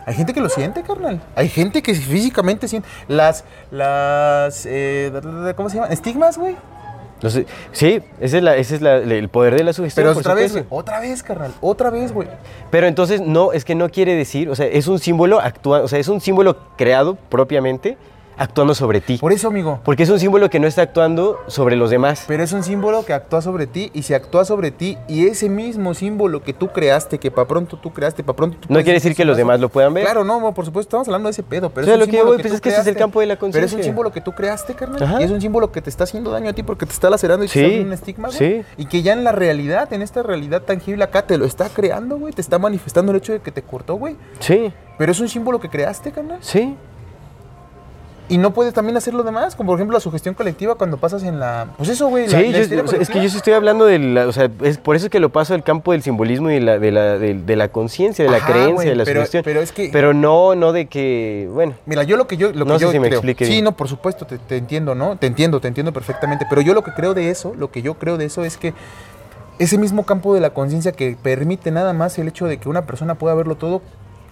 [0.06, 1.22] Hay gente que lo siente, carnal.
[1.36, 2.88] Hay gente que físicamente siente.
[3.08, 3.44] Las.
[3.72, 4.66] Las.
[4.70, 5.12] eh,
[5.56, 5.92] ¿Cómo se llaman?
[5.92, 6.56] Estigmas, güey.
[7.22, 10.06] No sé, sí, ese es, la, ese es la- el poder de la sugestión.
[10.08, 10.64] Pero otra vez, güey.
[10.70, 11.52] Otra vez, carnal.
[11.60, 12.30] Otra vez, güey.
[12.72, 15.88] Pero entonces no, es que no quiere decir, o sea, es un símbolo actua, o
[15.90, 17.98] sea, es un símbolo creado propiamente
[18.40, 19.18] actuando sobre ti.
[19.18, 19.80] Por eso, amigo.
[19.84, 22.26] Porque es un símbolo que no está actuando sobre los demás.
[22.28, 25.50] Pero es un símbolo que actúa sobre ti y se actúa sobre ti y ese
[25.50, 28.94] mismo símbolo que tú creaste, que para pronto tú creaste, para pronto tú No quiere
[28.94, 30.04] decir que los demás lo puedan ver.
[30.06, 32.00] Claro, no, no, por supuesto, estamos hablando de ese pedo, pero O sea, es un
[32.00, 33.36] lo que yo símbolo voy, pues tú es que ese es el campo de la
[33.36, 33.84] Pero es un conciencia.
[33.84, 35.22] símbolo que tú creaste, carnal, Ajá.
[35.22, 37.44] y es un símbolo que te está haciendo daño a ti porque te está lacerando
[37.46, 38.38] y te Sí, está haciendo un estigma, güey.
[38.38, 38.62] sí.
[38.78, 42.18] Y que ya en la realidad, en esta realidad tangible acá, te lo está creando,
[42.18, 44.16] güey, te está manifestando el hecho de que te cortó, güey.
[44.40, 46.38] Sí, Pero es un símbolo que creaste, carnal.
[46.42, 46.76] sí.
[48.30, 51.24] Y no puedes también hacer lo demás, como por ejemplo la sugestión colectiva cuando pasas
[51.24, 51.68] en la...
[51.78, 52.28] Pues eso, güey.
[52.30, 54.96] Sí, la yo- es que yo sí estoy hablando de la, o sea, es por
[54.96, 57.56] eso que lo paso al campo del simbolismo y de la, de la, de, de
[57.56, 59.44] la conciencia, de la Ajá, creencia, güey, de la pero- sugestión.
[59.44, 62.66] pero es que- Pero no, no de que, bueno, Mira, yo lo que yo, lo
[62.66, 63.18] No que sé yo si me creo.
[63.20, 63.64] explique sí, bien.
[63.64, 65.18] no, por supuesto, te, te entiendo, ¿no?
[65.18, 66.46] Te entiendo, te entiendo perfectamente.
[66.48, 68.76] Pero yo lo que creo de eso, lo que yo creo de eso es que
[69.58, 72.86] ese mismo campo de la conciencia que permite nada más el hecho de que una
[72.86, 73.82] persona pueda verlo todo,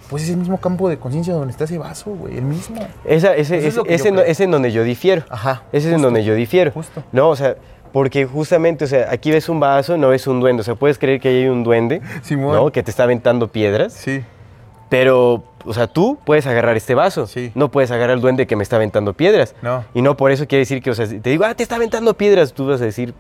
[0.09, 2.77] pues ese mismo campo de conciencia donde está ese vaso, güey, el mismo.
[3.05, 5.23] esa, ese, es lo ese, yo ese no- es en donde yo difiero.
[5.29, 5.63] Ajá.
[5.71, 6.71] Ese es en donde yo difiero.
[6.71, 7.03] Justo.
[7.11, 7.55] No, o sea,
[7.93, 10.61] porque justamente, o sea, aquí ves un vaso, no ves un duende.
[10.61, 12.55] O sea, puedes creer que ahí hay un duende, Simón.
[12.55, 12.71] ¿no?
[12.71, 13.93] Que te está aventando piedras.
[13.93, 14.23] Sí.
[14.89, 17.27] Pero, o sea, tú puedes agarrar este vaso.
[17.27, 17.51] Sí.
[17.55, 19.53] No puedes agarrar al duende que me está aventando piedras.
[19.61, 19.83] No.
[19.93, 21.75] Y no por eso quiere decir que, o sea, si te digo, ah, te está
[21.75, 23.13] aventando piedras, tú vas a decir,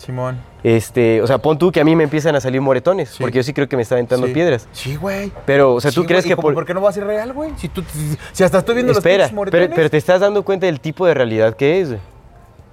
[0.00, 0.38] Simón.
[0.64, 3.16] este, o sea, pon tú que a mí me empiezan a salir moretones, Sí.
[3.22, 4.32] porque yo sí creo que me está aventando Sí.
[4.32, 4.66] piedras.
[4.72, 5.30] Sí, güey.
[5.44, 6.54] Pero, o sea, tú Sí, crees güey, ¿y que por...
[6.54, 7.52] por qué no va a ser real, güey?
[7.56, 7.82] Si tú
[8.32, 9.66] si hasta estoy viendo Espera, los moretones.
[9.68, 11.88] pero, pero te estás dando cuenta del tipo de realidad que es.
[11.88, 12.00] güey.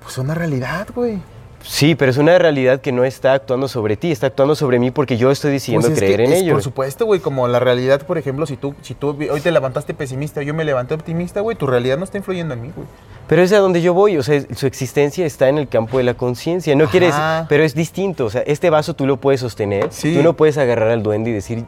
[0.02, 1.20] Pues una realidad, güey.
[1.64, 4.92] Sí, pero es una realidad que no está actuando sobre ti, está actuando sobre mí
[4.92, 6.54] porque yo estoy decidiendo Pues es creer que en es, ello.
[6.54, 9.94] Por supuesto, güey, como la realidad, por ejemplo, si tú, si tú hoy te levantaste
[9.94, 12.88] pesimista, yo me levanté optimista, güey, tu realidad no está influyendo en mí, güey.
[13.28, 16.06] Pero es a donde yo voy, o sea, su existencia está en el campo de
[16.06, 16.74] la conciencia.
[16.76, 17.46] No quiere decir, Ajá.
[17.50, 20.16] pero es distinto, o sea, este vaso tú lo puedes sostener, Sí.
[20.16, 21.66] tú no puedes agarrar al duende y decir,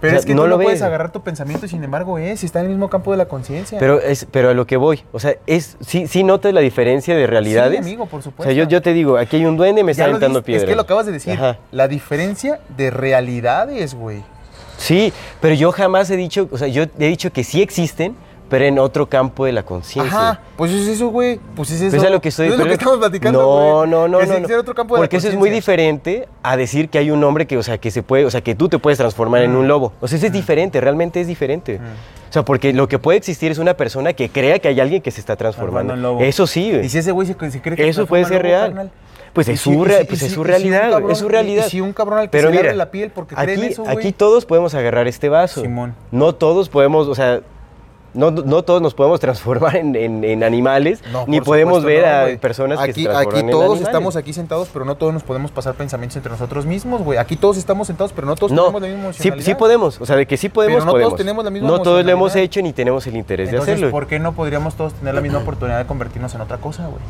[0.00, 1.82] Pero O sea, es que no tú lo no puedes agarrar tu pensamiento y sin
[1.82, 3.78] embargo es, está en el mismo campo de la conciencia.
[3.78, 7.16] pero es, pero a lo que voy, o sea, es, sí, sí notas la diferencia
[7.16, 7.84] de realidades.
[7.84, 8.44] Sí, amigo, por O supuesto.
[8.44, 10.64] sea, yo, yo te digo, aquí hay un duende y me está Ya aventando piedras.
[10.64, 11.32] Es que lo acabas de decir.
[11.34, 11.58] Ajá.
[11.72, 14.22] La diferencia de realidades, güey.
[14.76, 18.14] Sí, pero yo jamás he dicho, o sea, yo he dicho que sí existen,
[18.48, 20.16] pero en otro campo de la conciencia.
[20.18, 21.38] Ajá, pues es eso, güey.
[21.54, 21.90] Pues es eso.
[21.96, 23.46] Pues es lo que estoy Es lo que estamos platicando, No,
[23.78, 23.90] güey.
[23.90, 24.38] no, no, Que no.
[24.48, 24.58] no.
[24.60, 27.46] otro campo de la Porque eso es muy diferente a decir que hay un hombre
[27.46, 29.68] que, o sea, que se puede, o sea, que tú te puedes transformar en un
[29.68, 29.92] lobo.
[30.00, 31.78] O sea, eso es diferente, realmente es diferente.
[32.28, 35.00] O sea, porque lo que puede existir es una persona que crea que hay alguien
[35.02, 35.94] que se está transformando.
[35.94, 36.20] En lobo.
[36.20, 36.86] Eso sí, güey.
[36.86, 38.68] Y si ese güey se, cree que Eso se puede ser real.
[38.68, 38.90] carnal.
[39.32, 41.28] Pues es si- su, si- pues es si- su si realidad, un cabrón- es su
[41.28, 41.66] realidad.
[41.66, 43.54] Y si un cabrón al que Pero se le mira, abre la piel porque cree
[43.54, 43.96] en aquí, eso, güey.
[43.96, 45.60] aquí todos podemos agarrar este vaso.
[45.60, 45.94] Simón.
[46.10, 47.40] No todos podemos, o sea,
[48.14, 52.36] no, no todos nos podemos transformar en, en- en animales, No, ni podemos ver no,
[52.36, 53.88] a personas que aquí, se transforman Aquí en todos animales.
[53.88, 57.18] estamos aquí sentados, pero no todos nos podemos pasar pensamientos entre nosotros mismos, güey.
[57.18, 59.44] Aquí todos estamos sentados, pero no todos No, tenemos la misma emocionalidad.
[59.46, 61.82] sí podemos, o sea, de que sí podemos, Pero no todos tenemos la misma No
[61.82, 63.90] todos lo hemos hecho ni tenemos el interés de hacerlo.
[63.90, 67.00] ¿por qué no podríamos todos tener la misma oportunidad de convertirnos en otra cosa, güey?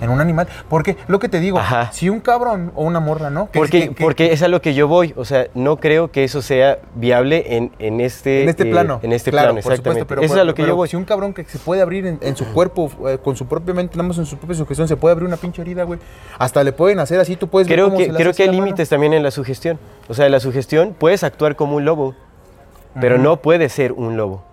[0.00, 0.46] En un animal.
[0.68, 1.90] Porque lo que te digo, Ajá.
[1.92, 3.50] si un cabrón o una morra, ¿no?
[3.50, 6.10] Que- Porque, que- que- porque es a lo que yo voy, o sea, no creo
[6.10, 9.00] que eso sea viable en, en este, en este eh, plano.
[9.02, 10.00] En este Claro, plano, por exactamente.
[10.02, 10.88] supuesto, pero, eso es a lo que pero yo voy.
[10.88, 13.72] Si un cabrón que se puede abrir en, en su cuerpo, eh, con su propia
[13.74, 15.98] mente, nada más en su propia sugestión, se puede abrir una pinche herida, güey.
[16.38, 18.50] Hasta le pueden hacer así, tú puedes ver Creo cómo que, se creo que hay
[18.50, 19.78] límites también en la sugestión.
[20.08, 22.14] O sea, en la sugestión puedes actuar como un lobo,
[23.00, 24.44] pero no puedes ser un lobo.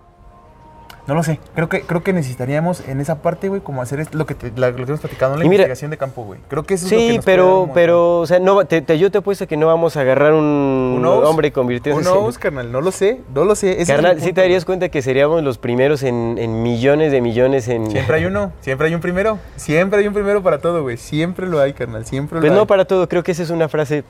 [1.06, 1.38] No lo sé.
[1.54, 4.70] Creo que, creo que necesitaríamos en esa parte, güey, como hacer lo que, te- la-
[4.70, 6.40] lo que hemos platicado, la Y mira- investigación de campo, güey.
[6.48, 8.80] Creo que eso es lo que Sí, nos un pero, pero, o sea, no, te-
[8.80, 11.28] te- yo te apuesto que no vamos a agarrar un, knows?
[11.28, 12.72] hombre y convirtiéndose en- knows, carnal?
[12.72, 13.82] No lo sé, no lo sé.
[13.82, 17.68] Ese Carnal, sí te darías cuenta que seríamos los primeros en, en millones de millones
[17.68, 17.90] en...
[17.90, 19.38] Siempre hay uno, siempre hay un primero.
[19.56, 20.96] Siempre hay un primero para todo, güey.
[20.96, 22.06] Siempre lo hay, carnal.
[22.06, 22.66] Siempre Pues lo no hay.
[22.66, 24.04] para todo, creo que esa es una frase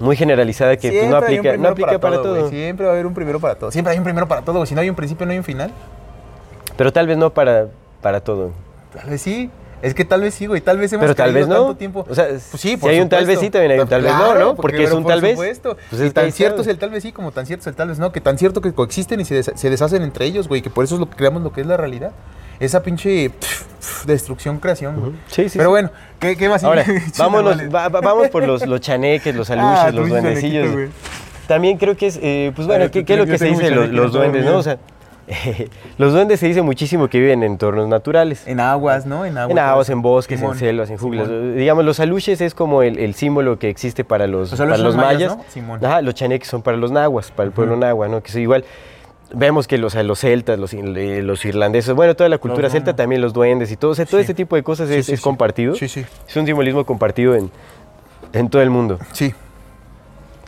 [0.00, 2.38] muy generalizada que pues, Siempre no un aplica, no aplica para todo.
[2.40, 2.50] güey.
[2.50, 3.70] Siempre va a haber un primero para todo.
[3.70, 4.64] Siempre hay un primero para todo.
[4.64, 5.70] Si no hay un principio, no hay un final.
[6.76, 7.68] Pero tal vez no para,
[8.02, 8.52] para todo.
[8.94, 9.50] Tal vez sí.
[9.82, 10.62] Es que tal vez sí, güey.
[10.62, 11.54] Tal vez hemos Pero tal vez no.
[11.54, 12.06] tanto tiempo.
[12.08, 14.02] O sea, Pues sí, si por hay un tal vez sí, también hay un tal
[14.02, 14.54] vez no, ¿no?
[14.56, 15.32] Porque es pero un por tal vez.
[15.32, 15.76] supuesto.
[15.90, 17.66] Pues y es ahí tan cierto es el tal vez sí como tan cierto es
[17.68, 18.10] el tal vez no.
[18.10, 20.62] Que tan cierto que coexisten y se, des- se deshacen entre ellos, güey.
[20.62, 22.12] Que por eso es lo que creamos lo que es la realidad.
[22.58, 25.12] Esa pinche pf, pf, destrucción, creación, güey.
[25.26, 25.72] Sí, sí, Pero sí.
[25.72, 26.64] bueno, ¿qué, qué más?
[26.64, 26.84] Ahora,
[27.18, 27.68] vámonos, vale.
[27.68, 30.88] va- va- vamos por los, los chaneques, los aluches, Ah, los duendecillos.
[31.46, 34.44] También creo que es, eh, pues bueno, ¿qué, es lo que se dice los, duendes,
[34.44, 34.56] no?
[34.56, 34.78] O sea,
[35.98, 38.46] los duendes se dice muchísimo que viven en entornos naturales.
[38.46, 39.24] En aguas, ¿no?
[39.24, 39.50] En aguas.
[39.50, 41.26] En aguas, en bosques, Simón, en selvas, en junglas.
[41.26, 41.56] Simón.
[41.56, 44.94] Digamos, los aluches es como el, el símbolo que existe para los, Los para los
[44.96, 45.36] mayas, mayas.
[45.36, 45.44] ¿no?
[45.48, 45.84] Simón.
[45.84, 47.80] Ajá, los chaneques son para los nahuas, para el pueblo Ujú.
[47.80, 48.22] nahua, ¿no?
[48.22, 48.64] Que es igual.
[49.34, 53.20] Vemos que los, los celtas, los, eh, los irlandeses, bueno, toda la cultura celta, también
[53.20, 54.22] los duendes y todo, o sea, todo Sí.
[54.22, 55.74] este tipo de cosas Sí, es, sí, es compartido.
[55.74, 56.04] Sí, sí.
[56.28, 57.50] Es un simbolismo compartido en,
[58.32, 59.00] en todo el mundo.
[59.10, 59.34] Sí.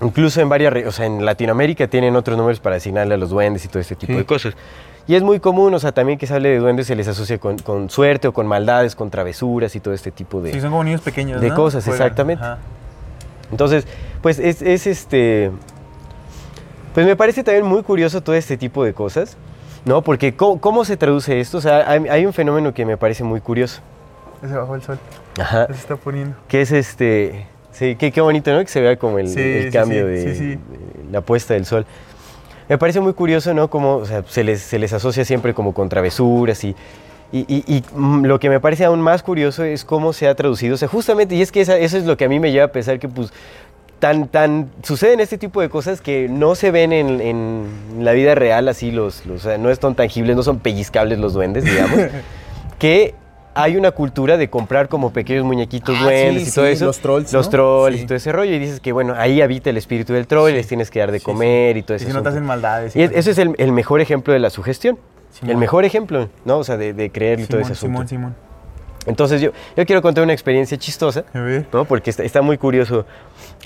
[0.00, 3.64] Incluso en varias, o sea, en Latinoamérica tienen otros nombres para asignarle a los duendes
[3.64, 4.18] y todo este tipo Sí.
[4.18, 4.54] de cosas.
[5.08, 7.38] Y es muy común, o sea, también que se hable de duendes se les asocia
[7.38, 10.52] con, con suerte o con maldades, con travesuras y todo este tipo de...
[10.52, 11.54] Sí, son como niños pequeños, de ¿no?
[11.54, 12.44] cosas, Juegan, exactamente.
[12.44, 12.58] ajá.
[13.50, 13.86] Entonces,
[14.22, 15.50] pues es, es este...
[16.94, 19.36] Pues me parece también muy curioso todo este tipo de cosas,
[19.84, 20.02] ¿no?
[20.02, 21.58] Porque ¿cómo, cómo se traduce esto?
[21.58, 23.80] O sea, hay, hay un fenómeno que me parece muy curioso.
[24.42, 24.98] Se bajó el sol.
[25.40, 25.66] Ajá.
[25.68, 26.36] Se está poniendo.
[26.48, 27.46] Que es este...
[27.78, 28.60] Sí, qué, qué bonito, ¿no?
[28.60, 30.58] Que se vea como el, Sí, el cambio sí, de, de
[31.12, 31.86] la puesta del sol.
[32.68, 33.68] Me parece muy curioso, ¿no?
[33.70, 36.74] Como o sea, se, les, se les asocia siempre como con travesuras y,
[37.32, 40.34] y, y- y, mm, lo que me parece aún más curioso es cómo se ha
[40.34, 40.74] traducido.
[40.74, 42.64] O sea, justamente, y es que esa- eso es lo que a mí me lleva
[42.66, 43.32] a pensar que pues
[44.00, 47.64] tan, tan suceden este tipo de cosas que no se ven en, en
[48.00, 51.32] la vida real así, los, los, o sea, no son tangibles, no son pellizcables los
[51.32, 51.98] duendes, digamos,
[52.78, 53.14] que
[53.62, 56.84] hay una cultura de comprar como pequeños muñequitos Ah, duendes sí, y todo sí, eso.
[56.86, 57.50] los trolls, Los ¿no?
[57.50, 58.02] trolls Sí.
[58.02, 58.52] y todo ese rollo.
[58.54, 61.10] Y dices que, bueno, ahí habita el espíritu del troll y les tienes que dar
[61.12, 62.06] de comer y todo Y eso.
[62.08, 62.94] si no te hacen maldades.
[62.96, 64.98] Y es- eso es el, el mejor ejemplo de la sugestión.
[65.30, 65.50] Simón.
[65.50, 66.58] El mejor ejemplo, ¿no?
[66.58, 68.06] O sea, de, de creer y todo ese asunto.
[68.06, 68.47] Simón, Simón.
[69.08, 71.24] Entonces yo, yo quiero contar una experiencia chistosa.
[71.72, 71.84] ¿no?
[71.84, 73.06] Porque está, está muy curioso.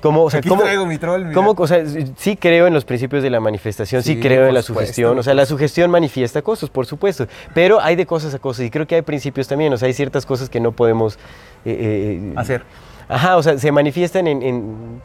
[0.01, 1.35] ¿Cómo, o sea, Aquí cómo, traigo mi troll, mira.
[1.35, 1.85] cómo- o sea,
[2.17, 5.19] sí creo en los principios de la manifestación, sí, Sí, creo en la supuesto, sugestión.
[5.19, 7.27] O sea, la sugestión manifiesta cosas, por supuesto.
[7.55, 8.67] Pero hay de cosas a cosas.
[8.67, 9.73] Y creo que hay principios también.
[9.73, 11.19] O sea, hay ciertas cosas que no podemos...
[11.65, 12.63] eh, eh, Hacer.
[13.09, 15.03] Ajá, o sea, se manifiestan en, en-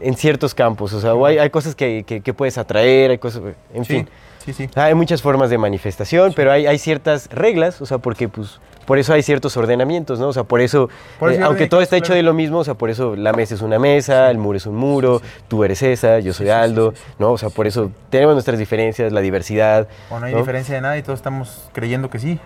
[0.00, 0.92] en ciertos campos.
[0.92, 3.42] O sea, o hay, hay cosas que, que- que puedes atraer, hay cosas...
[3.72, 4.08] En Sí, fin.
[4.44, 4.68] sí, sí.
[4.74, 8.98] Hay muchas formas de manifestación, pero hay, hay ciertas reglas, o sea, porque pues por
[8.98, 10.28] eso hay ciertos ordenamientos, ¿no?
[10.28, 10.88] O sea, por eso,
[11.18, 12.16] Por eso eh, aunque todo está hecho claro.
[12.16, 14.66] de lo mismo, o sea, por eso la mesa es una mesa, el muro es
[14.66, 16.94] un muro, tú eres esa, yo soy Aldo.
[17.18, 17.32] ¿no?
[17.32, 19.88] O sea, por eso tenemos nuestras diferencias, la diversidad.
[20.10, 20.38] O no hay ¿no?
[20.38, 22.38] diferencia de nada y todos estamos creyendo que sí.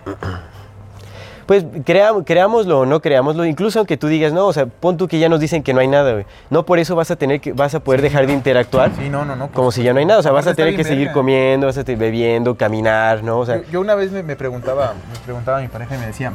[1.49, 5.07] Pues crea- creámoslo o no creámoslo, incluso aunque tú digas, no, o sea, pon tú
[5.07, 6.25] que ya nos dicen que no hay nada, güey.
[6.51, 8.91] No por eso vas a tener que, vas a poder dejar de interactuar.
[8.95, 9.47] Sí, no, no, no.
[9.47, 11.13] Como si ya no hay nada, o sea, vas a tener que seguir verga.
[11.13, 13.39] comiendo, vas a estar bebiendo, caminar, ¿no?
[13.39, 15.97] O sea, yo, yo una vez me, me preguntaba, me preguntaba a mi pareja y
[15.97, 16.33] me decía,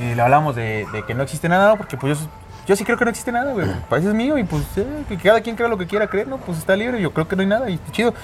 [0.00, 1.76] y le hablamos de, de que no existe nada, ¿no?
[1.76, 2.26] porque pues yo,
[2.66, 3.68] yo sí creo que no existe nada, güey.
[3.88, 6.38] Pues es mío y pues eh, que cada quien crea lo que quiera creer, ¿no?
[6.38, 8.14] Pues está libre, yo creo que no hay nada y está chido.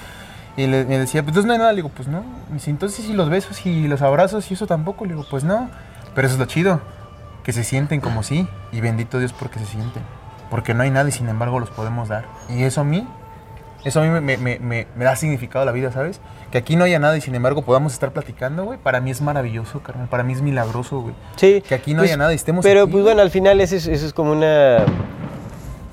[0.59, 1.71] Y le- me decía, pues entonces no hay nada.
[1.71, 2.23] Le digo, pues no.
[2.51, 5.05] Dice, entonces y los besos y los abrazos y eso tampoco.
[5.05, 5.69] Le digo, pues no.
[6.15, 6.81] Pero eso es lo chido.
[7.43, 8.47] Que se sienten como sí.
[8.71, 10.03] Y bendito Dios porque se sienten.
[10.49, 12.25] Porque no hay nada y sin embargo los podemos dar.
[12.49, 13.07] Y eso a mí,
[13.85, 16.19] eso a mí me, me- me- me- me da significado a la vida, ¿sabes?
[16.51, 18.79] Que aquí no haya nada y sin embargo podamos estar platicando, güey.
[18.79, 20.07] Para mí es maravilloso, carnal.
[20.09, 21.13] Para mí es milagroso, güey.
[21.35, 21.61] Sí.
[21.67, 23.13] Que aquí no pues, haya nada y estemos Pero aquí, pues güey.
[23.13, 24.79] bueno, al final eso es, eso es como una...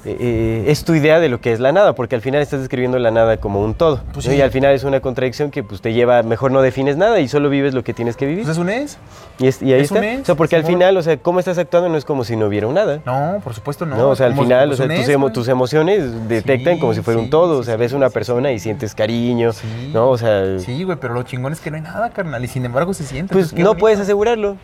[0.07, 2.99] eh, es tu idea de lo que es la nada, porque al final estás describiendo
[2.99, 4.01] la nada como un todo.
[4.13, 4.33] Pues ¿no?
[4.33, 4.39] sí.
[4.39, 7.29] Y al final es una contradicción que pues, te lleva, mejor no defines nada y
[7.29, 8.45] solo vives lo que tienes que vivir.
[8.45, 8.99] Pues es un es.
[9.39, 10.13] y, es- y ahí es un está.
[10.13, 12.37] es, o sea, porque al final, o sea, cómo estás actuando no es como si
[12.37, 13.01] no hubiera un nada.
[13.05, 13.97] No, por supuesto no.
[13.97, 16.75] No, o sea, al Como- final, o pues sea, un tus, emo- tus emociones detectan
[16.75, 19.91] Sí, como si fuera un todo, o sea, ves una persona y sientes cariño, Sí.
[19.93, 20.11] ¿no?
[20.11, 22.45] O sea, Sí, güey, pero lo chingón es que no hay nada, carnal.
[22.45, 23.33] Y sin embargo se siente.
[23.33, 23.81] pues qué no bonito.
[23.81, 24.57] puedes asegurarlo.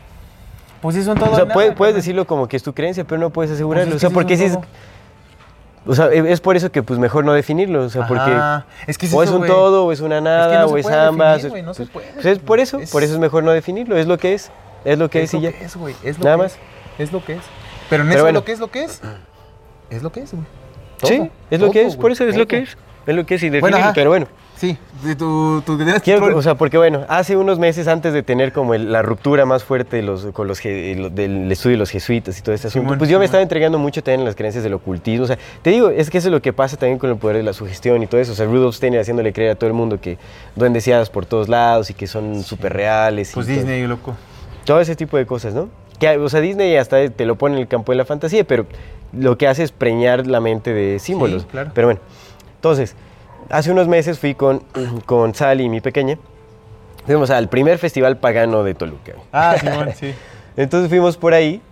[0.81, 1.31] Pues sí, son todo.
[1.31, 3.93] O sea, nada, puedes, puedes decirlo como que es tu creencia, pero no puedes asegurarlo.
[3.93, 4.59] Pues o es sea, porque si es.
[5.87, 8.31] O sea, e- es por eso que pues mejor no definirlo, o sea, porque
[8.87, 10.87] es que es o es eso, un todo, o es una nada, no o es
[10.87, 11.43] ambas.
[11.43, 13.51] definir, no se pues, puede, pues es por eso, es- por eso es mejor no
[13.53, 14.51] definirlo, es lo que es,
[14.85, 15.51] es lo que es, y ya.
[15.51, 15.95] es, güey.
[16.03, 16.53] Es lo Nada que más.
[16.99, 17.41] Es, es lo que es.
[17.91, 18.39] Pero en Pero eso bueno.
[18.41, 19.01] lo que es lo que es.
[19.91, 20.45] Es lo que es, güey.
[21.03, 22.77] Sí, es lo que es, por eso es lo que es.
[23.07, 24.27] Es lo que es y definirlo, pero bueno.
[24.63, 28.23] Sí, de tu, tu tenías Quiero, o sea, porque bueno, hace unos meses antes de
[28.23, 31.91] tener como el- la ruptura más fuerte de los, con los, del estudio de los
[31.91, 34.63] jesuitas y todo este asunto, pues yo me estaba entregando mucho también en las creencias
[34.63, 35.25] del ocultismo.
[35.25, 37.39] O sea, te digo, es que eso es lo que pasa también con el poder
[37.39, 38.31] de la sugestión y todo eso.
[38.31, 40.17] O sea, Rudolf Steiner haciéndole creer a todo el mundo que
[40.95, 43.33] hadas por todos lados y que son súper reales.
[43.35, 44.15] Pues y todo- Disney, loco.
[44.65, 45.71] todo ese tipo de cosas, ¿no?
[45.99, 48.67] Que, o sea, Disney hasta te lo pone en el campo de la fantasía, pero
[49.13, 51.47] lo que hace es preñar la mente de símbolos.
[51.51, 51.73] claro.
[51.75, 52.01] Pero bueno,
[52.55, 52.95] entonces,
[53.51, 54.63] hace unos meses fui con,
[55.07, 56.19] con Sally, mi pequeña,
[57.07, 59.13] fuimos al primer festival pagano de Toluca.
[59.33, 60.15] Ah, Simón, sí.
[60.57, 61.63] Entonces fuimos por ahí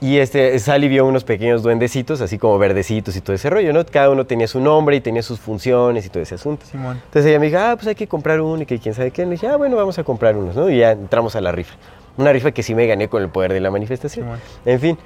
[0.00, 3.84] y este, Sally vio unos pequeños duendecitos, así como verdecitos y todo ese rollo, ¿no?
[3.84, 6.64] Cada uno tenía su nombre y tenía sus funciones y todo ese asunto.
[6.66, 7.00] Simón.
[7.04, 9.24] Entonces ella me dijo, ah, pues hay que comprar uno y que quién sabe qué.
[9.24, 10.70] Le dije, ah, bueno, vamos a comprar unos, ¿no?
[10.70, 11.74] Y ya entramos a la rifa.
[12.16, 14.24] Una rifa que sí me gané con el poder de la manifestación.
[14.24, 14.40] Simón.
[14.64, 14.98] En fin,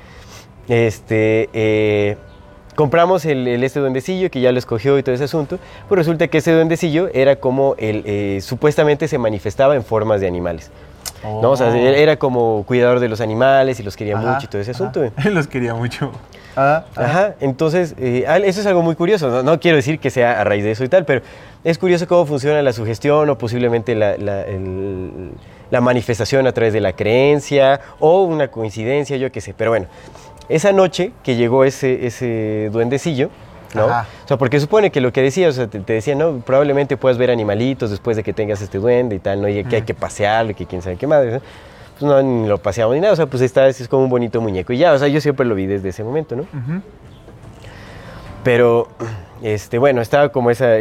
[0.69, 2.16] este, eh,
[2.74, 5.59] compramos el, el este duendecillo que ya lo escogió y todo ese asunto.
[5.89, 10.27] Pues resulta que ese duendecillo era como el, eh, supuestamente se manifestaba en formas de
[10.28, 10.70] animales.
[11.24, 11.53] ¿no?
[11.53, 11.74] O sea, Oh.
[11.74, 14.73] él era como cuidador de los animales y los quería Ajá, mucho y todo ese
[14.73, 14.85] ajá.
[14.85, 15.01] asunto.
[15.01, 15.12] güey.
[15.35, 16.11] Los quería mucho.
[16.57, 16.85] Ah.
[16.97, 19.28] Ajá, entonces, eh, eso es algo muy curioso.
[19.31, 21.23] No, No quiero decir que sea a raíz de eso y tal, pero
[21.62, 25.31] es curioso cómo funciona la sugestión o posiblemente la, la- el-
[25.70, 29.55] la manifestación a través de la creencia o una coincidencia, yo qué sé.
[29.57, 29.86] Pero bueno,
[30.55, 33.31] esa noche que llegó ese, ese duendecillo,
[33.74, 33.85] ¿no?
[33.85, 34.07] Ajá.
[34.24, 36.97] O sea, porque supone que lo que decía, o sea, te, te decía, no, probablemente
[36.97, 39.49] puedas ver animalitos después de que tengas este duende y tal, ¿no?
[39.49, 41.41] Y que hay que pasearlo y que quién sabe qué madre, ¿no?
[41.99, 44.41] Pues no, ni lo paseamos ni nada, o sea, pues está, es como un bonito
[44.41, 46.47] muñeco y ya, o sea, yo siempre lo vi desde ese momento, ¿no?
[48.43, 48.89] Pero,
[49.43, 50.77] este, bueno, estaba como esa,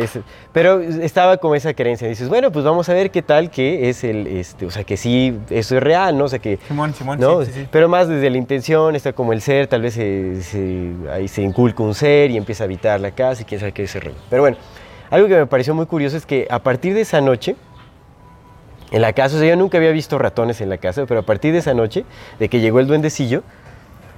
[0.53, 2.07] pero estaba como esa creencia.
[2.07, 4.97] Dices, bueno, pues vamos a ver qué tal que es el, este, o sea, que
[4.97, 6.25] sí, eso es real, ¿no?
[6.25, 7.43] O sea, que, Simón, Simón, ¿no?
[7.43, 7.67] sí, sí, sí.
[7.71, 11.41] Pero más desde la intención, está como el ser, tal vez se, se- ahí se
[11.41, 14.15] inculca un ser y empieza a habitar la casa y quién sabe qué es rollo.
[14.29, 14.57] Pero bueno,
[15.09, 17.55] algo que me pareció muy curioso es que a partir de esa noche,
[18.91, 21.23] en la casa, o sea, yo nunca había visto ratones en la casa, pero a
[21.23, 22.03] partir de esa noche,
[22.39, 23.41] de que llegó el duendecillo,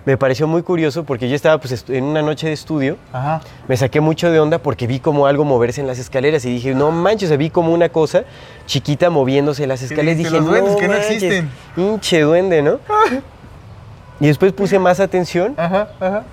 [0.06, 3.42] me pareció muy curioso porque yo estaba pues en una noche de estudio Ajá.
[3.68, 6.76] me saqué mucho de onda porque vi como algo moverse en las escaleras y dije,
[6.76, 8.24] no manches, o sea, vi como una cosa
[8.66, 10.18] chiquita moviéndose en las escaleras.
[10.18, 11.50] Dije, "Los duendes no, que no manches, existen".
[11.78, 12.80] Hinche duende, ¿no?
[14.20, 16.24] y después puse más atención Ajá, ajá.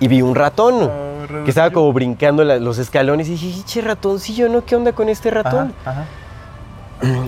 [0.00, 1.44] y vi un ratón ratoncillo.
[1.44, 4.64] que estaba como brincando la- los escalones y dije, hinche ratoncillo, ¿no?
[4.64, 5.72] ¿Qué onda con este ratón?
[5.84, 6.04] Ajá.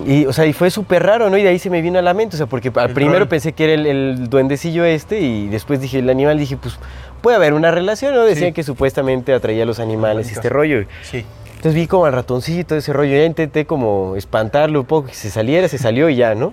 [0.07, 1.39] Y, o sea, y fue súper raro, ¿no?
[1.39, 3.53] Y de ahí se me vino a la mente, o sea, porque al primero pensé
[3.53, 6.79] que era el, el duendecillo este y después dije, el animal, dije, pues
[7.23, 8.25] puede haber una relación, ¿no?
[8.25, 8.53] Decían Sí.
[8.55, 10.85] que supuestamente atraía a los animales y este rollo.
[11.03, 11.25] Sí.
[11.51, 15.31] Entonces vi como al ratoncito, ese rollo, ya intenté como espantarlo un poco, que se
[15.31, 16.53] saliera, se salió y ya, ¿no?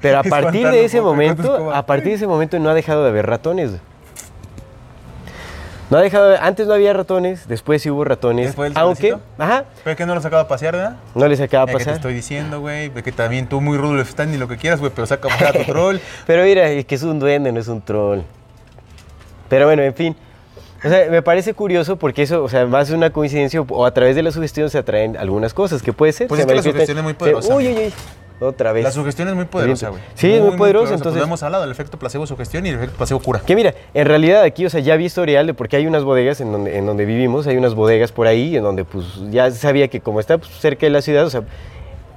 [0.00, 3.10] Pero a partir de ese momento, a partir de ese momento no ha dejado de
[3.10, 3.72] haber ratones.
[5.92, 9.14] No ha dejado de, antes no había ratones, después sí hubo ratones, ¿Después del aunque,
[9.36, 10.96] ajá, Pero que no los acaba de pasear, ¿verdad?
[11.14, 11.96] no les acaba de Ya que te pasar.
[11.98, 12.88] estoy diciendo, güey.
[12.88, 15.64] Que también tú muy Rudolf y lo que quieras, güey, pero saca a a tu
[15.64, 15.98] troll.
[16.26, 18.20] Pero mira, es que es un duende, no es un troll.
[19.50, 20.16] Pero bueno, en fin.
[20.82, 23.92] O sea, me parece curioso porque eso, o sea, más de una coincidencia o- a
[23.92, 26.26] través de la sugestión se atraen algunas cosas que puede ser.
[26.26, 27.54] Pues se es que la sugestión es muy poderosa.
[27.54, 27.92] Uy, uy, uy.
[28.42, 28.84] Otra vez.
[28.84, 30.02] La sugestión es muy poderosa, güey.
[30.14, 32.76] Sí, es muy poderosa, entonces- Pues lo hemos hablado, el efecto placebo sugestión y el
[32.76, 33.40] efecto placebo cura.
[33.46, 36.40] Que mira, en realidad aquí, o sea, ya vi historial de porque hay unas bodegas
[36.40, 39.88] en donde, en donde vivimos, hay unas bodegas por ahí, en donde pues ya sabía
[39.88, 41.42] que como está pues, cerca de la ciudad, o sea,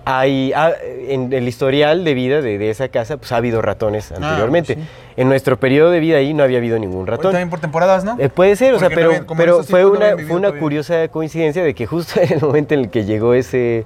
[0.05, 0.71] hay, ah,
[1.07, 4.75] en el historial de vida de, de esa casa, pues ha habido ratones anteriormente.
[4.75, 4.91] pues sí.
[5.17, 7.31] En nuestro periodo de vida ahí no había habido ningún Hoy ratón.
[7.31, 8.17] También por temporadas, ¿no?
[8.19, 10.59] Eh, puede ser, o sea, no pero, pero fue una, fue una todavía.
[10.59, 13.85] curiosa coincidencia de que justo en el momento en el que llegó ese,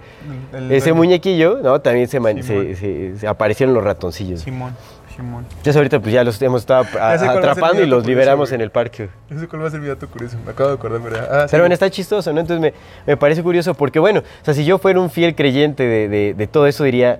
[0.53, 1.79] El ese muñequillo, ¿no?
[1.81, 4.41] También se, man- se- se aparecieron los ratoncillos.
[4.41, 4.75] Simón,
[5.19, 5.45] Simón.
[5.49, 9.09] Entonces ahorita pues ya los hemos estado a- atrapando y los liberamos en el parque.
[9.29, 10.37] No sé cuál va a ser mi dato curioso.
[10.45, 11.27] Me acabo de acordar, ¿verdad?
[11.31, 11.51] Ah, sí.
[11.51, 12.39] Pero bueno, está chistoso, ¿no?
[12.39, 12.73] Entonces me,
[13.05, 16.33] me parece curioso porque, bueno, o sea, si yo fuera un fiel creyente de, de-
[16.33, 17.19] de todo eso, diría,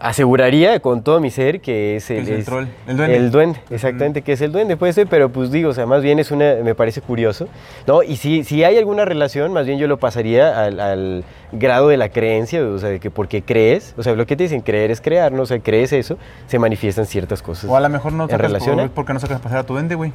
[0.00, 3.16] aseguraría con todo mi ser que es el, Es el troll, el duende.
[3.16, 6.02] El duende, exactamente, que es el duende, puede ser, pero pues digo, o sea, más
[6.02, 7.48] bien es una, me parece curioso,
[7.86, 8.02] ¿no?
[8.02, 11.96] Y si, si hay alguna relación, más bien yo lo pasaría al, al grado de
[11.96, 14.90] la creencia, o sea, de que porque crees, o sea, lo que te dicen, creer
[14.90, 15.42] es crear, ¿no?
[15.42, 16.16] O sea, crees eso,
[16.46, 17.68] se manifiestan ciertas cosas.
[17.70, 19.42] O a lo mejor no en sacas relación por, a- ¿por qué no sacas a
[19.42, 20.12] pasear a tu duende, güey?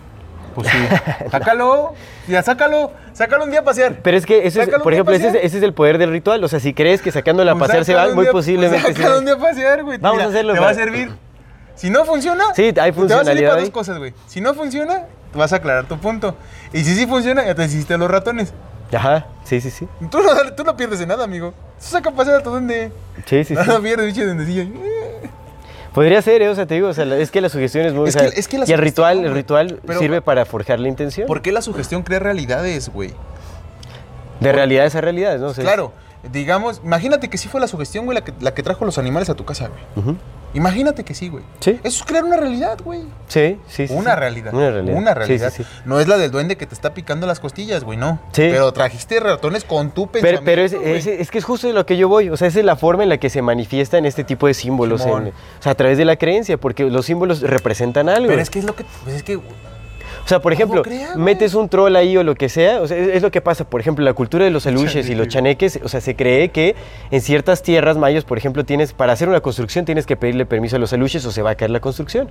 [0.55, 0.77] Pues sí.
[1.31, 1.93] sácalo.
[2.27, 2.91] Ya, sácalo.
[3.13, 3.99] Sácalo un día a pasear.
[4.03, 5.45] Pero es que, ese es, por ejemplo, ese es, pasear.
[5.45, 6.43] ese es el poder del ritual.
[6.43, 8.97] O sea, si crees que sacándola a Pues pasear se va, muy día- posiblemente pues
[8.97, 9.03] sí.
[9.17, 9.97] un día a pasear, güey.
[9.99, 11.11] Vamos a hacerlo, Te va a servir.
[11.75, 14.13] Si no funciona, Sí, hay te va a servir funcionalidad para dos cosas, güey.
[14.27, 16.35] Si no funciona, vas a aclarar tu punto.
[16.71, 18.53] Y si sí funciona, ya te hiciste los ratones.
[18.95, 19.87] Ajá, sí, sí, sí.
[20.11, 21.51] Tú no, tú no pierdes en nada, amigo.
[21.79, 22.91] Tú saca a pasear a tu duende.
[23.25, 23.61] Sí, sí, sí.
[23.67, 24.65] No pierdes, bicho duendecillo.
[25.93, 26.49] Podría ser, ¿eh?
[26.49, 28.09] o sea, te digo, o sea, es que la sugestión es muy...
[28.09, 30.45] Es o sea, que- es que la y el ritual, el ritual pero- sirve para
[30.45, 31.27] forjar la intención.
[31.27, 33.11] ¿Por qué la sugestión crea realidades, güey?
[34.39, 35.47] De realidades a realidades, ¿no?
[35.47, 35.91] O sea, Claro,
[36.31, 39.29] digamos, imagínate que sí fue la sugestión, güey, la que, la que trajo los animales
[39.29, 40.15] a tu casa, güey.
[40.53, 41.43] Imagínate que sí, güey.
[41.59, 41.79] Sí.
[41.83, 43.01] Eso es crear una realidad, güey.
[43.27, 43.93] Sí, sí, sí.
[43.93, 44.19] Una sí.
[44.19, 44.53] realidad.
[44.53, 44.97] Una realidad.
[44.97, 45.51] Una realidad.
[45.55, 45.69] sí, sí.
[45.85, 48.19] No es la del duende que te está picando las costillas, güey, no.
[48.33, 48.43] Sí.
[48.51, 50.11] Pero trajiste ratones con tu Pero,
[50.41, 50.95] pensamiento, pero es, güey.
[50.97, 52.75] es- es que es justo de lo que yo voy, o sea, esa es la
[52.75, 55.97] forma en la que se manifiestan este tipo de símbolos, en- o sea, a través
[55.97, 58.27] de la creencia, porque los símbolos representan algo.
[58.27, 58.85] Pero es que es lo que...
[59.03, 59.39] Pues es que...
[60.23, 60.83] O sea, por ejemplo,
[61.17, 63.65] metes un troll ahí o lo que sea, o sea, es, es lo que pasa,
[63.65, 66.75] por ejemplo, la cultura de los aluches y los chaneques, o sea, se cree que
[67.11, 70.77] en ciertas tierras mayas, por ejemplo, tienes, para hacer una construcción tienes que pedirle permiso
[70.77, 72.29] a los aluches o se va a caer la construcción.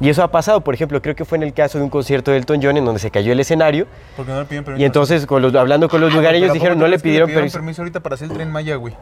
[0.00, 2.30] Y eso ha pasado, por ejemplo, creo que fue en el caso de un concierto
[2.30, 3.86] de Elton John en donde se cayó el escenario
[4.16, 4.82] Porque no le piden permiso.
[4.82, 7.08] y entonces con los- hablando con los lugareños Pero ¿a dijeron, no le crees que
[7.08, 7.58] pidieron permiso.
[7.58, 8.94] permiso ahorita para hacer el tren Maya, güey.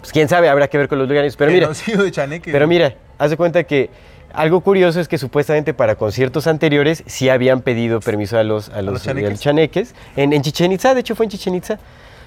[0.00, 1.36] Pues quién sabe, habrá que ver con los lugareños.
[1.36, 1.68] Pero mira,
[2.04, 2.52] de Chaneque.
[2.52, 2.78] pero güey.
[2.78, 3.90] mira, haz de cuenta que
[4.32, 8.82] algo curioso es que supuestamente para conciertos anteriores sí habían pedido permiso a los, a
[8.82, 9.30] los, los a chaneques?
[9.30, 9.94] los chaneques.
[10.16, 11.78] En, en Chichen Itza, de hecho fue en Chichen Itza,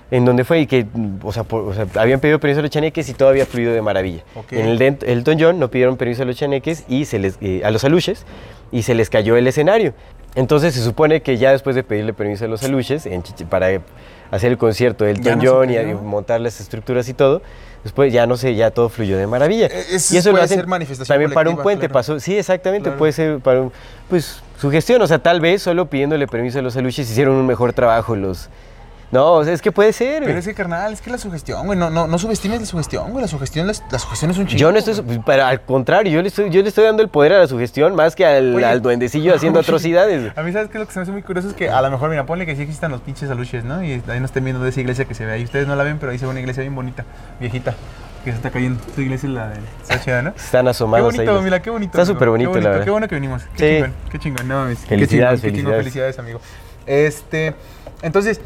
[0.09, 0.85] en donde fue y que,
[1.23, 3.73] o sea, por- o sea, habían pedido permiso a los chaneques y todo había fluido
[3.73, 4.23] de maravilla.
[4.51, 7.61] En el de Elton John no pidieron permiso a los chaneques y se les, eh,
[7.63, 8.25] a los aluches
[8.71, 9.93] y se les cayó el escenario.
[10.35, 13.67] Entonces se supone que ya después de pedirle permiso a los aluches en para
[14.31, 17.41] hacer el concierto de Elton no John y montar las estructuras y todo,
[17.83, 19.67] después ya no sé, ya todo fluyó de maravilla.
[19.67, 21.93] Eso y eso lo puede hacen ser manifestación también para un puente claro.
[21.93, 22.97] pasó, sí, exactamente, Claro.
[22.97, 23.71] puede ser para un,
[24.09, 27.73] pues, sugestión, o sea, tal vez solo pidiéndole permiso a los aluches hicieron un mejor
[27.73, 28.49] trabajo los,
[29.11, 30.23] no, o sea, es que puede ser.
[30.23, 33.11] Pero es que, carnal, es que la sugestión, güey, no, no, no subestimes la sugestión,
[33.11, 33.21] güey.
[33.21, 34.59] La sugestión, la, la sugestión es un chingo.
[34.59, 35.21] yo no estoy, güey.
[35.25, 37.93] pero al contrario, yo le estoy, yo le estoy dando el poder a la sugestión
[37.95, 38.65] más que al, Oye.
[38.65, 40.31] al duendecillo haciendo atrocidades.
[40.37, 41.49] A mí, ¿sabes qué lo que se me hace muy curioso?
[41.49, 43.83] Es que a lo mejor, mira, ponle que sí existan los pinches aluches, ¿no?
[43.83, 45.43] Y ahí nos estén viendo de esa iglesia que se ve ahí.
[45.43, 47.03] Ustedes no la ven, pero ahí se ve una iglesia bien bonita,
[47.39, 47.75] viejita,
[48.23, 48.81] que se está cayendo.
[48.91, 50.29] Esa iglesia es la de está chida, ¿no?
[50.29, 51.43] Están Qué asomados bonito, ahí.
[51.43, 51.91] mira, qué bonito.
[51.99, 52.85] Está súper bonito, qué la verdad.
[52.85, 53.43] Qué bueno que vinimos.
[53.55, 53.75] Qué Sí.
[53.75, 54.47] chingón, qué chingón.
[54.47, 54.79] No mames.
[54.79, 56.15] Felicidades, qué chingón, qué chingón, felicidades.
[56.15, 56.39] felicidades, amigo.
[56.85, 57.53] Este,
[58.01, 58.41] entonces,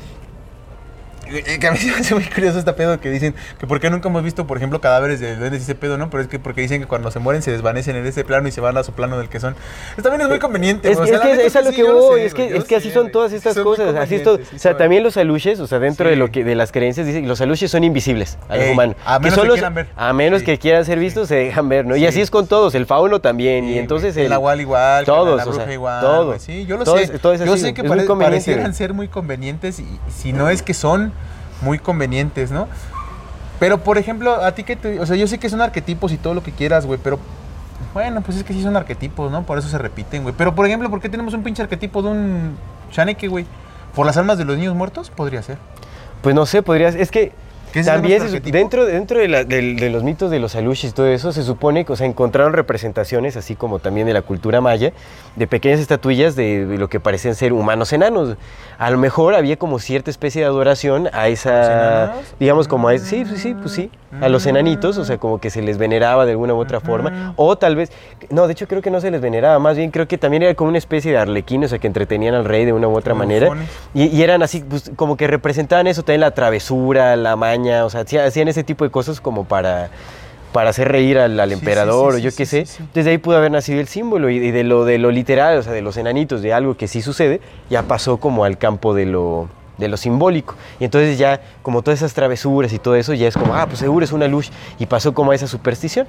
[1.26, 3.89] que a mí se me hace muy curioso este pedo que dicen que por qué
[3.89, 6.10] nunca hemos visto, por ejemplo, cadáveres de duendes y ese pedo, ¿no?
[6.10, 8.52] Pero es que porque dicen que cuando se mueren se desvanecen en ese plano y
[8.52, 9.56] se van a su plano del que son.
[9.93, 10.91] Eso también es muy conveniente.
[10.91, 13.11] Es, o sea, que es a lo que voy, es que, es que así son
[13.11, 14.34] todas estas cosas, así es todo.
[14.35, 16.72] convenientes, sí o sea, también los aluches, o sea, dentro de lo que de las
[16.72, 18.95] creencias dicen, los aluches son invisibles al ojo humano.
[19.06, 19.88] a menos que quieran ver.
[19.95, 21.95] A menos que quieran ser vistos, se dejan ver, ¿no?
[21.95, 22.07] Y Sí.
[22.07, 25.73] así es con todos, el fauno también, y entonces el nahual igual, todos, la bruja
[25.73, 26.26] igual, todo.
[26.27, 27.11] güey, Sí, yo lo sé.
[27.45, 31.14] yo sé que parecieran ser muy convenientes y si no es que son
[31.61, 32.68] muy convenientes, ¿no?
[33.60, 36.18] Pero por ejemplo, a ti que te, o sea, yo sé que son arquetipos y
[36.18, 37.19] todo lo que quieras, güey, pero
[37.94, 39.44] bueno, pues es que sí son arquetipos, ¿no?
[39.44, 40.36] Por eso se repiten, güey.
[40.38, 42.57] Pero por ejemplo, ¿por qué tenemos un pinche arquetipo de un
[42.91, 43.45] Shaneke, güey?
[43.94, 45.10] ¿Por las almas de los niños muertos?
[45.10, 45.57] Podría ser.
[46.22, 46.95] Pues no sé, podrías.
[46.95, 47.32] Es que
[47.76, 48.22] ¿Qué es ese también
[48.53, 51.84] dentro, dentro de, la- de los mitos de los alushis y todo eso, se supone
[51.84, 54.93] que o sea, encontraron representaciones, así como también de la cultura maya,
[55.35, 58.38] de pequeñas estatuillas de, de lo que parecen ser humanos enanos.
[58.77, 63.06] A lo mejor había como cierta especie de adoración a esa, digamos, como a ese-
[63.06, 66.25] sí, sí, sí, pues sí, a los enanitos, o sea, como que se les veneraba
[66.25, 67.91] de alguna u otra forma, o tal vez,
[68.29, 70.53] no, de hecho creo que no se les veneraba, más bien creo que también era
[70.55, 73.13] como una especie de arlequín, o sea, que entretenían al rey de una u otra
[73.13, 73.49] manera,
[73.93, 77.89] y, y eran así, pues, como que representaban eso, también la travesura, la maña, o
[77.89, 79.89] sea, hacía- hacían ese tipo de cosas como para,
[80.53, 82.65] para hacer reír al, al Sí, sí, emperador sí, o yo qué sé.
[82.93, 85.63] Desde ahí pudo haber nacido el símbolo y, y de, lo, de lo literal, o
[85.63, 89.05] sea, de los enanitos, de algo que sí sucede, ya pasó como al campo de
[89.05, 90.56] lo, de lo simbólico.
[90.80, 93.80] Y entonces ya, como todas esas travesuras y todo eso, ya es como, ah, pues
[93.80, 94.52] seguro es una luz.
[94.80, 96.07] Y pasó como a esa superstición.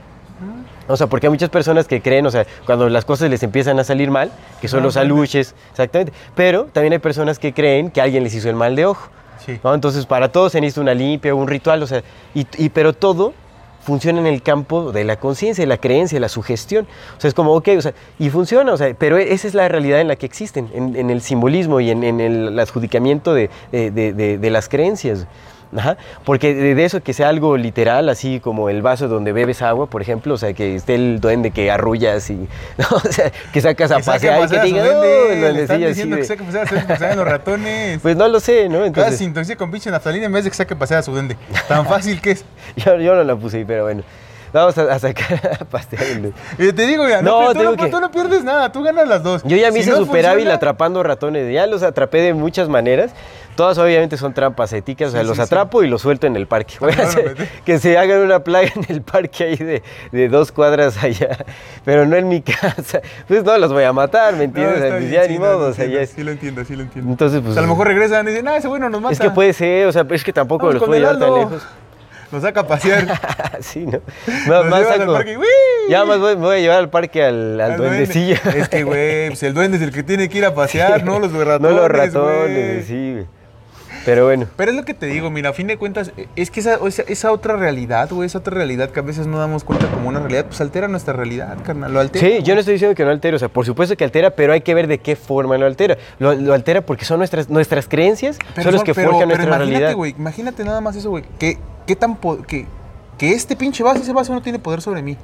[0.88, 3.78] O sea, porque hay muchas personas que creen, o sea, cuando las cosas les empiezan
[3.80, 4.30] a salir mal,
[4.60, 6.12] que son los aluches, exactamente.
[6.36, 9.08] Pero también hay personas que creen que alguien les hizo el mal de ojo.
[9.44, 9.58] Sí.
[9.64, 9.74] ¿no?
[9.74, 12.02] Entonces, para todos se necesita una limpia, un ritual, o sea,
[12.34, 13.32] y, y- pero todo
[13.86, 16.86] funciona en el campo de la conciencia, la creencia, la sugestión.
[17.16, 19.68] O sea, es como, ok, o sea, y funciona, o sea, pero esa es la
[19.68, 24.68] realidad en la que existen, en, el simbolismo y en, el adjudicamiento de- de las
[24.68, 25.26] creencias.
[25.76, 25.96] Ajá.
[26.24, 30.02] Porque de eso que sea algo literal, así como el vaso donde bebes agua, por
[30.02, 32.34] ejemplo, o sea, que esté el duende que arrullas y,
[32.78, 32.86] ¿no?
[32.90, 35.48] o sea, que sacas a Que pasear y que pasear a te su diga, duende,
[35.48, 37.98] "Oh", le están diciendo de- que saque pasear a pasear a los ratones.
[38.02, 38.74] Pues no lo sé, ¿no?
[38.76, 41.12] Cada Entonces, se intoxica con pinche naftalina en vez de que saque pasear a su
[41.12, 41.36] duende.
[41.68, 42.44] Tan fácil que es.
[42.76, 44.02] yo, yo no la puse ahí, pero bueno.
[44.52, 47.76] Vamos a, a sacar a pastear el- Y te digo, mira, no, No, tú, no,
[47.76, 49.42] que- tú no pierdes nada, tú ganas las dos.
[49.44, 51.52] Yo ya me Si hice no super hábil funciona- atrapando ratones.
[51.52, 53.10] Ya los atrapé de muchas maneras.
[53.56, 55.08] Todas obviamente son trampas éticas.
[55.08, 56.74] o sea, los atrapo y los suelto en el parque.
[56.78, 60.52] Voy a hacer que se hagan una plaga en el parque ahí de, de dos
[60.52, 61.38] cuadras allá.
[61.84, 63.00] Pero no en mi casa.
[63.26, 64.76] Pues no los voy a matar, ¿me No, entiendes?
[64.76, 65.68] O sea, ya ni no, modo.
[65.68, 67.10] o sea, entiendo, ya es- Sí lo entiendo, sí lo entiendo.
[67.10, 67.50] Entonces, pues.
[67.50, 69.12] O sea, a lo mejor regresan y dicen, ah, ese bueno nos mata.
[69.14, 71.66] Es que puede ser, o sea, es que tampoco Vamos los puedo llevar tan lejos.
[72.32, 73.06] Nos saca a pasear.
[73.60, 74.00] sí, ¿no?
[74.48, 75.22] Nos Más, al saco-.
[75.88, 77.96] Ya más voy, me voy a llevar al parque al, al Al duende.
[77.98, 78.34] duendecillo.
[78.54, 81.20] Es que, güey, pues el duende es el que tiene que ir a pasear, no
[81.20, 81.60] los ratones.
[81.60, 83.26] no los ratones, sí, güey.
[84.06, 84.46] Pero bueno.
[84.56, 87.02] Pero es lo que te digo, mira, a fin de cuentas, es que esa, esa,
[87.02, 90.20] esa otra realidad, güey, esa otra realidad que a veces no damos cuenta como una
[90.20, 92.24] realidad, pues altera nuestra realidad, carnal, lo altera.
[92.26, 94.52] Sí, yo no estoy diciendo que no altera, o sea, por supuesto que altera, pero
[94.52, 95.98] hay que ver de qué forma lo altera.
[96.20, 99.56] Lo, lo altera porque son nuestras, nuestras creencias, son los que pero- forjan pero nuestra
[99.56, 99.94] imagínate, realidad.
[99.96, 102.16] güey, imagínate nada más eso, güey, que, que tan
[102.46, 102.66] que,
[103.18, 105.16] que este pinche vaso, ese vaso no tiene poder sobre mí.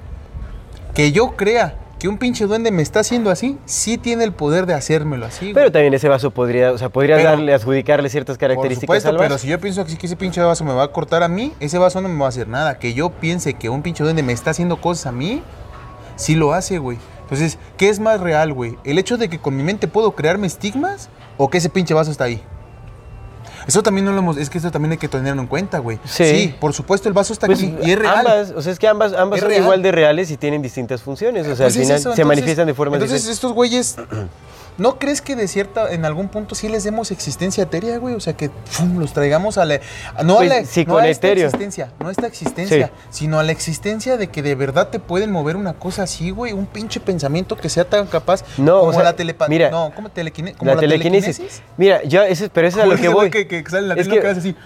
[0.92, 4.66] Que yo crea que un pinche duende me está haciendo así, sí tiene el poder
[4.66, 5.54] de hacérmelo así, güey.
[5.54, 9.08] Pero también ese vaso podría, o sea, podría Pero- darle, adjudicarle ciertas Por características supuesto,
[9.10, 9.28] al vaso.
[9.28, 11.52] pero si yo pienso que, que ese pinche vaso me va a cortar a mí,
[11.60, 12.80] ese vaso no me va a hacer nada.
[12.80, 15.44] Que yo piense que un pinche duende me está haciendo cosas a mí,
[16.16, 16.98] sí lo hace, güey.
[17.20, 18.76] Entonces, ¿qué es más real, güey?
[18.82, 21.08] ¿El hecho de que con mi mente puedo crearme estigmas
[21.38, 22.42] o que ese pinche vaso está ahí?
[23.66, 25.98] Eso también no lo hemos, es que eso también hay que tenerlo en cuenta, güey.
[26.04, 26.54] Sí.
[26.60, 28.18] por supuesto, el vaso está Pues, aquí y es real.
[28.18, 29.62] ambas, o sea, es que ambas, ambas son real.
[29.62, 31.42] igual de reales y tienen distintas funciones.
[31.42, 33.36] O sea, Pues al es final eso, se entonces- manifiestan de formas Entonces, diferentes.
[33.36, 33.96] estos güeyes,
[34.78, 38.14] ¿no crees que de cierta, en algún punto sí les demos existencia etérea, güey?
[38.14, 38.98] O sea, que ¡fum!
[38.98, 39.80] los traigamos a la.
[40.24, 42.92] No Pues, a la no a esta existencia, no a esta existencia, Sí.
[43.10, 46.52] sino a la existencia de que de verdad te pueden mover una cosa así, güey.
[46.52, 49.48] Un pinche pensamiento que sea tan capaz No, como o sea, la telepatía.
[49.54, 51.62] mira, no, como, telequine- como la, la, telequinesis.
[51.76, 53.30] Mira, yo, ese, pero eso es a lo que voy.
[53.30, 54.56] Que, que sale la Es que- que hace así.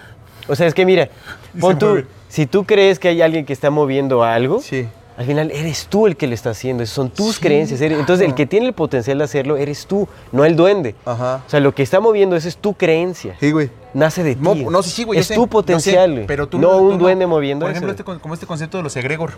[0.47, 1.09] O sea, es que mira,
[1.59, 4.87] pon tú, si tú crees que hay alguien que está moviendo algo, Sí.
[5.17, 7.81] Al final eres tú el que lo está haciendo, son tus Sí, creencias.
[7.81, 10.95] eres- entonces, el que tiene el potencial de hacerlo eres tú, no el duende.
[11.05, 11.41] Ajá.
[11.45, 13.35] O sea, lo que está moviendo eso es tu creencia.
[13.39, 13.69] Sí, güey.
[13.93, 14.41] Nace de ti.
[14.41, 15.19] No, no, sí, güey.
[15.19, 16.27] Es tu sé, potencial, güey.
[16.27, 17.77] pero tú no un duende moviendo Por eso.
[17.83, 19.31] ejemplo, este, como este concepto de los egregor.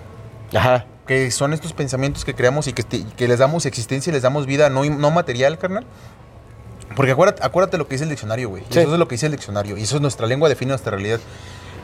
[0.54, 0.86] Ajá.
[1.06, 4.22] que son estos pensamientos que creamos y que, te- que les damos existencia y les
[4.24, 5.86] damos vida no, no material, carnal.
[6.96, 8.64] Porque acuérdate, acuérdate lo que dice el diccionario, güey.
[8.70, 8.80] Sí.
[8.80, 9.78] Eso es lo que dice el diccionario.
[9.78, 11.20] Y eso es nuestra lengua, define nuestra realidad.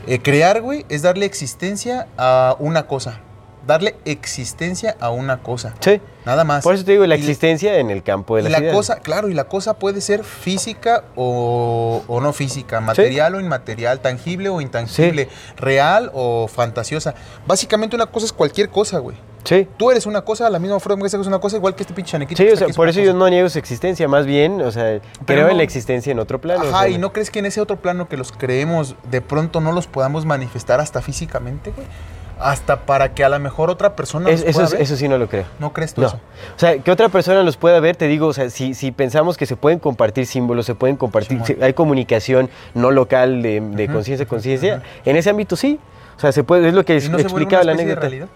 [0.06, 3.20] Eh, crear, güey, es darle existencia a una cosa.
[3.66, 5.74] Darle existencia a una cosa.
[5.80, 6.00] Sí.
[6.24, 6.62] Nada más.
[6.64, 8.74] Por eso te digo, la Y- existencia en el campo de y las la ideas.
[8.74, 14.00] cosa, claro, y la cosa puede ser física o, o no física, material o inmaterial,
[14.00, 17.14] tangible o intangible, real o fantasiosa.
[17.46, 19.16] Básicamente una cosa es cualquier cosa, güey.
[19.44, 19.68] Sí.
[19.76, 22.12] Tú eres una cosa, la misma forma que es una cosa, igual que este pinche
[22.12, 22.42] chanequito.
[22.42, 23.06] Sí, o sea, por eso cosa.
[23.06, 26.18] yo no niego su existencia, más bien, o sea, creo no- en la existencia en
[26.18, 26.64] otro plano.
[26.64, 29.20] o Ajá, sea, y no crees que en ese otro plano que los creemos, de
[29.20, 31.86] pronto no los podamos manifestar hasta físicamente, güey.
[32.38, 34.82] Hasta para que a lo mejor otra persona Es- los eso, pueda es- ver.
[34.82, 35.44] eso sí no lo creo.
[35.58, 36.08] ¿No crees tú No.
[36.08, 36.16] eso?
[36.54, 39.36] O sea, que otra persona los pueda ver, te digo, o sea, si, si pensamos
[39.38, 41.46] que se pueden compartir símbolos, se pueden compartir, Simón.
[41.46, 45.78] si hay comunicación no local de, de conciencia a conciencia, en ese ámbito sí.
[46.16, 47.86] O sea, se puede, es lo que ¿Y es- no se vuelve explicaba la especie
[47.86, 48.08] de anécdota.
[48.08, 48.28] realidad?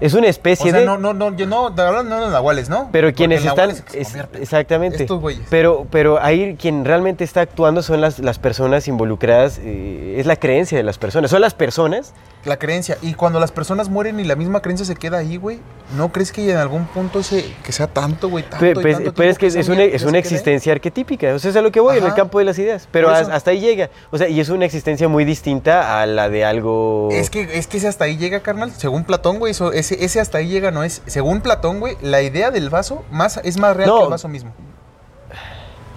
[0.00, 0.86] Es una especie O sea, de...
[0.86, 2.88] no, no, no, yo no, de verdad no los nahuales, ¿no?
[2.92, 5.02] Pero Porque quienes están, es que se es- exactamente.
[5.04, 5.46] Estos güeyes.
[5.50, 10.36] Pero, pero ahí quien realmente está actuando son las, las personas involucradas, eh, es la
[10.36, 11.30] creencia de las personas.
[11.30, 12.12] Son las personas.
[12.44, 12.98] La creencia.
[13.00, 15.60] Y cuando las personas mueren y la misma creencia se queda ahí, güey,
[15.96, 18.92] ¿no crees que en algún punto ese, que sea tanto, güey, tanto pe- y pe-
[18.94, 21.32] tanto pero es tiempo que es una, es se una quede existencia arquetípica.
[21.34, 22.16] O sea, es a lo que voy, en el Ajá.
[22.16, 22.86] campo de las ideas.
[22.90, 23.30] Pero eso.
[23.32, 23.88] hasta ahí llega.
[24.10, 27.08] O sea, y es una existencia muy distinta a la de algo...
[27.12, 28.72] Es que, es que ese hasta ahí llega, carnal.
[28.72, 31.02] Según Platón, güey, eso- ese, ese hasta ahí llega no es.
[31.06, 33.98] Según Platón, güey, la idea del vaso más, es más real No.
[33.98, 34.52] que el vaso mismo.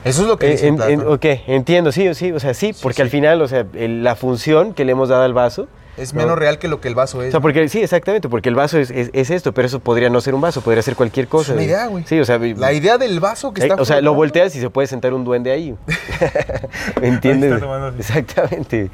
[0.04, 0.94] Eso es lo que Eh, dice en- Platón.
[0.94, 3.02] en- ok, entiendo, sí, sí, o sea, sí, porque sí.
[3.02, 6.22] al final, o sea, el- la función que le hemos dado al vaso, Es ¿no?
[6.22, 7.30] menos real que lo que el vaso es.
[7.30, 10.10] O sea, porque sí, exactamente, porque el vaso es, es- es esto, pero eso podría
[10.10, 11.54] no ser un vaso, podría ser cualquier cosa.
[11.54, 12.06] una idea, güey.
[12.06, 14.60] Sí, o sea, La idea del vaso que eh, está o sea, lo volteas y
[14.62, 15.76] se puede sentar un duende ahí.
[17.02, 17.54] ¿Me entiendes?
[17.54, 17.94] está.
[17.98, 18.92] Exactamente.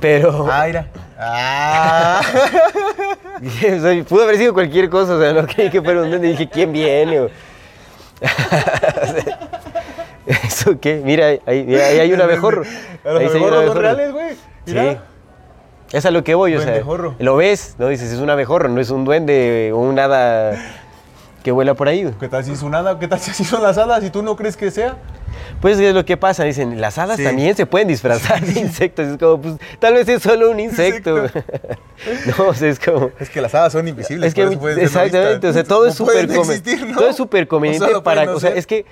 [0.00, 0.86] Pero Ah, mira.
[1.18, 2.20] Ah.
[3.42, 6.28] o sea, pudo haber sido cualquier cosa, o sea, no creí que fuera un duende,
[6.28, 7.20] dije, ¿quién viene?
[7.20, 7.30] O-
[10.26, 11.00] ¿Eso qué?
[11.04, 12.62] Mira, ahí, ahí hay un abejorro.
[13.04, 14.36] A los Ahí abejorros son reales, güey.
[14.66, 14.92] Mira.
[14.92, 14.98] Sí.
[15.96, 16.82] Es a lo que voy, o sea,
[17.18, 17.88] lo ves, ¿no?
[17.88, 20.52] Dices, es un abejorro, no es un duende o un hada
[21.42, 22.02] que vuela por ahí.
[22.02, 22.14] güey.
[22.18, 22.98] ¿Qué tal si es un hada?
[22.98, 24.96] ¿Qué tal si así son las hadas y tú no crees que sea?
[25.60, 27.24] Pues es lo que pasa, dicen, las hadas Sí.
[27.24, 29.06] también se pueden disfrazar de insectos.
[29.06, 31.16] Es como, pues, tal vez es solo un insecto.
[32.38, 33.10] no, o sea, es como...
[33.18, 34.28] Es que las hadas son invisibles.
[34.28, 36.40] Es que por eso pueden ser no exactamente, o sea, todo No es súper pueden
[36.40, 36.96] existir, ¿no?
[36.96, 38.58] todo es súper O conveniente solo para, pueden o sea, ser.
[38.58, 38.86] es que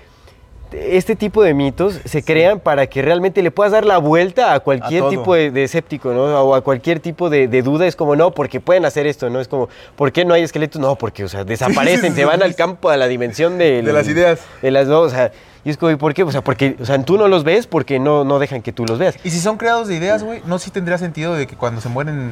[0.77, 4.61] este tipo de mitos se crean para que realmente le puedas dar la vuelta a
[4.61, 6.25] cualquier tipo de, de escéptico, ¿no?
[6.43, 7.87] O a cualquier tipo de, de duda.
[7.87, 9.41] Es como, no, porque pueden hacer esto, ¿no?
[9.41, 10.81] Es como, ¿por qué no hay esqueletos?
[10.81, 14.09] No, porque, o sea, desaparecen, sí, se van al campo, a la dimensión De las
[14.09, 14.41] ideas.
[14.63, 15.33] De las dos, o sea,
[15.67, 16.23] y es como, ¿y por qué?
[16.23, 18.87] O sea, porque, o sea, tú no los ves porque no, no dejan que tú
[18.87, 19.17] los veas.
[19.25, 21.89] Y si son creados de ideas, güey, no sí tendría sentido de que cuando se
[21.89, 22.31] mueren,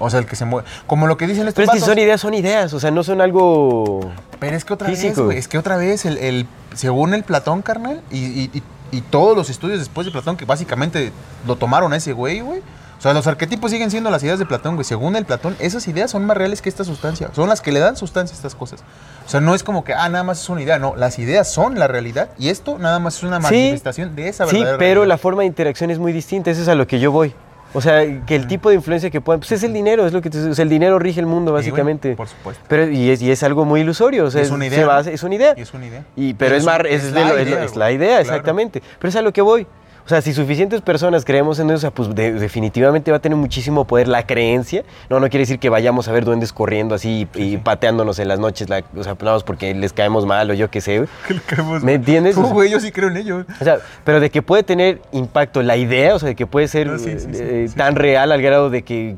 [0.00, 1.98] o sea, el que se muere, como lo que dicen estos Pero es que son
[1.98, 4.10] ideas, son ideas, o sea, no son algo...
[4.40, 5.26] Pero es que otra vez, Físico.
[5.26, 9.00] güey, es que otra vez, el, el- según el Platón, carnal, y, y- y- y
[9.00, 11.12] todos los estudios después de Platón, que básicamente
[11.46, 12.62] lo tomaron a ese güey, güey.
[13.02, 14.84] O sea, los arquetipos siguen siendo las ideas de Platón, güey.
[14.84, 17.30] Según el Platón, esas ideas son más reales que esta sustancia.
[17.34, 18.84] Son las que le dan sustancia a estas cosas.
[19.26, 20.78] O sea, no es como que, ah, nada más es una idea.
[20.78, 23.42] No, las ideas son la realidad y esto nada más es una Sí.
[23.42, 26.68] manifestación de esa Sí, verdadera pero la forma de interacción es muy distinta, eso es
[26.68, 27.34] a lo que yo voy.
[27.74, 30.22] O sea, que el tipo de influencia que puedan, pues es el dinero, es lo
[30.22, 32.14] que te- o sea, el dinero rige el mundo Sí, güey, básicamente.
[32.14, 32.62] por supuesto.
[32.68, 35.08] Pero y es, y es algo muy ilusorio, o sea, Es una se idea, basa-
[35.10, 35.14] ¿no?
[35.16, 35.54] es una idea.
[35.56, 36.04] Y es una idea.
[36.14, 37.78] Y, pero Y es, es- más, es la idea, lo- es güey.
[37.78, 38.20] la idea, Claro.
[38.20, 38.80] exactamente.
[39.00, 39.66] Pero es a lo que voy.
[40.04, 43.20] O sea, si suficientes personas creemos en eso, o sea, pues de- definitivamente va a
[43.20, 44.82] tener muchísimo poder la creencia.
[45.08, 48.28] No, no quiere decir que vayamos a ver duendes corriendo así y, y pateándonos en
[48.28, 50.98] las noches, la- o sea, más porque les caemos mal o yo qué sé.
[50.98, 51.08] güey.
[51.28, 52.34] ¿Qué le creemos, ¿Me entiendes?
[52.34, 53.44] Tú, O sea- güey, yo sí creo en ello.
[53.60, 56.68] O sea, pero de que puede tener impacto la idea, o sea, de que puede
[56.68, 59.16] ser No, sí, sí, sí, eh, tan real al grado de que que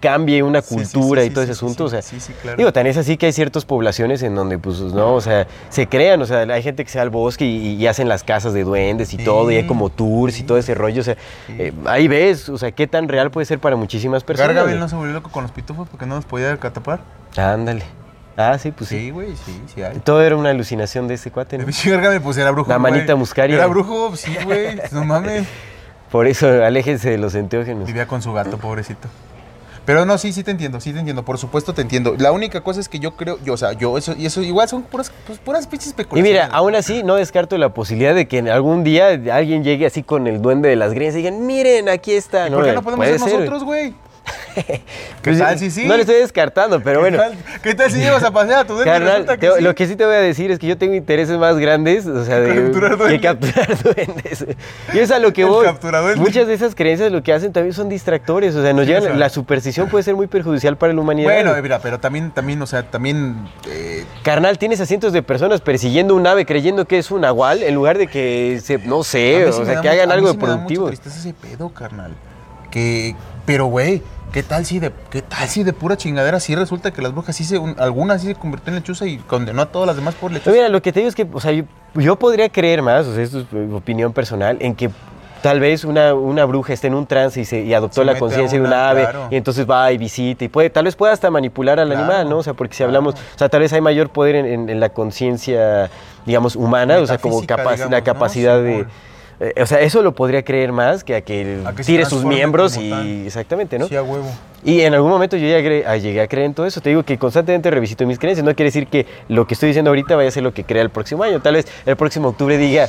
[0.00, 2.56] cambie una Sí, sí, cultura sí, y todo ese asunto, o sea, Sí, sí, claro.
[2.56, 5.86] digo, tan es así que hay ciertas poblaciones en donde, pues, no, o sea, se
[5.86, 8.52] crean, o sea, hay gente que se va al bosque y, y hacen las casas
[8.54, 11.16] de duendes y todo, y hay como tours y todo ese rollo, o sea,
[11.48, 14.48] eh, ahí ves, o sea, qué tan real puede ser para muchísimas personas.
[14.54, 14.80] Gargamel güey.
[14.80, 17.00] no se volvió loco con los pitufos porque no los podía catapar.
[17.36, 17.82] Ándale.
[18.36, 18.98] Ah, sí, pues sí.
[18.98, 19.98] Sí, güey, sí, sí hay.
[19.98, 21.66] Todo era una alucinación de ese cuate, ¿no?
[21.84, 22.70] Gargamel, pues era brujo.
[22.70, 22.92] La güey.
[22.92, 23.56] manita muscaria.
[23.56, 24.80] Era brujo, sí, güey.
[24.92, 25.46] No mames.
[26.10, 27.86] Por eso, aléjense de los enteógenos.
[27.86, 29.08] Vivía con su gato, pobrecito.
[29.90, 32.14] Pero no, sí, sí te entiendo, sí te entiendo, por supuesto te entiendo.
[32.16, 34.68] La única cosa es que yo creo, yo, o sea, yo, eso, y eso igual
[34.68, 36.32] son puras, pues, puras pinches Y especulaciones.
[36.32, 40.04] mira, aún así no descarto la posibilidad de que en algún día alguien llegue así
[40.04, 42.46] con el duende de las greñas y digan, miren, aquí está.
[42.46, 43.92] ¿Y ¿Por qué no podemos ser, nosotros, güey?
[44.66, 44.82] ¿Qué
[45.22, 45.86] Pues, tal si sí?
[45.86, 47.18] No le estoy descartando, pero bueno.
[47.18, 49.62] ¿Qué tal, qué tal si llevas a pasear a tu duende Carnal, que te- sí?
[49.62, 52.24] lo que sí te voy a decir es que yo tengo intereses más grandes, o
[52.24, 53.20] sea, de capturar que duendes.
[53.22, 54.46] capturar duendes.
[54.94, 55.66] Y es a lo que El voy.
[56.16, 59.02] Muchas de esas creencias lo que hacen también son distractores, o sea, nos Sí, llevan,
[59.04, 59.16] o sea.
[59.16, 61.30] la superstición puede ser muy perjudicial para la humanidad.
[61.32, 63.48] Bueno, mira, pero también, también, o sea, también...
[63.68, 67.62] eh, Carnal, tienes a cientos de personas persiguiendo un ave creyendo que es un nahual
[67.62, 70.46] en lugar de que se, no sé, o sea, que hagan algo de me da
[70.46, 70.86] productivo.
[70.86, 72.12] mucha tristeza ese pedo, carnal.
[72.70, 73.14] Que,
[73.46, 74.02] pero, güey,
[74.32, 77.34] ¿qué tal si de, qué tal si de pura chingadera sí resulta que las brujas
[77.36, 80.14] sí se, un- algunas sí se convirtió en lechuza y condenó a todas las demás
[80.14, 80.56] por Pero lechuza?
[80.56, 83.14] mira, lo que te digo es que, o sea, yo, yo podría creer más, o
[83.14, 84.90] sea, esto es opinión personal, en que
[85.42, 88.18] tal vez una, una bruja esté en un trance y, se, y adoptó Se la
[88.18, 89.28] conciencia de una ave claro.
[89.30, 92.28] y entonces va y visita y puede, tal vez pueda hasta manipular al Claro, animal,
[92.28, 92.38] ¿no?
[92.38, 92.90] O sea, porque si claro.
[92.90, 95.90] hablamos, o sea, tal vez hay mayor poder en, en- en la conciencia,
[96.26, 98.04] digamos, humana, o sea, como Metafísica, capac- digamos, la ¿no?
[98.04, 98.86] capacidad de...
[99.40, 102.04] Eh, o sea, eso lo podría creer más que a que A que se tire
[102.04, 102.90] sus miembros y...
[102.90, 103.06] tal.
[103.26, 103.88] Exactamente, ¿no?
[103.88, 104.30] Sí, a huevo.
[104.62, 105.56] Y en algún momento yo ya
[105.86, 106.82] ah, llegué a creer en todo eso.
[106.82, 108.44] Te digo que constantemente revisito mis creencias.
[108.44, 110.82] No quiere decir que lo que estoy diciendo ahorita vaya a ser lo que crea
[110.82, 111.40] el próximo año.
[111.40, 112.86] Tal vez el próximo octubre diga,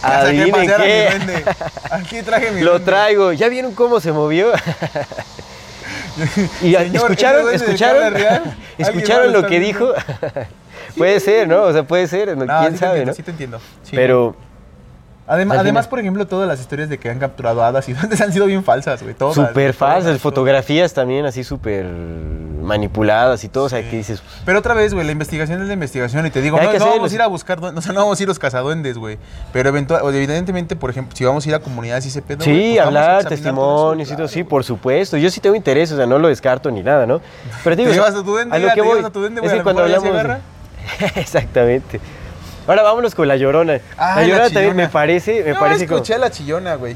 [0.00, 1.44] adivinen pasear a mi qué, duende.
[1.90, 2.86] Aquí traje mi lo duende.
[2.86, 3.32] traigo.
[3.32, 4.52] ¿Ya vieron cómo se movió?
[6.62, 9.92] y Señor, escucharon, ¿ese duende del que escucharon, escucharon lo que dijo.
[10.96, 11.64] puede ser, ¿no?
[11.64, 12.36] O sea, puede ser.
[12.36, 12.46] ¿no?
[12.46, 13.14] ¿Quién sí sabe, entiendo, no?
[13.14, 13.60] sí te entiendo.
[13.82, 13.96] Sí.
[13.96, 14.36] Pero
[15.28, 17.92] Además, al además, final- por ejemplo, todas las historias de que han capturado hadas y
[17.94, 19.14] duendes han sido bien falsas, güey.
[19.14, 19.34] Todas.
[19.34, 20.20] súper falsas, todas.
[20.20, 21.84] fotografías también así súper
[22.62, 23.64] manipuladas y todo.
[23.64, 26.40] O sea, que dices, Pero otra vez, güey, la investigación es la investigación y te
[26.40, 27.14] digo, no, no vamos a sí.
[27.14, 29.18] ir a buscar, duendes, o sea, no vamos a ir a los cazaduendes, güey.
[29.52, 32.72] Pero eventual, evidentemente, por ejemplo, si vamos a ir a comunidades y ese pedo, Sí,
[32.76, 35.16] pues hablar, testimonios y todo, claro, sí, por supuesto.
[35.16, 37.20] Yo sí tengo interés, o sea, no lo descarto ni nada, ¿no?
[37.64, 39.04] Pero Te digo, sea, llevas a tu duende, a lo que te voy.
[39.04, 40.08] a tu duende, güey, es que cuando hablamos...
[41.16, 42.00] Exactamente.
[42.68, 43.80] Ahora vámonos con la Llorona.
[43.96, 45.96] Ah, la la Llorona también me parece, me No, parece como...
[45.96, 46.94] escuché a la chillona, güey.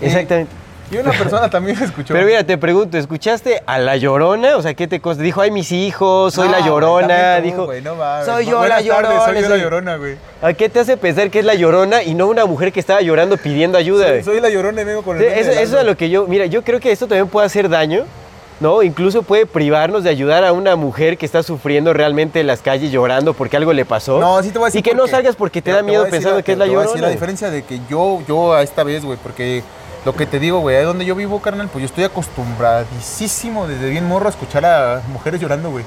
[0.00, 0.52] Exactamente.
[0.90, 2.12] Y una persona también me escuchó.
[2.12, 4.56] Pero mira, te pregunto, ¿escuchaste a la llorona?
[4.56, 5.22] O sea, ¿qué te consta?
[5.22, 7.36] Dijo, ay, mis hijos, soy No, la llorona.
[7.38, 8.26] tú, Dijo, güey, no mames.
[8.26, 9.08] soy yo Buenas la llorona.
[9.08, 10.16] tardes, soy yo la soy- llorona, güey.
[10.42, 13.00] ¿A qué te hace pensar que es la llorona y no una mujer que estaba
[13.00, 14.04] llorando pidiendo ayuda?
[14.04, 14.24] Soy, güey?
[14.24, 16.26] soy la llorona y vengo con el Sí, eso, eso es a lo que yo,
[16.26, 18.04] mira, yo creo que esto también puede hacer daño,
[18.64, 18.82] ¿no?
[18.82, 22.90] Incluso puede privarnos de ayudar a una mujer que está sufriendo realmente en las calles
[22.90, 24.18] llorando porque algo le pasó.
[24.18, 26.42] No, sí te voy a decir Y que no salgas porque te da miedo pensando
[26.42, 27.02] que es la llorona.
[27.02, 29.62] la diferencia de que yo, yo a esta vez, güey, porque
[30.06, 33.90] lo que te digo, güey, ahí donde yo vivo, carnal, pues yo estoy acostumbradísimo desde
[33.90, 35.84] bien morro a escuchar a mujeres llorando, güey.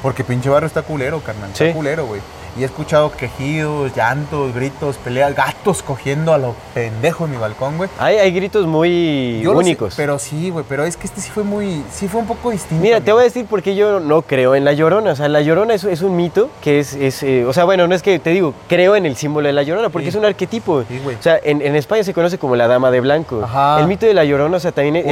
[0.00, 1.50] Porque pinche barrio está culero, carnal.
[1.52, 1.64] Sí.
[1.64, 2.20] Está culero, güey.
[2.58, 7.76] Y he escuchado quejidos, llantos, gritos, peleas, gatos cogiendo a lo pendejo en mi balcón,
[7.76, 7.88] güey.
[7.98, 9.94] Hay, hay gritos muy Yo lo sé, únicos.
[9.96, 12.82] pero sí, güey, pero es que este sí fue muy, sí fue un poco distinto.
[12.82, 15.12] Mira, te voy a decir por qué yo no creo en la llorona.
[15.12, 17.86] O sea, la llorona es, es un mito que es, es, eh, o sea, bueno,
[17.86, 20.08] no es que te digo, creo en el símbolo de la llorona porque Sí.
[20.10, 20.82] es un arquetipo.
[20.88, 21.16] Sí, güey.
[21.16, 23.40] O sea, en, en España se conoce como la dama de blanco.
[23.44, 23.80] Ajá.
[23.80, 25.06] El mito de la llorona, o sea, también es,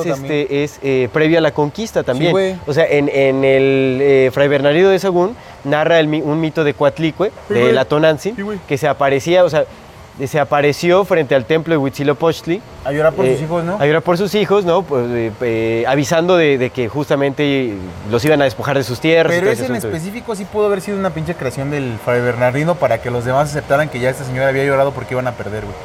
[0.00, 2.32] es- este, eh, previo a la conquista también.
[2.32, 2.56] güey.
[2.66, 5.34] o sea, en, en el eh, Fray Bernardino de Sagún
[5.66, 8.36] narra el un mito de Coatlicue, de la Tonantzin,
[8.66, 9.64] que se aparecía, o sea,
[10.26, 13.76] se apareció frente al templo de Huitzilopochtli A llorar por eh, sus hijos, ¿no?
[13.78, 14.82] A llorar por sus hijos, ¿no?
[14.82, 17.74] Pues, eh, eh, avisando de, de que justamente
[18.10, 19.30] los iban a despojar de sus tierras.
[19.34, 22.76] Pero todo ese en específico sí pudo haber sido una pinche creación del Fray Bernardino
[22.76, 25.64] para que los demás aceptaran que ya esta señora había llorado porque iban a perder,
[25.64, 25.76] güey.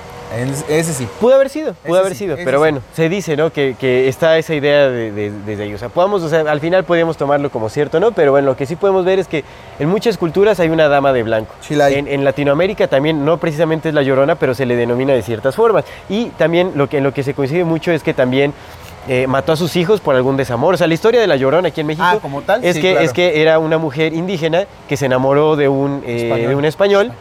[0.69, 1.07] Ese sí.
[1.19, 2.57] Pudo haber sido, pudo haber sí, sido, pero sí.
[2.59, 3.51] bueno, se dice, ¿no?
[3.51, 5.73] Que, que está esa idea de- de- desde ahí.
[5.73, 8.11] O sea, podamos, o sea, al final podríamos tomarlo como cierto, ¿no?
[8.13, 9.43] Pero bueno, lo que sí podemos ver es que
[9.79, 11.53] en muchas culturas hay una dama de blanco.
[11.59, 11.95] Sí la hay.
[11.95, 15.55] En, en Latinoamérica también, no precisamente es la llorona, pero se le denomina de ciertas
[15.55, 15.83] formas.
[16.09, 18.53] Y también lo que, en lo que se coincide mucho es que también
[19.09, 20.75] eh, mató a sus hijos por algún desamor.
[20.75, 22.81] O sea, la historia de la llorona aquí en México Ah, como tal, es, sí,
[22.81, 23.05] que, claro.
[23.05, 26.49] es que era una mujer indígena que se enamoró de un, eh, Español.
[26.49, 27.11] de un español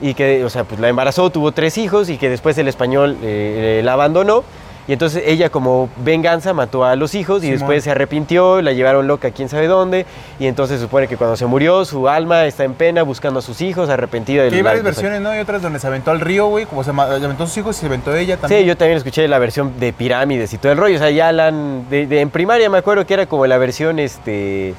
[0.00, 3.16] y que, o sea, pues la embarazó, tuvo tres hijos y que después el español
[3.22, 4.44] eh, la abandonó.
[4.86, 7.58] Y entonces ella como venganza mató a los hijos y Simón.
[7.58, 10.06] después se arrepintió, la llevaron loca quién sabe dónde.
[10.40, 13.42] Y entonces se supone que cuando se murió su alma está en pena buscando a
[13.42, 15.28] sus hijos, arrepentida del Que hay varias versiones, ¿no?
[15.28, 17.80] Hay otras donde se aventó al río, güey, como se aventó a sus hijos y
[17.80, 18.62] se aventó ella también.
[18.62, 20.96] Sí, yo también escuché la versión de pirámides y todo el rollo.
[20.96, 23.98] O sea, ya la de- de- en primaria me acuerdo que era como la versión
[23.98, 24.72] este,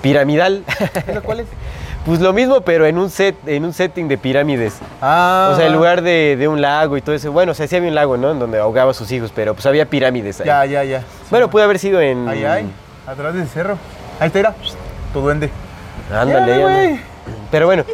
[0.00, 0.62] piramidal.
[1.08, 1.46] ¿Esa cuál es?
[2.06, 4.74] pues lo mismo, pero en un set, en un setting de pirámides.
[5.02, 5.50] Ah.
[5.52, 7.32] O sea, en lugar de, de un lago y todo eso.
[7.32, 8.30] Bueno, o sea, sí había un lago, ¿no?
[8.30, 10.46] En donde ahogaba a sus hijos, pero pues había pirámides ahí.
[10.46, 11.02] Ya, ya, ya.
[11.30, 12.28] Bueno, puede haber sido en.
[12.28, 12.70] Ahí, ahí,
[13.06, 13.76] atrás del cerro.
[14.20, 14.54] Ahí está, mira,
[15.12, 15.50] tu duende.
[16.12, 17.00] Ándale, güey.
[17.50, 17.84] Pero bueno,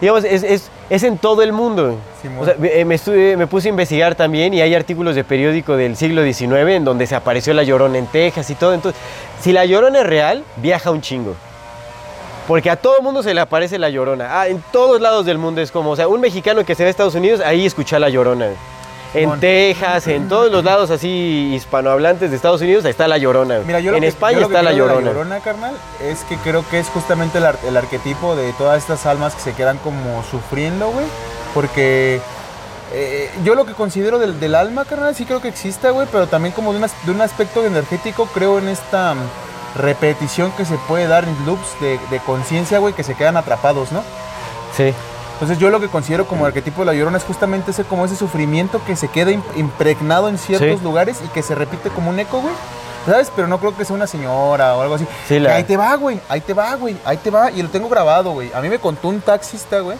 [0.00, 1.96] digamos, es, es, es en todo el mundo.
[2.22, 2.38] Simón.
[2.42, 5.76] O sea, me, me estuve- me puse a investigar también y hay artículos de periódico
[5.76, 8.74] del siglo XIX en donde se apareció la llorona en Texas y todo.
[8.74, 9.00] Entonces,
[9.40, 11.34] si la llorona es real, viaja un chingo.
[12.46, 14.40] Porque a todo mundo se le aparece la llorona.
[14.40, 16.88] Ah, en todos lados del mundo es como, o sea, un mexicano que se ve
[16.88, 18.50] a Estados Unidos, ahí escucha la llorona.
[19.14, 19.40] En.
[19.40, 23.60] Texas, en todos los lados así hispanohablantes de Estados Unidos, ahí está la llorona.
[23.66, 25.00] Mira, yo en que- España yo lo que está la llorona.
[25.00, 28.78] La llorona, carnal, es que creo que es justamente el, ar- el arquetipo de todas
[28.78, 31.06] estas almas que se quedan como sufriendo, güey.
[31.54, 32.20] Porque
[32.92, 36.26] eh, yo lo que considero del, del alma, carnal, sí creo que exista, güey, pero
[36.26, 39.14] también como de, un as- de un aspecto energético, creo en esta
[39.76, 43.92] repetición que se puede dar en loops de, de conciencia, güey, que se quedan atrapados,
[43.92, 44.02] ¿no?
[44.76, 44.92] Sí.
[45.34, 48.16] Entonces yo lo que considero como arquetipo de la llorona es justamente ese como ese
[48.16, 50.84] sufrimiento que se queda im- impregnado en ciertos Sí.
[50.84, 52.54] lugares y que se repite como un eco, güey.
[53.04, 53.30] ¿Sabes?
[53.36, 55.06] Pero no creo que sea una señora o algo así.
[55.28, 56.20] Sí, la- Ahí te va, güey.
[56.28, 56.96] Ahí te va, güey.
[57.04, 57.50] Ahí te va.
[57.52, 58.50] Y lo tengo grabado, güey.
[58.52, 59.96] A mí me contó un taxista, güey.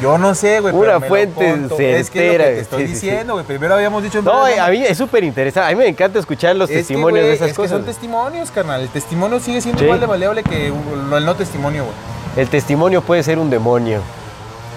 [0.00, 0.72] Yo no sé, güey.
[0.72, 1.78] pero Una lo fuente contó.
[1.78, 3.06] Es que es lo certera, que te estoy sí, sí, sí.
[3.06, 3.46] diciendo, güey.
[3.46, 4.20] Primero habíamos dicho...
[4.22, 5.68] No, a mí es súper interesante.
[5.72, 7.70] A mí me encanta escuchar los Es que, testimonios de esas es que cosas.
[7.70, 8.80] son testimonios, carnal.
[8.80, 11.96] El testimonio sigue siendo igual de maleable que el no testimonio, güey.
[12.36, 14.00] El testimonio puede ser un demonio.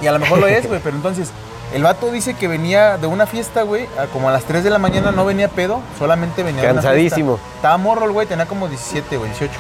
[0.02, 1.30] Y a lo mejor lo es, güey, pero entonces,
[1.74, 4.78] el vato dice que venía de una fiesta, güey, como a las 3 de la
[4.78, 6.90] mañana no venía pedo, solamente venía de una fiesta.
[6.90, 7.40] Cansadísimo.
[7.56, 9.52] Estaba morro el güey, tenía como 17, güey, 18.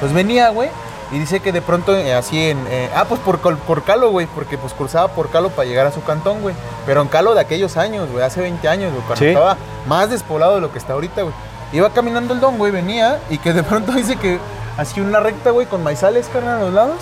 [0.00, 0.68] Pues venía, güey,
[1.12, 2.58] y dice que de pronto, eh, así en...
[2.68, 5.92] eh, ah, pues por, por Calo, güey, porque pues cruzaba por Calo para llegar a
[5.92, 6.54] su cantón, güey.
[6.84, 9.28] Pero en Calo de aquellos años, güey, hace 20 años, güey, cuando Sí.
[9.28, 9.56] estaba
[9.86, 11.34] más despoblado de lo que está ahorita, güey.
[11.72, 14.38] Iba caminando el don, güey, venía, y que de pronto dice que
[14.76, 16.98] así una recta, güey, con maizales, carnal, a los lados.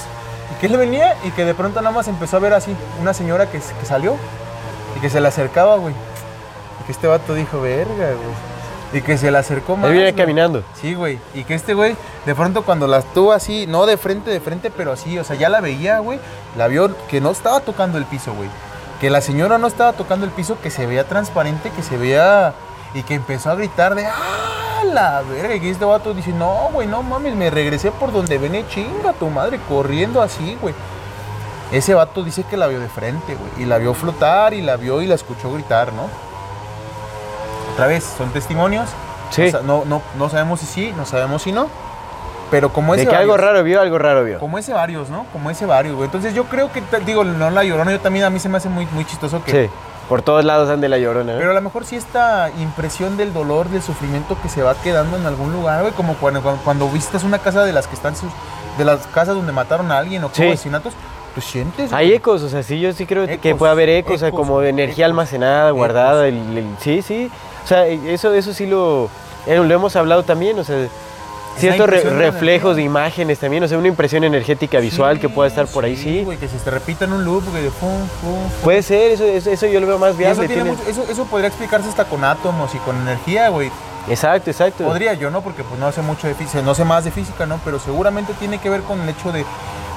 [0.54, 3.14] Y que él venía y que de pronto nada más empezó a ver así una
[3.14, 4.16] señora que, que salió
[4.96, 5.94] y que se le acercaba, güey.
[5.94, 8.53] Y que este vato dijo, verga, güey.
[8.94, 9.90] Y que se le acercó más.
[9.90, 10.62] Él viene caminando.
[10.80, 11.18] Sí, güey.
[11.34, 14.70] Y que este güey, de pronto cuando la tuvo así, no de frente, de frente,
[14.70, 16.20] pero así, o sea, ya la veía, güey.
[16.56, 18.48] La vio que no estaba tocando el piso, güey.
[19.00, 22.54] Que la señora no estaba tocando el piso, que se veía transparente, que se veía.
[22.94, 25.56] Y que empezó a gritar de ¡Ah, la verga!
[25.56, 29.12] Y que este vato dice, no, güey, no mames, me regresé por donde venía chinga
[29.14, 30.72] tu madre, corriendo así, güey.
[31.72, 33.64] Ese vato dice que la vio de frente, güey.
[33.64, 36.08] Y la vio flotar y la vio y la escuchó gritar, ¿no?
[37.74, 38.88] Otra vez, son testimonios.
[39.30, 39.52] Sí.
[39.64, 41.68] No, no, no sabemos si sí, no sabemos si no.
[42.50, 44.38] Pero como ese De que algo raro vio, algo raro vio.
[44.38, 45.26] Como ese varios, ¿no?
[45.32, 46.06] Como ese varios, güey.
[46.06, 48.68] Entonces yo creo que, digo, no la llorona, yo también a mí se me hace
[48.68, 49.66] muy, muy chistoso que...
[49.66, 49.70] Sí.
[50.08, 51.32] Por todos lados ande la llorona.
[51.32, 51.36] ¿eh?
[51.38, 55.16] Pero a lo mejor sí esta impresión del dolor, del sufrimiento que se va quedando
[55.16, 58.14] en algún lugar, güey, como cuando, cuando, cuando visitas una casa de las que están
[58.14, 58.30] sus-
[58.76, 60.42] de las casas donde mataron a alguien o Sí.
[60.44, 60.92] hubo asesinatos,
[61.34, 61.92] tú sientes.
[61.92, 64.60] Hay ecos, o sea, sí, yo sí creo que puede haber ecos, o sea, como
[64.60, 66.26] de energía ecos, almacenada, guardada.
[66.28, 67.30] el- el- sí, sí.
[67.64, 69.08] O sea, eso, eso sí lo,
[69.46, 70.86] eh, lo hemos hablado también, o sea,
[71.56, 75.48] ciertos re- de reflejos de imágenes también, o sea, una impresión energética visual que pueda
[75.48, 76.22] estar por ahí, sí.
[76.24, 77.90] güey, que se te repita en un loop, güey, de fum,
[78.20, 78.50] fum, fum.
[78.62, 81.24] Puede ser, eso, eso, eso yo lo veo más Y eso, tiene- mucho- eso, eso
[81.26, 83.70] podría explicarse hasta con átomos y con energía, güey.
[84.08, 84.84] Exacto, exacto.
[84.84, 85.40] Podría yo, ¿no?
[85.40, 87.58] Porque pues no sé mucho de física, no sé más de física, ¿no?
[87.64, 89.46] Pero seguramente tiene que ver con el hecho de,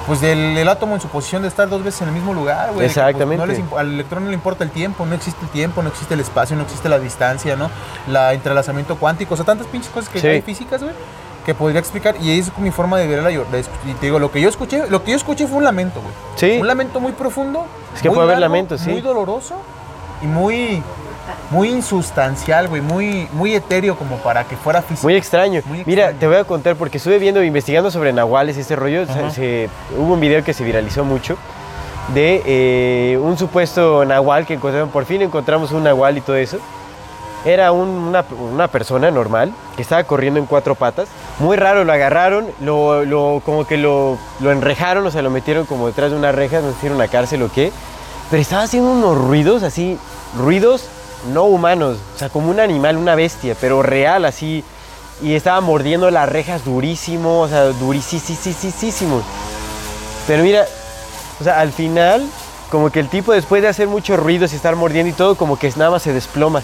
[0.08, 2.68] pues del el átomo en su posición de estar dos veces en el mismo lugar,
[2.68, 2.76] güey.
[2.88, 3.38] pues, Exactamente.
[3.38, 6.14] no les al electrón no le importa el tiempo, no existe el tiempo, no existe
[6.14, 7.70] el espacio, no existe la distancia, ¿no?
[8.08, 10.28] La entrelazamiento cuántico, o sea, tantas pinches cosas que Sí.
[10.28, 10.96] hay físicas, güey,
[11.46, 12.16] que podría explicar.
[12.22, 14.90] Y es mi forma de ver la de Y te digo, lo que yo escuché,
[14.90, 16.14] lo que yo escuché fue un lamento, güey.
[16.36, 16.58] Sí.
[16.60, 17.66] Un lamento muy profundo.
[17.94, 18.90] Es que puede haber lamentos, sí.
[18.92, 19.56] Muy doloroso
[20.22, 20.82] y muy,
[21.52, 22.82] muy insustancial, güey.
[22.82, 25.08] Muy, muy etéreo como para que fuera físico.
[25.08, 25.62] Muy extraño.
[25.66, 26.20] Muy Mira, extraño.
[26.20, 29.06] te voy a contar porque estuve viendo, investigando sobre nahuales y este rollo.
[29.06, 29.30] se- Ajá.
[29.32, 31.38] se- hubo un video que se viralizó mucho
[32.14, 34.90] de eh, un supuesto nahual que encontraron.
[34.90, 36.58] Por fin encontramos un nahual y todo eso.
[37.46, 41.08] Era un- una, una persona normal que estaba corriendo en cuatro patas.
[41.40, 45.66] Muy raro, lo agarraron, lo, lo- como que lo, lo enrejaron, o sea, lo metieron
[45.66, 47.72] como detrás de una reja, no sé si era una cárcel o qué.
[48.32, 49.98] Pero estaba haciendo unos ruidos así,
[50.38, 50.90] ruidos
[51.34, 54.64] no humanos, o sea, como un animal, una bestia, pero real, así.
[55.22, 59.22] Y estaba mordiendo las rejas durísimo, o sea, durísimo.
[60.28, 60.66] Pero mira,
[61.40, 62.26] o sea, al final,
[62.70, 65.58] como que el tipo después de hacer muchos ruidos y estar mordiendo y todo, como
[65.58, 66.62] que nada más se desploma.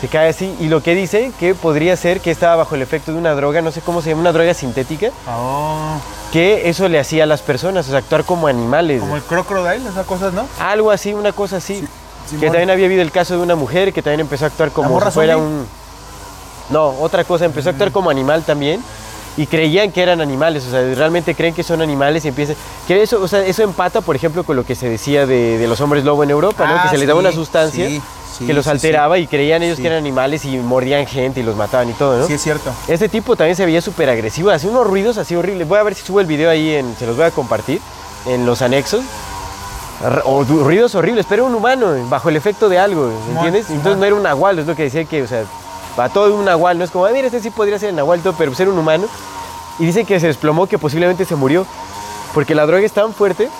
[0.00, 0.54] Se cae así.
[0.60, 3.60] Y lo que dice que podría ser que estaba bajo el efecto de una droga,
[3.60, 5.98] no sé cómo se llama, una droga sintética, Ah,
[6.32, 9.00] que eso le hacía a las personas, o sea, actuar como animales.
[9.00, 10.46] como el crocodile, esas cosas, ¿no?
[10.58, 11.86] Algo así, una cosa así.
[12.28, 12.40] Simón.
[12.40, 15.00] que también había habido el caso de una mujer que también empezó a actuar como
[15.00, 15.66] si fuera un...
[16.70, 18.80] No, otra cosa, empezó a actuar como animal también
[19.36, 22.56] y creían que eran animales, o sea, realmente creen que son animales y empiezan...
[22.86, 25.66] Que eso, o sea, eso empata, por ejemplo, con lo que se decía de, de
[25.66, 26.74] los hombres lobo en Europa, ¿no?
[26.74, 28.02] Ah, Que se les daba sí, una sustancia sí,
[28.38, 31.56] sí, que los alteraba y creían ellos que eran animales y mordían gente y los
[31.56, 32.26] mataban y todo, ¿no?
[32.26, 32.70] Sí, es cierto.
[32.86, 35.66] Este tipo también se veía súper agresivo, hacía unos ruidos así horribles.
[35.66, 37.80] Voy a ver si subo el video ahí, en, se los voy a compartir
[38.26, 39.02] en los anexos.
[40.24, 43.70] O ruidos horribles, pero era un humano, bajo el efecto de algo, ¿me Simón, ¿entiendes?
[43.70, 45.44] Entonces no era un nahual, es lo que decía que, o sea,
[45.94, 48.32] para todo un nahual, no es como, mira, este sí podría ser el nahual, todo,
[48.38, 49.06] pero ser un humano.
[49.78, 51.66] Y dice que se desplomó, que posiblemente se murió,
[52.32, 53.50] porque la droga es tan fuerte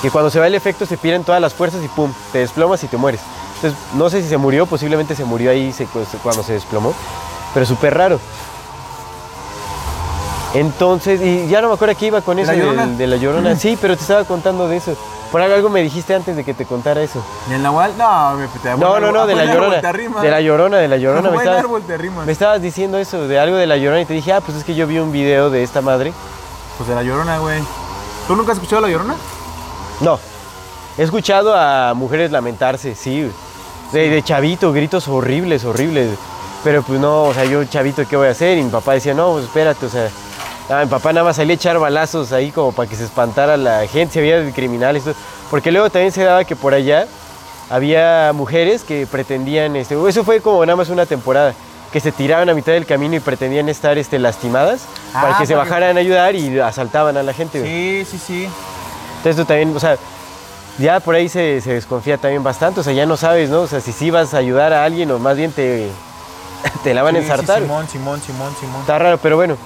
[0.00, 2.82] que cuando se va el efecto se pierden todas las fuerzas y pum, te desplomas
[2.82, 3.20] y te mueres.
[3.56, 5.86] Entonces, no sé si se murió, posiblemente se murió ahí se-
[6.22, 6.94] cuando se desplomó,
[7.54, 8.18] pero súper raro.
[10.54, 12.86] Entonces, y ya no me acuerdo a qué iba con ¿De eso la del- Llorona?
[12.98, 13.56] de la llorona.
[13.56, 14.94] Sí, pero te estaba contando de eso.
[15.30, 17.24] Por algo, algo me dijiste antes de que te contara eso.
[17.50, 17.92] ¿Y el nahual?
[17.96, 19.76] No, me, te No, no, no, de la llorona.
[20.20, 21.30] De la llorona, de la llorona.
[21.30, 22.26] Me estabas, árbol te rimas.
[22.26, 24.64] me estabas diciendo eso, de algo de la llorona, y te dije, ah, pues es
[24.64, 26.12] que yo vi un video de esta madre.
[26.76, 27.60] Pues de la llorona, güey.
[28.28, 29.14] ¿Tú nunca has escuchado la llorona?
[30.00, 30.18] No.
[30.98, 33.30] He escuchado a mujeres lamentarse, sí.
[33.92, 36.10] De, de chavito, gritos horribles, horribles.
[36.62, 38.58] Pero pues no, o sea, yo chavito, ¿qué voy a hacer?
[38.58, 40.10] Y mi papá decía, no, pues espérate, o sea.
[40.70, 43.56] Ah, mi papá nada más salía a echar balazos ahí como para que se espantara
[43.56, 45.04] la gente, si había criminales.
[45.04, 45.14] todo.
[45.50, 47.06] Porque luego también se daba que por allá
[47.70, 51.54] había mujeres que pretendían, este, eso fue como nada más una temporada,
[51.92, 54.82] que se tiraban a mitad del camino y pretendían estar este, lastimadas
[55.12, 57.62] para Ah, que se bajaran a ayudar y asaltaban a la gente.
[57.62, 58.48] Sí, sí, sí.
[59.18, 59.96] Entonces tú también, o sea,
[60.78, 63.60] ya por ahí se, se desconfía también bastante, o sea, ya no sabes, ¿no?
[63.60, 65.90] O sea, si sí vas a ayudar a alguien o más bien te,
[66.82, 67.60] te la van a sí, ensartar.
[67.60, 68.80] Simón, Simón, Simón, Simón.
[68.80, 69.56] Está raro, pero bueno.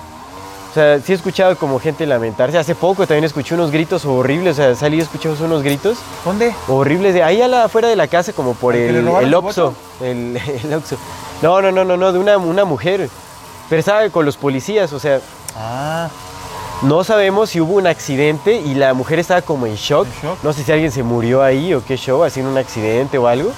[0.77, 2.59] O sea, sí he escuchado como gente lamentarse.
[2.59, 6.55] Hace poco también escuché unos gritos horribles, o sea, salí y escuchamos unos gritos ¿Dónde?
[6.69, 9.09] horribles de ahí a la, afuera de la casa, como por ¿Al que le el,
[9.09, 9.73] el Oxxo.
[10.03, 10.98] El, el Oxxo.
[11.40, 13.09] No, no, no, no, no, de una, una mujer.
[13.70, 15.19] Pero estaba con los policías, o sea,
[15.59, 16.11] Ah,
[16.82, 20.07] no sabemos si hubo un accidente y la mujer estaba como en shock.
[20.07, 20.39] En shock.
[20.43, 23.51] No sé si alguien se murió ahí o qué show, haciendo un accidente o algo.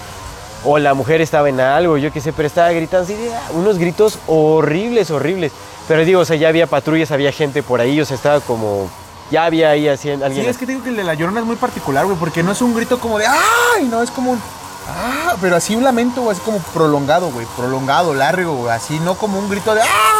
[0.64, 3.16] O la mujer estaba en algo, yo qué sé, pero estaba gritando así,
[3.52, 5.52] unos gritos horribles, horribles.
[5.86, 8.90] Pero digo, o sea, ya había patrullas, había gente por ahí, o sea, estaba como...
[9.30, 10.44] Ya había ahí así, alguien...
[10.44, 12.43] sí, es que te digo que el de la llorona es muy particular, güey, porque
[12.43, 13.85] no es un grito como de ¡ay!
[13.90, 14.40] No, es como un
[14.89, 15.36] ¡ah!
[15.40, 19.39] Pero así un lamento, güey, así como prolongado, güey, prolongado, largo, güey, así, no como
[19.39, 20.18] un grito de ¡ah!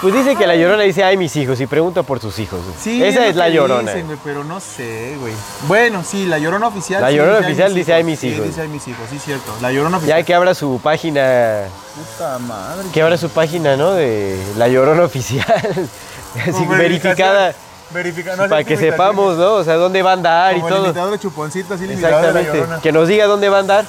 [0.00, 2.60] Pues dice que la llorona dice, ay, mis hijos, y pregunta por sus hijos.
[2.80, 3.90] Sí, Esa es la llorona.
[3.90, 5.32] dicen, güey, pero no sé, güey.
[5.66, 7.02] Bueno, sí, la llorona oficial.
[7.02, 8.46] La sí Llorona dice, "Ay, oficial dice, "Ay, mis Sí, hijos".
[8.46, 9.52] dice, ay, mis hijos, sí, cierto.
[9.60, 10.20] La llorona oficial.
[10.20, 11.64] Ya que abra su página,
[11.96, 12.88] Puta madre.
[12.92, 13.90] que abra su página, ¿no?
[13.94, 15.44] De la llorona oficial.
[16.46, 17.54] Así verificada.
[17.90, 19.54] Verifica, no, para que sepamos, ¿no?
[19.54, 20.84] O sea, dónde va a andar y Como el todo.
[20.84, 22.82] imitador de chuponcito, así el imitador de la Exactamente.
[22.82, 23.84] Que nos diga dónde va a andar.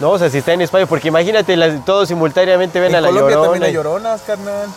[0.00, 3.00] No, o sea, si está en España, porque imagínate, las- todos simultáneamente ven En a
[3.00, 3.50] la Colombia llorona.
[3.52, 4.68] también hay lloronas, carnal.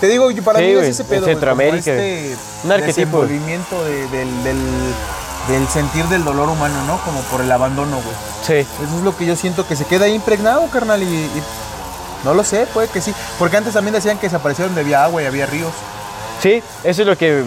[0.00, 2.96] Te digo, yo- para Sí, mí es ese pedo, Centroamérica, este un arquetipo.
[3.22, 4.58] desenvolvimiento de- del, del,
[5.48, 6.98] del sentir del dolor humano, ¿no?
[7.04, 8.16] Como por el abandono, güey.
[8.46, 8.54] Sí.
[8.84, 11.42] Eso es lo que yo siento que se queda ahí impregnado, carnal, y, y
[12.24, 13.12] no lo sé, puede que sí.
[13.38, 15.72] Porque antes también decían que desaparecieron donde había agua y había ríos.
[16.40, 17.42] Sí, eso es lo que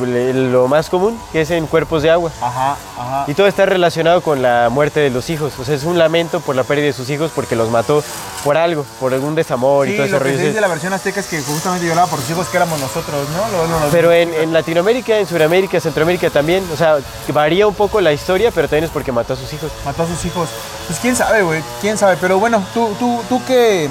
[0.51, 2.29] lo más común, que es en cuerpos de agua.
[2.41, 3.23] Ajá, ajá.
[3.27, 5.53] Y todo está relacionado con la muerte de los hijos.
[5.59, 8.03] O sea, es un lamento por la pérdida de sus hijos porque los mató
[8.43, 10.35] por algo, por algún desamor y todo ese lo que rollo.
[10.37, 12.81] se dice de la versión azteca es que justamente lloraba por sus hijos que éramos
[12.81, 13.57] nosotros, ¿no?
[13.57, 16.97] Lo- lo- lo- Pero en, en Latinoamérica, en Sudamérica, Centroamérica también, o sea,
[17.29, 19.71] varía un poco la historia, pero también es porque mató a sus hijos.
[19.85, 20.49] Mató a sus hijos.
[20.87, 22.17] Pues quién sabe, güey, quién sabe.
[22.19, 23.87] Pero bueno, tú, tú, tú qué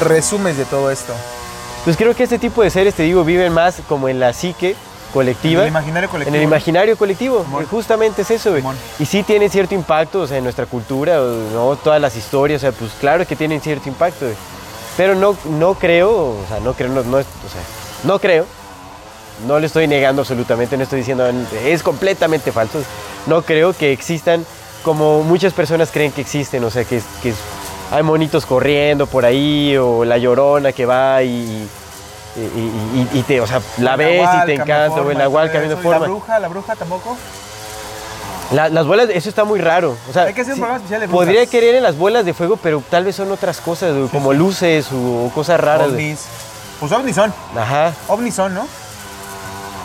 [0.00, 1.12] resumes de todo esto.
[1.84, 4.76] Pues creo que este tipo de seres, te digo, viven más como en la psique
[5.12, 5.62] colectiva.
[5.62, 6.34] En el imaginario colectivo.
[6.34, 8.62] En el imaginario colectivo, eh, justamente es eso, güey.
[8.98, 11.18] Y sí tienen cierto impacto, o sea, en nuestra cultura,
[11.52, 11.76] ¿no?
[11.76, 14.36] Todas las historias, o sea, pues claro que tienen cierto impacto, güey.
[14.96, 17.62] Pero no, no creo, o sea, no creo, no, no o sea,
[18.04, 18.46] no creo,
[19.46, 21.24] no le estoy negando absolutamente, no estoy diciendo,
[21.64, 22.82] es completamente falso,
[23.26, 24.44] no creo que existan
[24.82, 27.32] como muchas personas creen que existen, o sea, que, que
[27.90, 31.68] hay monitos corriendo por ahí, o la llorona que va y...
[32.36, 35.74] y- y- y- te, o sea, la ves y te encanta, o el todo cambiando
[35.74, 35.80] eso.
[35.80, 35.98] ¿Y forma.
[36.00, 37.16] La bruja, la bruja tampoco.
[38.52, 39.96] La- las bolas, eso está muy raro.
[40.08, 41.26] O sea, Hay que hacer un programa especial de brujas.
[41.26, 44.86] Podría querer en las bolas de fuego, pero tal vez son otras cosas, como luces
[44.92, 45.88] o cosas raras.
[45.88, 46.24] ovnis.
[46.80, 47.34] Pues ovnis son.
[47.56, 47.92] Ajá.
[48.06, 48.66] Ovnis son, ¿no?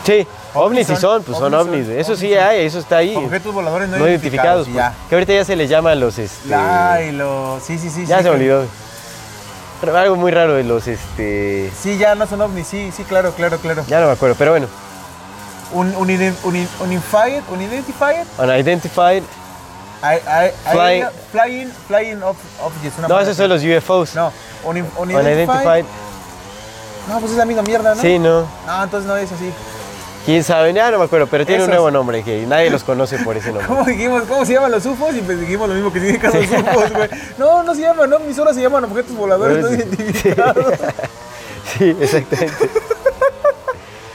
[0.04, 0.26] Sí,
[0.64, 3.14] ovnis sí son, pues son ovnis son, Eso sí hay, eso está ahí.
[3.16, 4.64] Objetos voladores no, no identificados.
[4.66, 4.94] pues, ya.
[5.08, 6.54] Que ahorita ya se les llama los este.
[6.54, 7.18] Ay.
[7.64, 8.06] Sí, sí, sí.
[8.06, 8.64] ya sí, se que- olvidó.
[9.80, 11.70] Pero algo muy raro de los este.
[11.78, 13.84] Sí, ya no son ovnis, sí, sí, claro, claro, claro.
[13.86, 14.66] Ya no me acuerdo, pero bueno.
[15.72, 19.22] Un, un, un, un, unidentified, unidentified, Unidentified.
[20.02, 22.98] I, I, Flying- flying, flying of, objects.
[22.98, 24.14] una No, esos son los UFOs.
[24.14, 24.30] No,
[24.64, 25.24] un, unidentified.
[25.24, 25.84] Unidentified.
[27.08, 28.00] No, pues es la misma mierda, ¿no?
[28.00, 28.46] Sí, no.
[28.66, 29.52] No, entonces no es así.
[30.24, 33.18] Quién sabe, ya no me acuerdo, pero tiene un nuevo nombre que nadie los conoce
[33.18, 33.66] por ese nombre.
[33.68, 34.22] ¿Cómo dijimos?
[34.26, 35.14] ¿Cómo se llaman los UFOs?
[35.16, 37.08] Y pues dijimos lo mismo que significan los UFOs, güey.
[37.36, 39.74] No, no se llaman ovnis, solo se llaman objetos voladores no Sí.
[39.74, 40.66] identificados.
[41.78, 42.68] Sí, exactamente.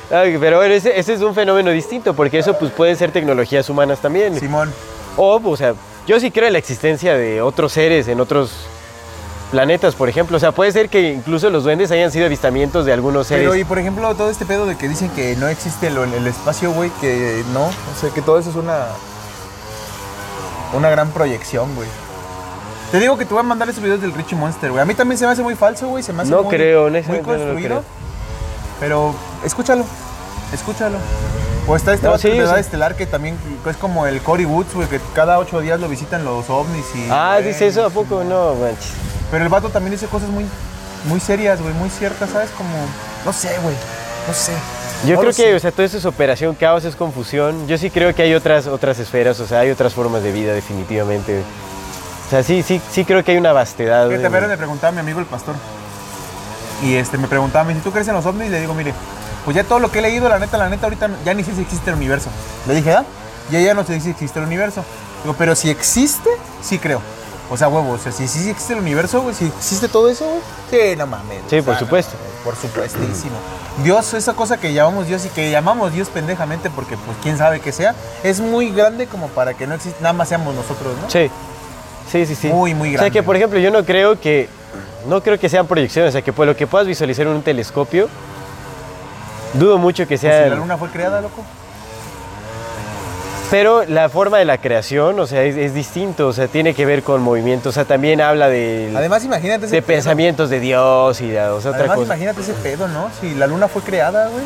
[0.10, 4.00] Pero bueno, ese, ese es un fenómeno distinto, porque eso pues pueden ser tecnologías humanas
[4.00, 4.40] también.
[4.40, 4.72] Simón.
[5.18, 5.74] O, o sea,
[6.08, 8.52] yo sí creo en la existencia de otros seres en otros
[9.52, 10.38] planetas, por ejemplo.
[10.38, 13.44] O sea, puede ser que incluso los duendes hayan sido avistamientos de algunos seres.
[13.44, 16.28] Pero, y por ejemplo, todo este pedo de que dicen que no existe lo- el
[16.28, 17.66] espacio, güey, que no.
[17.66, 18.86] O sea, que todo eso es una.
[20.74, 21.88] Una gran proyección, güey.
[22.92, 24.82] Te digo que te voy a mandar esos videos del Richie Monster, güey.
[24.82, 26.04] A mí también se me hace muy falso, güey.
[26.04, 27.68] Se me hace No muy, creo, muy honestamente no construido.
[27.68, 27.84] creo.
[28.80, 29.84] Pero escúchalo,
[30.54, 30.98] escúchalo.
[31.68, 33.38] O está este No, sí, de Edad Estelar que también
[33.70, 37.08] es como el Cory Woods, güey, que cada ocho días lo visitan los ovnis y...
[37.12, 38.24] ah, güey, dice eso, ¿a poco?
[38.24, 38.94] No, manches.
[39.32, 40.46] Pero el vato también dice cosas muy,
[41.06, 42.50] muy serias, güey, muy ciertas, ¿sabes?
[42.58, 42.70] Como,
[43.26, 43.76] no sé, güey,
[44.28, 44.54] no sé.
[45.06, 45.56] Yo No creo que, sé.
[45.56, 47.68] o sea, todo eso es operación, caos, es confusión.
[47.68, 50.54] Yo sí creo que hay otras, otras esferas, o sea, hay otras formas de vida,
[50.54, 51.42] definitivamente.
[52.28, 54.10] O sea, sí, sí, sí creo que hay una vastedad.
[54.10, 55.56] De- apenas me preguntaba mi amigo el pastor.
[56.84, 58.48] Y este, me preguntaba, me dice, ¿tú crees en los ovnis?
[58.48, 58.94] Y le digo, mire,
[59.46, 61.54] pues ya todo lo que he leído, la neta, la neta, ahorita ya ni sé
[61.56, 62.30] si existe el universo.
[62.68, 63.06] Le dije, ¿ah?
[63.52, 64.84] Ya ya no sé si existe el universo.
[65.24, 66.30] Digo, pero si existe,
[66.62, 67.02] sí creo.
[67.52, 70.26] O sea, huevo, o sea, si sí existe el universo, güey, si existe todo eso,
[70.26, 70.42] güey.
[70.92, 71.40] Sí, no mames.
[71.50, 72.14] Sí, por sea, supuesto.
[72.14, 73.36] no, por supuestísimo.
[73.84, 77.60] Dios, esa cosa que llamamos Dios y que llamamos Dios pendejamente porque, pues, quién sabe
[77.60, 81.10] qué sea, es muy grande como para que no exista, nada más seamos nosotros, ¿no?
[81.10, 81.32] Sí,
[82.12, 82.48] sí, sí, sí.
[82.50, 83.20] Muy, muy O sea grande.
[83.20, 84.48] que, por ejemplo, yo no creo que,
[85.08, 87.42] no creo que sean proyecciones, o sea que por lo que puedas visualizar en un
[87.42, 88.10] telescopio,
[89.54, 90.44] dudo mucho que Pues, sea...
[90.44, 91.44] si la luna fue creada, loco.
[93.52, 96.86] Pero la forma de la creación, o sea, es, es distinto, o sea, tiene que
[96.86, 99.96] ver con movimientos, o sea, también habla de, Además, imagínate ese de pedo.
[99.96, 102.06] pensamientos de Dios y de, o sea, otra Además, cosa.
[102.06, 103.10] imagínate ese pedo, ¿no?
[103.20, 104.44] Si la luna fue creada, güey.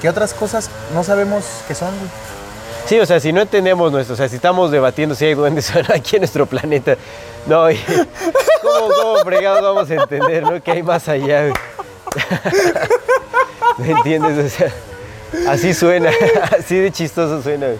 [0.00, 2.08] ¿Qué otras cosas no sabemos que son, güey?
[2.86, 5.70] Sí, o sea, si no entendemos nuestro, o sea, si estamos debatiendo si hay duendes
[5.76, 6.96] o no aquí en nuestro planeta,
[7.46, 7.78] no, y-
[8.62, 10.62] ¿cómo, cómo fregados vamos a entender, no?
[10.62, 11.42] ¿Qué hay más allá?
[11.42, 11.52] güey?
[13.76, 14.52] ¿Me entiendes?
[14.54, 14.72] O sea,
[15.52, 16.10] así suena,
[16.58, 17.66] así de chistoso suena.
[17.66, 17.78] güey.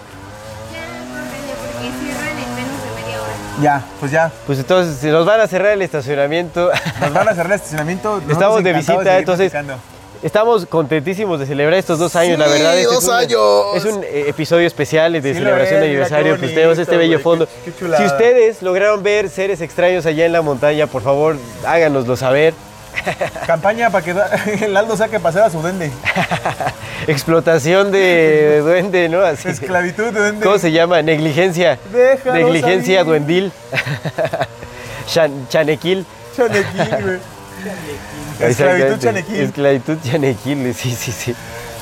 [3.61, 4.31] Ya, pues ya.
[4.45, 6.71] Pues entonces, si nos van a cerrar el estacionamiento.
[7.01, 8.21] Nos van a cerrar el estacionamiento.
[8.29, 9.81] Estamos de visita, entonces platicando.
[10.21, 12.77] Estamos contentísimos de celebrar estos dos años, Sí, la verdad.
[12.77, 13.41] este dos es un, años.
[13.75, 16.37] Es un eh, episodio especial de Sí celebración es, de aniversario.
[16.37, 17.47] Pues tenemos este bello fondo.
[17.63, 22.17] qué- qué si ustedes lograron ver seres extraños allá en la montaña, por favor, háganoslo
[22.17, 22.53] saber.
[23.47, 24.15] Campaña para que
[24.65, 25.91] el Aldo saque a pasear a su duende.
[27.07, 29.21] Explotación de duende, ¿no?
[29.21, 29.47] Así.
[29.49, 30.45] Esclavitud de duende.
[30.45, 31.01] ¿Cómo se llama?
[31.01, 31.79] Negligencia.
[32.25, 33.05] Negligencia ahí.
[33.05, 33.51] duendil.
[35.07, 36.05] Chan- chanequil.
[36.35, 37.19] Chanequín, güey.
[38.39, 39.35] Esclavitud chanequín.
[39.35, 41.35] Esclavitud chanequil, sí, sí, sí.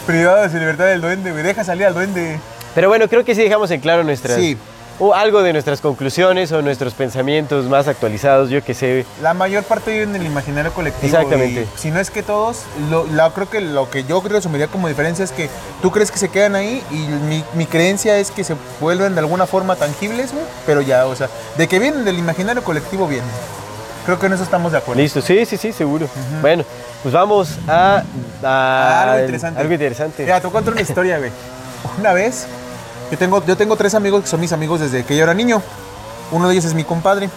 [0.05, 1.43] Privado de su libertad del duende, güey.
[1.43, 2.39] Deja salir al duende.
[2.73, 4.37] Pero bueno, creo que sí dejamos en claro nuestras.
[4.37, 4.57] Sí.
[4.99, 9.05] O algo de nuestras conclusiones o nuestros pensamientos más actualizados, yo que sé.
[9.21, 11.05] La mayor parte vive en el imaginario colectivo.
[11.15, 11.67] Exactamente.
[11.75, 14.87] y si no es que todos, lo, la- creo que lo que yo resumiría como
[14.87, 15.49] diferencia es que
[15.83, 19.19] tú crees que se quedan ahí y mi, mi creencia es que se vuelven de
[19.19, 20.43] alguna forma tangibles, güey.
[20.65, 23.29] Pero ya, o sea, de que vienen del imaginario colectivo, vienen.
[24.05, 24.99] Creo que en eso estamos de acuerdo.
[25.01, 26.07] Listo, sí, sí, sí, seguro.
[26.41, 26.63] Bueno,
[27.03, 28.01] pues vamos a,
[28.43, 29.59] a- algo interesante.
[29.61, 30.23] Algo interesante.
[30.23, 31.29] Mira, te cuento una historia, güey.
[31.99, 32.47] Una vez,
[33.11, 35.61] yo tengo, yo tengo tres amigos que son mis amigos desde que yo era niño.
[36.31, 37.29] Uno de ellos es mi compadre.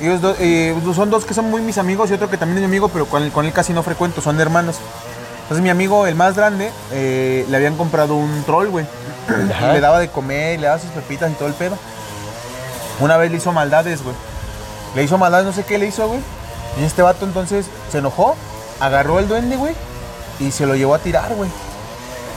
[0.00, 2.62] Ellos do- eh, son dos que son muy mis amigos y otro que también es
[2.62, 4.76] mi amigo, pero con él, con él casi no frecuento, son hermanos.
[5.42, 8.86] Entonces mi amigo, el más grande, eh, le habían comprado un troll, güey.
[9.72, 11.76] Le daba de comer, le daba sus pepitas y todo el pedo.
[13.00, 14.14] Una vez le hizo maldades, güey.
[14.94, 16.20] Le hizo maldades, no sé qué le hizo, güey.
[16.80, 18.34] Y este vato entonces se enojó,
[18.80, 19.74] agarró el duende, güey,
[20.40, 21.50] y se lo llevó a tirar, güey.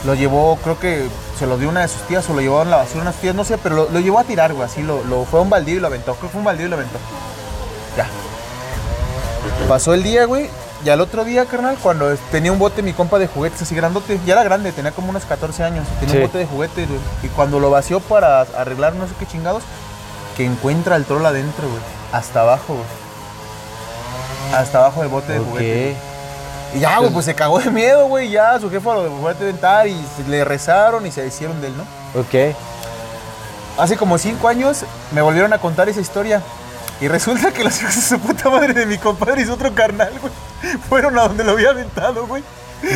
[0.06, 1.08] Lo llevó, creo que
[1.38, 3.34] se lo dio una de sus tías o lo llevó en la basura unas tías,
[3.34, 4.64] no sé, pero lo, lo llevó a tirar, güey.
[4.66, 6.14] Así lo, lo fue a un baldío y lo aventó.
[6.14, 6.98] Creo que fue un baldío y lo aventó.
[7.96, 8.06] Ya.
[9.68, 10.48] Pasó el día, güey.
[10.84, 14.20] Y al otro día, carnal, cuando tenía un bote mi compa de juguetes así grandote,
[14.24, 16.20] ya era grande, tenía como unos 14 años, tenía Sí.
[16.20, 17.00] un bote de juguetes, güey.
[17.24, 19.64] Y cuando lo vació para arreglar no sé qué chingados,
[20.36, 21.80] que encuentra el troll adentro, güey.
[22.12, 22.86] Hasta abajo, güey.
[24.54, 25.96] Hasta abajo del bote de juguetes.
[26.74, 28.30] Y ya, güey, pues se cagó de miedo, güey.
[28.30, 29.96] Ya su jefa lo fue a atentar y
[30.28, 31.84] le rezaron y se hicieron de él, ¿no?
[32.20, 32.54] Ok.
[33.78, 36.42] Hace como cinco años me volvieron a contar esa historia.
[37.00, 39.74] Y resulta que los hijos de su puta madre de mi compadre y su otro
[39.74, 40.32] carnal, güey,
[40.88, 42.42] fueron a donde lo había aventado, güey.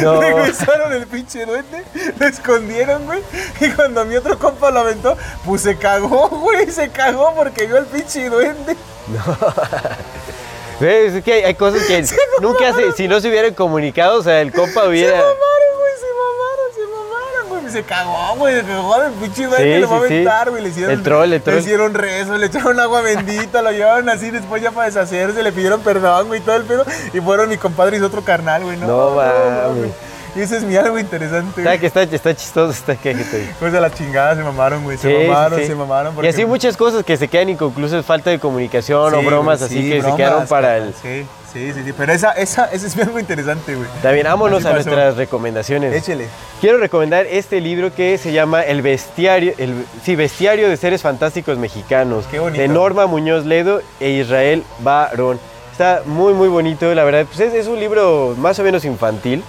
[0.02, 0.20] No.
[0.20, 1.84] Regresaron el pinche duende,
[2.18, 3.22] lo escondieron, güey.
[3.60, 6.70] Y cuando mi otro compa lo aventó, pues se cagó, güey.
[6.70, 8.76] Se cagó porque vio al pinche duende.
[9.16, 10.49] ¿Ves?
[10.80, 12.04] Es que hay, hay cosas que
[12.40, 15.16] nunca se, si no se hubieran comunicado, o sea, el compa Se hubiera.
[15.16, 15.34] mamaron,
[15.78, 17.72] güey, se mamaron, se mamaron, güey.
[17.72, 20.06] Se cagó, güey, se cagó del pinche duende, Sí, lo va a sí.
[20.14, 20.62] aventar, güey.
[20.62, 21.56] Le hicieron, El troll, el troll.
[21.56, 25.52] Le hicieron rezo, le echaron agua bendita, lo llevaron así después ya para deshacerse, le
[25.52, 26.84] pidieron perdón, güey, todo el pedo.
[27.12, 28.76] Y fueron mi compadre y su otro carnal, güey.
[28.78, 29.76] No, No mames.
[29.76, 30.09] güey.
[30.36, 31.78] Y ese es mi algo interesante, güey.
[31.78, 33.48] que está, está chistoso, está que estoy.
[33.58, 34.96] Pues a la chingada se mamaron, güey.
[34.96, 35.66] Se Sí, mamaron, sí.
[35.66, 36.24] se mamaron.
[36.24, 39.90] Y así muchas cosas que se quedan inconclusas, falta de comunicación o bromas así sí,
[39.90, 40.94] que se quedaron para el.
[40.94, 41.92] Sí, sí, sí, sí.
[41.96, 43.88] Pero esa, esa, ese es algo interesante, güey.
[44.02, 45.94] También vámonos a nuestras recomendaciones.
[45.94, 46.28] Échele.
[46.60, 51.58] Quiero recomendar este libro que se llama El Bestiario, el, sí, Bestiario de Seres Fantásticos
[51.58, 52.60] Mexicanos, Qué bonito.
[52.60, 55.40] de Norma Muñoz Ledo e Israel Barón.
[55.72, 57.24] Está muy, muy bonito, la verdad.
[57.26, 59.42] Pues es, es un libro más o menos infantil.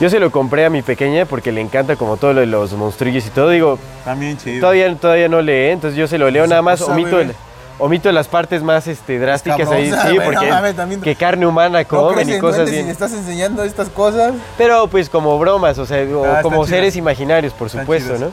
[0.00, 2.72] Yo se lo compré a mi pequeña porque le encanta como todo lo de los
[2.74, 3.50] monstrillos y todo.
[3.50, 4.60] Digo, También chido.
[4.60, 7.34] todavía, todavía no lee, entonces yo se lo leo nada más, omito, el-
[7.80, 10.46] omito las partes más este, drásticas ahí, sí, porque
[10.76, 12.88] también- que carne humana ¿No comen y cosas si bien.
[12.88, 14.34] estás enseñando estas cosas?
[14.56, 16.76] Pero pues como bromas, o sea, o Ah, como chido.
[16.76, 18.20] seres imaginarios, por Están supuesto, chidos.
[18.20, 18.32] ¿no?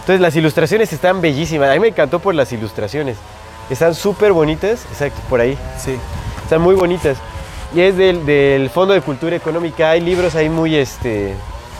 [0.00, 1.70] Entonces las ilustraciones están bellísimas.
[1.70, 3.16] A mí me encantó por las ilustraciones.
[3.70, 5.58] Están súper bonitas, exacto, por ahí.
[5.82, 5.96] Sí.
[6.44, 7.16] Están muy bonitas.
[7.74, 9.90] Y es del, del Fondo de Cultura Económica.
[9.90, 11.34] Hay libros ahí muy, este...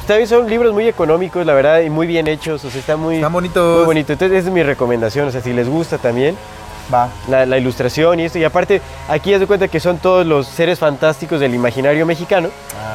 [0.06, 2.64] También son libros muy económicos, la verdad, y muy bien hechos.
[2.64, 3.78] O sea, está muy, Están bonitos.
[3.78, 4.12] muy bonito.
[4.12, 5.26] Entonces esa es mi recomendación.
[5.28, 6.36] O sea, si les gusta también
[6.92, 7.08] Va.
[7.28, 8.38] la, la ilustración y esto.
[8.38, 12.50] Y aparte, aquí haz de cuenta que son todos los seres fantásticos del imaginario mexicano,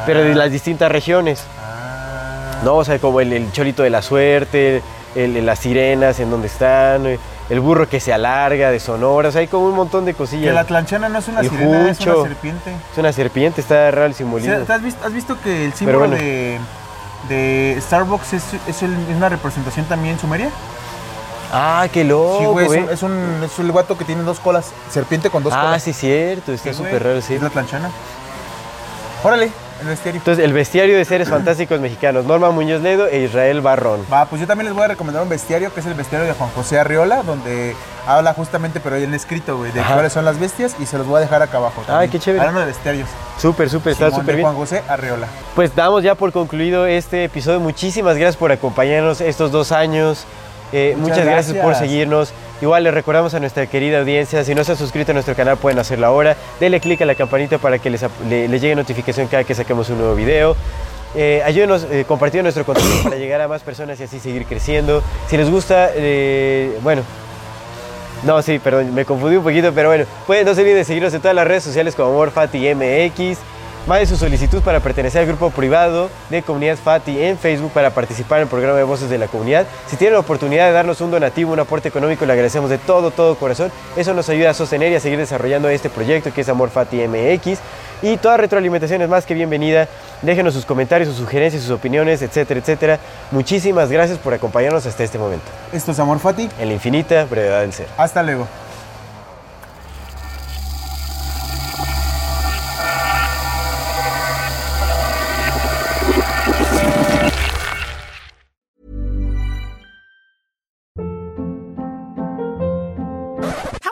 [0.06, 1.44] pero de las distintas regiones.
[1.60, 2.62] Ah.
[2.64, 2.76] ¿no?
[2.76, 4.80] O sea, como el, el cholito de la suerte,
[5.14, 7.18] el, el- las sirenas en donde están, eh,
[7.50, 10.18] el burro que se alarga de Sonora, o sea, hay como un montón de Que
[10.18, 10.54] cosillas.
[10.54, 12.70] la tlanchana no es una El sirena, es una serpiente.
[12.92, 14.54] Es una serpiente, está raro el O simbolismo.
[14.56, 16.16] sea, ¿te has, visto, has visto que el símbolo bueno.
[16.16, 16.58] de,
[17.28, 20.50] de Starbucks es, es el- es una representación también sumeria?
[21.52, 24.40] Ah, qué loco, sí, güey, es, un, es, un, es un gato que tiene dos
[24.40, 25.82] colas, serpiente con dos Ah, colas.
[25.82, 27.34] sí, cierto, está súper raro, sí.
[27.34, 27.90] Es la tlanchana.
[29.22, 29.50] Órale,
[29.82, 30.18] el bestiario.
[30.20, 34.04] Entonces, el bestiario de seres fantásticos mexicanos, Norma Muñoz Ledo e Israel Barrón.
[34.12, 36.34] Va, pues yo también les voy a recomendar un bestiario que es el bestiario de
[36.34, 37.74] Juan José Arriola, donde
[38.06, 39.94] habla justamente, pero en escrito, güey, de Ajá.
[39.94, 41.82] cuáles son las bestias y se los voy a dejar acá abajo.
[41.86, 42.10] también.
[42.10, 42.40] qué chévere.
[42.40, 43.08] Hablando de bestiarios.
[43.38, 44.46] Súper, súper, está súper bien.
[44.46, 45.26] Juan José Arriola.
[45.54, 47.60] Pues damos ya por concluido este episodio.
[47.60, 50.24] Muchísimas gracias por acompañarnos estos dos años.
[50.72, 51.56] Eh, muchas Muchas gracias.
[51.58, 52.32] por seguirnos.
[52.62, 55.56] Igual les recordamos a nuestra querida audiencia, si no se han suscrito a nuestro canal
[55.56, 56.36] pueden hacerlo ahora.
[56.60, 59.90] Denle click a la campanita para que les, le- les llegue notificación cada que saquemos
[59.90, 60.54] un nuevo video.
[61.16, 65.02] Eh, ayúdenos eh, compartiendo nuestro contenido para llegar a más personas y así seguir creciendo.
[65.28, 67.02] Si les gusta, eh, bueno,
[68.22, 71.12] no, sí, perdón, me confundí un poquito, pero bueno, pueden, no se olviden de seguirnos
[71.14, 73.38] en todas las redes sociales como Amor Fati MX.
[73.84, 78.38] Mande su solicitud para pertenecer al grupo privado de Comunidad Fati en Facebook para participar
[78.38, 79.66] en el programa de Voces de la Comunidad.
[79.88, 83.10] Si tienen la oportunidad de darnos un donativo, un aporte económico, le agradecemos de todo,
[83.10, 83.72] todo corazón.
[83.96, 87.08] Eso nos ayuda a sostener y a seguir desarrollando este proyecto que es Amor Fati
[87.08, 87.58] MX.
[88.02, 89.88] Y toda retroalimentación es más que bienvenida.
[90.22, 93.00] Déjenos sus comentarios, sus sugerencias, sus opiniones, etcétera, etcétera.
[93.32, 95.46] Muchísimas gracias por acompañarnos hasta este momento.
[95.72, 96.48] Esto es Amor Fati.
[96.60, 97.88] En la infinita brevedad del ser.
[97.96, 98.46] Hasta luego.